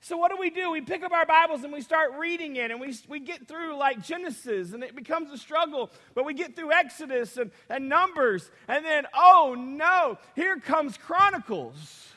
So, 0.00 0.16
what 0.16 0.32
do 0.32 0.36
we 0.36 0.50
do? 0.50 0.72
We 0.72 0.80
pick 0.80 1.04
up 1.04 1.12
our 1.12 1.24
Bibles 1.24 1.62
and 1.62 1.72
we 1.72 1.80
start 1.80 2.14
reading 2.18 2.56
it, 2.56 2.72
and 2.72 2.80
we, 2.80 2.92
we 3.08 3.20
get 3.20 3.46
through 3.46 3.76
like 3.76 4.02
Genesis, 4.02 4.72
and 4.72 4.82
it 4.82 4.96
becomes 4.96 5.30
a 5.30 5.38
struggle. 5.38 5.92
But 6.14 6.24
we 6.24 6.34
get 6.34 6.56
through 6.56 6.72
Exodus 6.72 7.36
and, 7.36 7.52
and 7.68 7.88
Numbers, 7.88 8.50
and 8.66 8.84
then, 8.84 9.06
oh 9.14 9.54
no, 9.56 10.18
here 10.34 10.58
comes 10.58 10.96
Chronicles. 10.96 12.08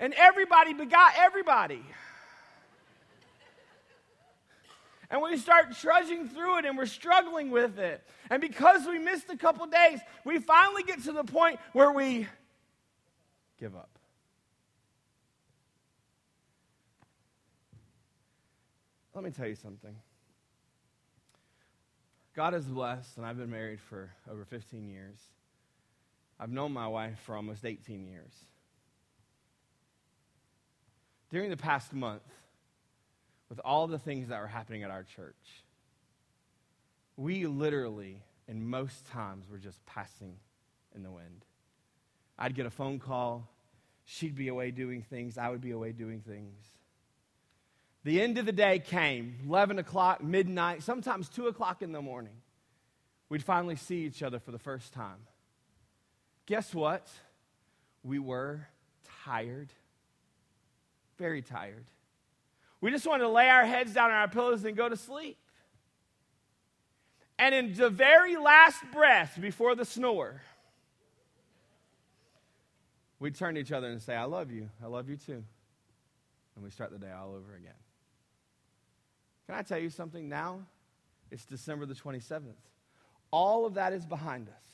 And 0.00 0.12
everybody 0.14 0.74
begot 0.74 1.12
everybody. 1.16 1.84
And 5.10 5.22
we 5.22 5.38
start 5.38 5.74
trudging 5.80 6.28
through 6.28 6.58
it 6.58 6.64
and 6.66 6.76
we're 6.76 6.86
struggling 6.86 7.50
with 7.50 7.78
it. 7.78 8.04
And 8.30 8.40
because 8.42 8.86
we 8.86 8.98
missed 8.98 9.30
a 9.30 9.36
couple 9.36 9.66
days, 9.66 10.00
we 10.24 10.38
finally 10.38 10.82
get 10.82 11.02
to 11.04 11.12
the 11.12 11.24
point 11.24 11.58
where 11.72 11.92
we 11.92 12.26
give 13.58 13.74
up. 13.74 13.90
Let 19.14 19.24
me 19.24 19.30
tell 19.30 19.48
you 19.48 19.56
something. 19.56 19.96
God 22.36 22.54
is 22.54 22.64
blessed, 22.66 23.16
and 23.16 23.26
I've 23.26 23.36
been 23.36 23.50
married 23.50 23.80
for 23.80 24.12
over 24.30 24.44
15 24.44 24.88
years. 24.88 25.18
I've 26.38 26.52
known 26.52 26.72
my 26.72 26.86
wife 26.86 27.18
for 27.24 27.34
almost 27.34 27.64
18 27.64 28.06
years. 28.06 28.32
During 31.30 31.50
the 31.50 31.56
past 31.56 31.92
month, 31.92 32.22
with 33.48 33.60
all 33.64 33.86
the 33.86 33.98
things 33.98 34.28
that 34.28 34.40
were 34.40 34.46
happening 34.46 34.82
at 34.82 34.90
our 34.90 35.04
church, 35.04 35.34
we 37.16 37.46
literally, 37.46 38.22
and 38.46 38.68
most 38.68 39.06
times, 39.06 39.48
were 39.50 39.58
just 39.58 39.84
passing 39.86 40.36
in 40.94 41.02
the 41.02 41.10
wind. 41.10 41.44
I'd 42.38 42.54
get 42.54 42.66
a 42.66 42.70
phone 42.70 42.98
call. 42.98 43.48
She'd 44.04 44.36
be 44.36 44.48
away 44.48 44.70
doing 44.70 45.02
things. 45.02 45.36
I 45.36 45.48
would 45.48 45.60
be 45.60 45.72
away 45.72 45.92
doing 45.92 46.20
things. 46.20 46.56
The 48.04 48.22
end 48.22 48.38
of 48.38 48.46
the 48.46 48.52
day 48.52 48.78
came 48.78 49.36
11 49.44 49.78
o'clock, 49.78 50.22
midnight, 50.22 50.82
sometimes 50.82 51.28
2 51.28 51.48
o'clock 51.48 51.82
in 51.82 51.92
the 51.92 52.00
morning. 52.00 52.40
We'd 53.28 53.42
finally 53.42 53.76
see 53.76 54.04
each 54.04 54.22
other 54.22 54.38
for 54.38 54.52
the 54.52 54.58
first 54.58 54.92
time. 54.92 55.18
Guess 56.46 56.74
what? 56.74 57.06
We 58.02 58.18
were 58.18 58.66
tired, 59.24 59.68
very 61.18 61.42
tired. 61.42 61.84
We 62.80 62.90
just 62.90 63.06
wanted 63.06 63.24
to 63.24 63.30
lay 63.30 63.48
our 63.48 63.64
heads 63.64 63.92
down 63.92 64.10
on 64.10 64.16
our 64.16 64.28
pillows 64.28 64.64
and 64.64 64.76
go 64.76 64.88
to 64.88 64.96
sleep. 64.96 65.36
And 67.38 67.54
in 67.54 67.74
the 67.74 67.90
very 67.90 68.36
last 68.36 68.82
breath 68.92 69.38
before 69.40 69.74
the 69.74 69.84
snore, 69.84 70.42
we'd 73.20 73.36
turn 73.36 73.54
to 73.54 73.60
each 73.60 73.72
other 73.72 73.88
and 73.88 74.02
say, 74.02 74.14
I 74.14 74.24
love 74.24 74.50
you. 74.50 74.68
I 74.82 74.86
love 74.86 75.08
you 75.08 75.16
too. 75.16 75.44
And 76.56 76.64
we 76.64 76.70
start 76.70 76.90
the 76.90 76.98
day 76.98 77.12
all 77.12 77.34
over 77.34 77.54
again. 77.54 77.72
Can 79.46 79.54
I 79.54 79.62
tell 79.62 79.78
you 79.78 79.90
something 79.90 80.28
now? 80.28 80.60
It's 81.30 81.44
December 81.44 81.86
the 81.86 81.94
27th. 81.94 82.42
All 83.30 83.66
of 83.66 83.74
that 83.74 83.92
is 83.92 84.04
behind 84.04 84.48
us. 84.48 84.64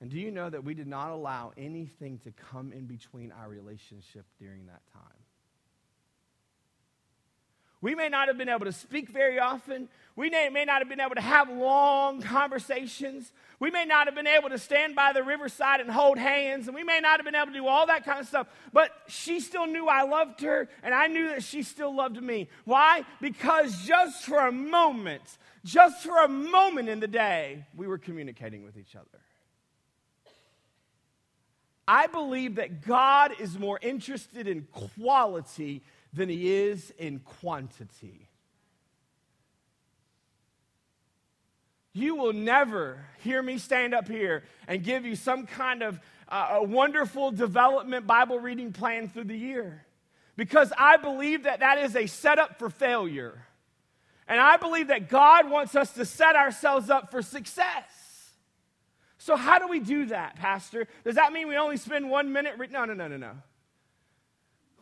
And 0.00 0.10
do 0.10 0.18
you 0.18 0.30
know 0.30 0.50
that 0.50 0.62
we 0.62 0.74
did 0.74 0.86
not 0.86 1.10
allow 1.10 1.52
anything 1.56 2.18
to 2.24 2.30
come 2.30 2.72
in 2.72 2.84
between 2.84 3.32
our 3.32 3.48
relationship 3.48 4.26
during 4.38 4.66
that 4.66 4.82
time? 4.92 5.25
We 7.80 7.94
may 7.94 8.08
not 8.08 8.28
have 8.28 8.38
been 8.38 8.48
able 8.48 8.64
to 8.64 8.72
speak 8.72 9.10
very 9.10 9.38
often. 9.38 9.88
We 10.16 10.30
may, 10.30 10.64
not 10.64 10.78
have 10.78 10.88
been 10.88 11.00
able 11.00 11.14
to 11.14 11.20
have 11.20 11.50
long 11.50 12.22
conversations. 12.22 13.30
We 13.60 13.70
may 13.70 13.84
not 13.84 14.06
have 14.06 14.14
been 14.14 14.26
able 14.26 14.48
to 14.48 14.58
stand 14.58 14.96
by 14.96 15.12
the 15.12 15.22
riverside 15.22 15.80
and 15.80 15.90
hold 15.90 16.16
hands. 16.16 16.68
And 16.68 16.74
we 16.74 16.84
may 16.84 17.00
not 17.00 17.18
have 17.18 17.26
been 17.26 17.34
able 17.34 17.48
to 17.48 17.52
do 17.52 17.66
all 17.66 17.86
that 17.86 18.04
kind 18.06 18.20
of 18.20 18.26
stuff. 18.26 18.46
But 18.72 18.92
she 19.08 19.40
still 19.40 19.66
knew 19.66 19.88
I 19.88 20.04
loved 20.04 20.40
her, 20.40 20.70
and 20.82 20.94
I 20.94 21.06
knew 21.06 21.28
that 21.28 21.42
she 21.42 21.62
still 21.62 21.94
loved 21.94 22.22
me. 22.22 22.48
Why? 22.64 23.04
Because 23.20 23.84
just 23.84 24.24
for 24.24 24.46
a 24.46 24.52
moment, 24.52 25.36
just 25.64 26.02
for 26.02 26.22
a 26.24 26.28
moment 26.28 26.88
in 26.88 27.00
the 27.00 27.08
day, 27.08 27.66
we 27.76 27.86
were 27.86 27.98
communicating 27.98 28.64
with 28.64 28.78
each 28.78 28.96
other. 28.96 29.20
I 31.88 32.06
believe 32.06 32.56
that 32.56 32.84
God 32.84 33.32
is 33.38 33.58
more 33.58 33.78
interested 33.80 34.48
in 34.48 34.66
quality 34.72 35.82
than 36.16 36.28
he 36.28 36.52
is 36.52 36.92
in 36.98 37.20
quantity. 37.20 38.28
You 41.92 42.16
will 42.16 42.32
never 42.32 43.06
hear 43.22 43.42
me 43.42 43.58
stand 43.58 43.94
up 43.94 44.08
here 44.08 44.44
and 44.66 44.82
give 44.82 45.06
you 45.06 45.16
some 45.16 45.46
kind 45.46 45.82
of 45.82 46.00
uh, 46.28 46.48
a 46.52 46.62
wonderful 46.62 47.30
development 47.30 48.06
Bible 48.06 48.38
reading 48.38 48.72
plan 48.72 49.08
through 49.08 49.24
the 49.24 49.36
year 49.36 49.86
because 50.36 50.72
I 50.76 50.96
believe 50.96 51.44
that 51.44 51.60
that 51.60 51.78
is 51.78 51.96
a 51.96 52.06
setup 52.06 52.58
for 52.58 52.68
failure. 52.68 53.46
And 54.28 54.40
I 54.40 54.56
believe 54.56 54.88
that 54.88 55.08
God 55.08 55.48
wants 55.48 55.76
us 55.76 55.92
to 55.92 56.04
set 56.04 56.34
ourselves 56.34 56.90
up 56.90 57.10
for 57.10 57.22
success. 57.22 57.84
So, 59.18 59.36
how 59.36 59.58
do 59.58 59.68
we 59.68 59.80
do 59.80 60.06
that, 60.06 60.36
Pastor? 60.36 60.88
Does 61.04 61.14
that 61.14 61.32
mean 61.32 61.48
we 61.48 61.56
only 61.56 61.76
spend 61.76 62.10
one 62.10 62.32
minute? 62.32 62.54
Re- 62.58 62.68
no, 62.70 62.84
no, 62.84 62.94
no, 62.94 63.08
no, 63.08 63.16
no 63.16 63.32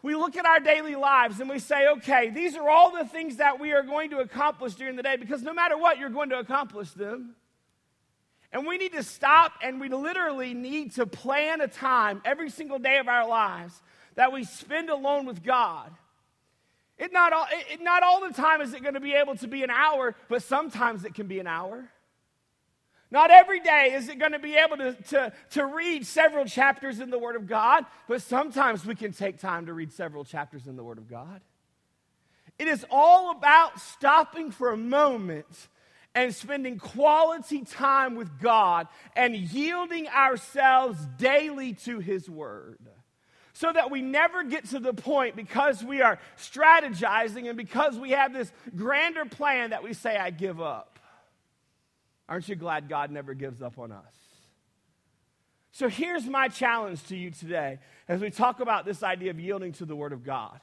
we 0.05 0.14
look 0.14 0.36
at 0.36 0.44
our 0.44 0.61
daily 0.61 0.96
lives 0.96 1.40
and 1.40 1.48
we 1.48 1.59
say, 1.59 1.88
okay, 1.88 2.28
these 2.28 2.57
are 2.57 2.68
all 2.68 2.92
the 2.92 3.07
things 3.07 3.36
that 3.36 3.59
we 3.59 3.72
are 3.72 3.82
going 3.82 4.11
to 4.11 4.18
accomplish 4.18 4.74
during 4.74 4.96
the 4.96 5.02
day 5.02 5.16
because 5.16 5.42
no 5.42 5.55
matter 5.55 5.78
what, 5.78 5.98
you're 5.98 6.11
going 6.11 6.28
to 6.28 6.38
accomplish 6.38 6.90
them. 6.90 7.34
And 8.52 8.66
we 8.66 8.76
need 8.76 8.92
to 8.92 9.02
stop 9.02 9.52
and 9.62 9.80
we 9.80 9.88
literally 9.88 10.52
need 10.52 10.92
to 10.96 11.07
plan 11.07 11.62
a 11.62 11.68
time 11.68 12.20
every 12.26 12.50
single 12.50 12.78
day 12.78 12.98
of 12.98 13.09
our 13.09 13.26
lives 13.26 13.80
that 14.14 14.30
we 14.30 14.44
spend 14.44 14.90
alone 14.90 15.24
with 15.24 15.42
God. 15.42 15.90
It 16.98 17.11
not, 17.11 17.32
all, 17.32 17.46
it, 17.50 17.82
not 17.82 18.02
all 18.02 18.28
the 18.28 18.34
time 18.34 18.61
is 18.61 18.74
it 18.74 18.82
going 18.82 18.94
to 18.94 19.00
be 19.00 19.14
able 19.14 19.36
to 19.36 19.48
be 19.48 19.62
an 19.62 19.70
hour, 19.70 20.14
but 20.28 20.42
sometimes 20.42 21.07
it 21.07 21.14
can 21.14 21.28
be 21.28 21.40
an 21.40 21.46
hour. 21.46 21.88
Not 23.15 23.31
every 23.31 23.61
day 23.61 23.93
is 23.95 24.09
it 24.09 24.19
going 24.19 24.33
to 24.33 24.41
be 24.41 24.57
able 24.57 24.77
to, 24.79 24.93
to, 25.11 25.33
to 25.51 25.67
read 25.67 26.05
several 26.05 26.47
chapters 26.47 26.99
in 26.99 27.11
the 27.11 27.19
Word 27.19 27.37
of 27.37 27.47
God, 27.47 27.87
but 28.09 28.23
sometimes 28.23 28.85
we 28.85 28.97
can 28.97 29.12
take 29.12 29.39
time 29.39 29.67
to 29.67 29.73
read 29.73 29.93
several 29.93 30.25
chapters 30.25 30.67
in 30.67 30.75
the 30.75 30.83
Word 30.83 30.99
of 30.99 31.09
God. 31.09 31.41
It 32.59 32.67
is 32.67 32.85
all 32.91 33.31
about 33.31 33.81
stopping 33.81 34.51
for 34.51 34.73
a 34.73 34.77
moment 34.77 35.47
and 36.17 36.35
spending 36.35 36.77
quality 36.77 37.62
time 37.62 38.17
with 38.17 38.41
God 38.41 38.89
and 39.15 39.37
yielding 39.37 40.09
ourselves 40.09 40.99
daily 41.17 41.75
to 41.85 42.01
His 42.01 42.29
Word. 42.29 42.81
So 43.53 43.73
that 43.73 43.93
we 43.93 44.03
never 44.03 44.43
get 44.43 44.71
to 44.71 44.81
the 44.81 44.93
point 44.93 45.37
because 45.37 45.85
we 45.85 46.03
are 46.03 46.19
strategizing 46.37 47.49
and 47.49 47.57
because 47.57 47.97
we 47.97 48.11
have 48.11 48.33
this 48.33 48.51
grander 48.75 49.25
plan 49.25 49.71
that 49.71 49.85
we 49.85 49.95
say, 49.95 50.17
I 50.17 50.31
give 50.31 50.61
up. 50.61 50.93
Aren't 52.29 52.49
you 52.49 52.55
glad 52.55 52.89
God 52.89 53.11
never 53.11 53.35
gives 53.35 53.61
up 53.62 53.79
on 53.79 53.93
us? 53.93 54.14
So 55.72 55.89
here's 55.89 56.27
my 56.27 56.49
challenge 56.49 57.05
to 57.09 57.16
you 57.16 57.31
today 57.31 57.79
as 58.09 58.20
we 58.20 58.31
talk 58.31 58.61
about 58.61 58.85
this 58.85 59.03
idea 59.03 59.31
of 59.31 59.41
yielding 59.41 59.72
to 59.72 59.85
the 59.85 59.97
Word 59.97 60.12
of 60.12 60.25
God 60.25 60.61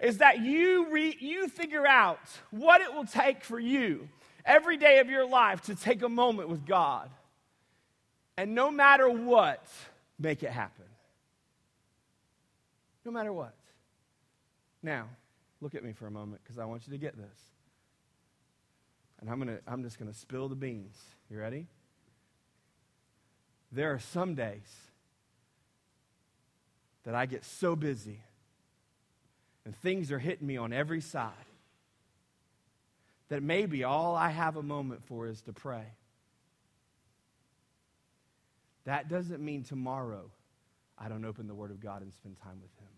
is 0.00 0.18
that 0.18 0.40
you, 0.40 0.90
re- 0.90 1.16
you 1.20 1.48
figure 1.48 1.86
out 1.86 2.18
what 2.50 2.80
it 2.80 2.92
will 2.92 3.04
take 3.04 3.44
for 3.44 3.60
you 3.60 4.08
every 4.44 4.76
day 4.76 4.98
of 4.98 5.08
your 5.08 5.26
life 5.26 5.62
to 5.62 5.76
take 5.76 6.02
a 6.02 6.08
moment 6.08 6.48
with 6.48 6.66
God. 6.66 7.08
And 8.36 8.54
no 8.54 8.70
matter 8.70 9.08
what, 9.08 9.64
make 10.18 10.42
it 10.42 10.50
happen. 10.50 10.86
No 13.04 13.12
matter 13.12 13.32
what. 13.32 13.54
Now, 14.82 15.08
look 15.60 15.76
at 15.76 15.84
me 15.84 15.92
for 15.92 16.08
a 16.08 16.10
moment 16.10 16.42
because 16.42 16.58
I 16.58 16.64
want 16.64 16.82
you 16.86 16.92
to 16.92 16.98
get 16.98 17.16
this 17.16 17.51
and 19.22 19.30
I'm, 19.30 19.38
gonna, 19.38 19.58
I'm 19.66 19.84
just 19.84 19.98
going 19.98 20.12
to 20.12 20.18
spill 20.18 20.48
the 20.48 20.56
beans. 20.56 20.98
You 21.30 21.38
ready? 21.38 21.68
There 23.70 23.92
are 23.92 24.00
some 24.00 24.34
days 24.34 24.68
that 27.04 27.14
I 27.14 27.26
get 27.26 27.44
so 27.44 27.74
busy 27.74 28.20
and 29.64 29.74
things 29.76 30.10
are 30.10 30.18
hitting 30.18 30.46
me 30.46 30.56
on 30.56 30.72
every 30.72 31.00
side 31.00 31.32
that 33.28 33.42
maybe 33.42 33.84
all 33.84 34.16
I 34.16 34.28
have 34.28 34.56
a 34.56 34.62
moment 34.62 35.04
for 35.04 35.28
is 35.28 35.40
to 35.42 35.52
pray. 35.52 35.86
That 38.84 39.08
doesn't 39.08 39.42
mean 39.42 39.62
tomorrow 39.62 40.30
I 40.98 41.08
don't 41.08 41.24
open 41.24 41.46
the 41.46 41.54
Word 41.54 41.70
of 41.70 41.80
God 41.80 42.02
and 42.02 42.12
spend 42.12 42.36
time 42.42 42.60
with 42.60 42.72
Him. 42.80 42.88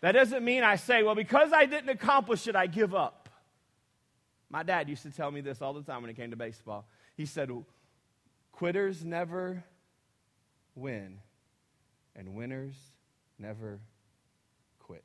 That 0.00 0.12
doesn't 0.12 0.44
mean 0.44 0.62
I 0.62 0.76
say, 0.76 1.02
well, 1.02 1.16
because 1.16 1.52
I 1.52 1.66
didn't 1.66 1.90
accomplish 1.90 2.46
it, 2.46 2.54
I 2.54 2.68
give 2.68 2.94
up. 2.94 3.25
My 4.50 4.62
dad 4.62 4.88
used 4.88 5.02
to 5.02 5.10
tell 5.10 5.30
me 5.30 5.40
this 5.40 5.60
all 5.60 5.72
the 5.72 5.82
time 5.82 6.02
when 6.02 6.10
it 6.10 6.16
came 6.16 6.30
to 6.30 6.36
baseball. 6.36 6.86
He 7.16 7.26
said, 7.26 7.50
Quitters 8.52 9.04
never 9.04 9.64
win, 10.74 11.18
and 12.14 12.34
winners 12.34 12.76
never 13.38 13.80
quit. 14.78 15.04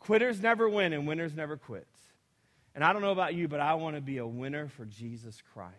Quitters 0.00 0.42
never 0.42 0.68
win, 0.68 0.92
and 0.92 1.06
winners 1.06 1.34
never 1.34 1.56
quit. 1.56 1.86
And 2.74 2.84
I 2.84 2.92
don't 2.92 3.02
know 3.02 3.12
about 3.12 3.34
you, 3.34 3.48
but 3.48 3.60
I 3.60 3.74
want 3.74 3.96
to 3.96 4.02
be 4.02 4.18
a 4.18 4.26
winner 4.26 4.68
for 4.68 4.84
Jesus 4.84 5.42
Christ. 5.54 5.74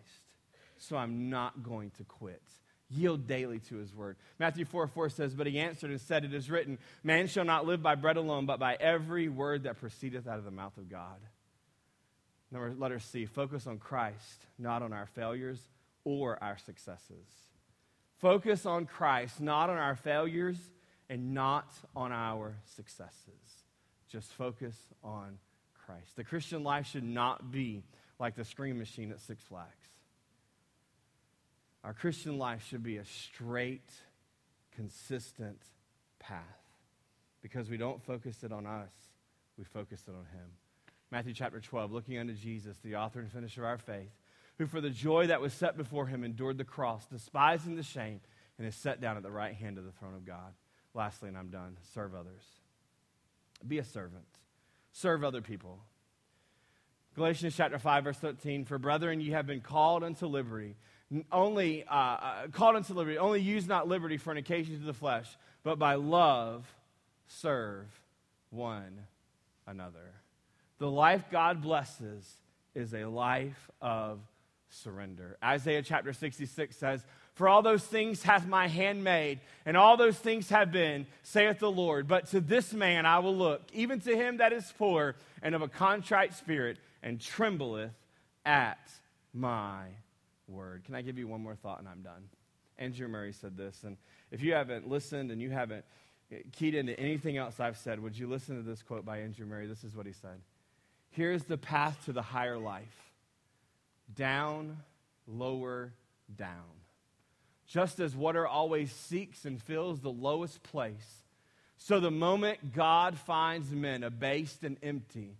So 0.78 0.96
I'm 0.96 1.30
not 1.30 1.62
going 1.62 1.90
to 1.98 2.04
quit. 2.04 2.42
Yield 2.90 3.26
daily 3.26 3.60
to 3.68 3.76
his 3.76 3.94
word. 3.94 4.16
Matthew 4.38 4.64
4 4.64 4.86
4 4.88 5.10
says, 5.10 5.34
But 5.34 5.46
he 5.46 5.60
answered 5.60 5.90
and 5.90 6.00
said, 6.00 6.24
It 6.24 6.32
is 6.32 6.50
written, 6.50 6.78
Man 7.04 7.26
shall 7.26 7.44
not 7.44 7.66
live 7.66 7.82
by 7.82 7.94
bread 7.94 8.16
alone, 8.16 8.46
but 8.46 8.58
by 8.58 8.76
every 8.80 9.28
word 9.28 9.64
that 9.64 9.78
proceedeth 9.78 10.26
out 10.26 10.38
of 10.38 10.44
the 10.44 10.50
mouth 10.50 10.76
of 10.78 10.88
God. 10.88 11.18
Number, 12.50 12.74
letter 12.74 12.98
C, 12.98 13.26
focus 13.26 13.66
on 13.66 13.78
Christ, 13.78 14.46
not 14.58 14.82
on 14.82 14.92
our 14.92 15.06
failures 15.06 15.60
or 16.04 16.42
our 16.42 16.56
successes. 16.58 17.26
Focus 18.18 18.66
on 18.66 18.86
Christ, 18.86 19.40
not 19.40 19.70
on 19.70 19.76
our 19.76 19.94
failures 19.94 20.58
and 21.10 21.34
not 21.34 21.72
on 21.94 22.10
our 22.12 22.56
successes. 22.74 23.64
Just 24.08 24.32
focus 24.32 24.76
on 25.04 25.38
Christ. 25.86 26.16
The 26.16 26.24
Christian 26.24 26.64
life 26.64 26.86
should 26.86 27.04
not 27.04 27.50
be 27.50 27.82
like 28.18 28.34
the 28.34 28.44
scream 28.44 28.78
machine 28.78 29.10
at 29.10 29.20
Six 29.20 29.42
Flags. 29.44 29.68
Our 31.84 31.92
Christian 31.92 32.38
life 32.38 32.66
should 32.68 32.82
be 32.82 32.96
a 32.96 33.04
straight, 33.04 33.90
consistent 34.74 35.60
path 36.18 36.42
because 37.40 37.70
we 37.70 37.76
don't 37.76 38.02
focus 38.02 38.42
it 38.42 38.52
on 38.52 38.66
us, 38.66 38.90
we 39.56 39.64
focus 39.64 40.02
it 40.08 40.10
on 40.10 40.26
Him. 40.32 40.50
Matthew 41.10 41.32
chapter 41.32 41.60
12, 41.60 41.92
looking 41.92 42.18
unto 42.18 42.34
Jesus, 42.34 42.76
the 42.84 42.96
author 42.96 43.20
and 43.20 43.30
finisher 43.30 43.62
of 43.62 43.68
our 43.68 43.78
faith, 43.78 44.10
who 44.58 44.66
for 44.66 44.80
the 44.80 44.90
joy 44.90 45.28
that 45.28 45.40
was 45.40 45.52
set 45.52 45.76
before 45.76 46.06
him 46.06 46.22
endured 46.22 46.58
the 46.58 46.64
cross, 46.64 47.06
despising 47.06 47.76
the 47.76 47.82
shame, 47.82 48.20
and 48.58 48.66
is 48.66 48.74
set 48.74 49.00
down 49.00 49.16
at 49.16 49.22
the 49.22 49.30
right 49.30 49.54
hand 49.54 49.78
of 49.78 49.84
the 49.84 49.92
throne 49.92 50.14
of 50.14 50.26
God. 50.26 50.52
Lastly, 50.92 51.28
and 51.28 51.38
I'm 51.38 51.48
done, 51.48 51.78
serve 51.94 52.14
others. 52.14 52.42
Be 53.66 53.78
a 53.78 53.84
servant. 53.84 54.26
Serve 54.92 55.24
other 55.24 55.40
people. 55.40 55.78
Galatians 57.14 57.54
chapter 57.56 57.78
5, 57.78 58.04
verse 58.04 58.18
13 58.18 58.64
For 58.64 58.78
brethren, 58.78 59.20
you 59.20 59.32
have 59.32 59.46
been 59.46 59.60
called 59.60 60.04
unto 60.04 60.26
liberty. 60.26 60.76
Only 61.32 61.84
uh, 61.84 61.94
uh, 61.94 62.46
called 62.52 62.76
unto 62.76 62.92
liberty. 62.92 63.16
Only 63.16 63.40
use 63.40 63.66
not 63.66 63.88
liberty 63.88 64.18
for 64.18 64.30
an 64.30 64.36
occasion 64.36 64.78
to 64.78 64.86
the 64.86 64.92
flesh, 64.92 65.26
but 65.62 65.78
by 65.78 65.94
love 65.94 66.66
serve 67.26 67.86
one 68.50 69.06
another. 69.66 70.14
The 70.78 70.90
life 70.90 71.24
God 71.30 71.60
blesses 71.60 72.24
is 72.74 72.94
a 72.94 73.04
life 73.04 73.70
of 73.82 74.20
surrender. 74.70 75.36
Isaiah 75.42 75.82
chapter 75.82 76.12
66 76.12 76.76
says, 76.76 77.04
For 77.34 77.48
all 77.48 77.62
those 77.62 77.82
things 77.82 78.22
hath 78.22 78.46
my 78.46 78.68
hand 78.68 79.02
made, 79.02 79.40
and 79.66 79.76
all 79.76 79.96
those 79.96 80.16
things 80.16 80.50
have 80.50 80.70
been, 80.70 81.06
saith 81.22 81.58
the 81.58 81.70
Lord. 81.70 82.06
But 82.06 82.28
to 82.28 82.40
this 82.40 82.72
man 82.72 83.06
I 83.06 83.18
will 83.18 83.34
look, 83.36 83.62
even 83.72 84.00
to 84.00 84.16
him 84.16 84.36
that 84.36 84.52
is 84.52 84.72
poor 84.78 85.16
and 85.42 85.54
of 85.54 85.62
a 85.62 85.68
contrite 85.68 86.34
spirit, 86.34 86.78
and 87.02 87.20
trembleth 87.20 87.92
at 88.44 88.90
my 89.32 89.84
word. 90.48 90.84
Can 90.84 90.94
I 90.94 91.02
give 91.02 91.18
you 91.18 91.28
one 91.28 91.40
more 91.40 91.54
thought 91.54 91.78
and 91.78 91.88
I'm 91.88 92.02
done? 92.02 92.28
Andrew 92.78 93.08
Murray 93.08 93.32
said 93.32 93.56
this, 93.56 93.82
and 93.84 93.96
if 94.30 94.42
you 94.42 94.52
haven't 94.52 94.88
listened 94.88 95.30
and 95.30 95.40
you 95.40 95.50
haven't 95.50 95.84
keyed 96.52 96.74
into 96.74 96.98
anything 96.98 97.36
else 97.36 97.58
I've 97.58 97.76
said, 97.76 98.00
would 98.00 98.16
you 98.16 98.28
listen 98.28 98.56
to 98.56 98.62
this 98.62 98.82
quote 98.82 99.04
by 99.04 99.18
Andrew 99.18 99.46
Murray? 99.46 99.66
This 99.66 99.82
is 99.82 99.96
what 99.96 100.06
he 100.06 100.12
said 100.12 100.38
Here's 101.10 101.44
the 101.44 101.58
path 101.58 102.04
to 102.04 102.12
the 102.12 102.22
higher 102.22 102.58
life 102.58 103.12
down, 104.14 104.78
lower, 105.26 105.92
down. 106.34 106.64
Just 107.66 108.00
as 108.00 108.16
water 108.16 108.46
always 108.46 108.90
seeks 108.90 109.44
and 109.44 109.62
fills 109.62 110.00
the 110.00 110.10
lowest 110.10 110.62
place, 110.62 111.22
so 111.76 112.00
the 112.00 112.10
moment 112.10 112.74
God 112.74 113.16
finds 113.16 113.70
men 113.70 114.02
abased 114.02 114.64
and 114.64 114.78
empty, 114.82 115.36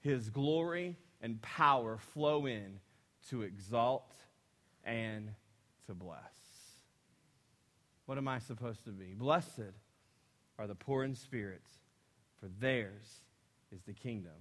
his 0.00 0.30
glory 0.30 0.96
and 1.20 1.42
power 1.42 1.98
flow 1.98 2.46
in 2.46 2.80
to 3.28 3.42
exalt 3.42 4.10
and 4.84 5.30
to 5.86 5.94
bless. 5.94 6.20
What 8.06 8.18
am 8.18 8.28
I 8.28 8.38
supposed 8.38 8.84
to 8.84 8.90
be? 8.90 9.14
Blessed 9.14 9.72
are 10.58 10.66
the 10.66 10.74
poor 10.74 11.04
in 11.04 11.14
spirit, 11.14 11.62
for 12.40 12.48
theirs 12.60 13.22
is 13.70 13.82
the 13.82 13.92
kingdom 13.92 14.32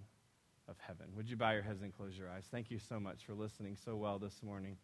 of 0.72 0.78
heaven. 0.80 1.08
Would 1.16 1.30
you 1.30 1.36
bow 1.36 1.52
your 1.52 1.62
heads 1.62 1.84
and 1.84 1.96
close 1.96 2.18
your 2.18 2.30
eyes? 2.30 2.46
Thank 2.50 2.72
you 2.72 2.80
so 2.80 3.00
much 3.00 3.26
for 3.26 3.34
listening 3.34 3.76
so 3.76 3.96
well 3.96 4.18
this 4.18 4.42
morning. 4.42 4.78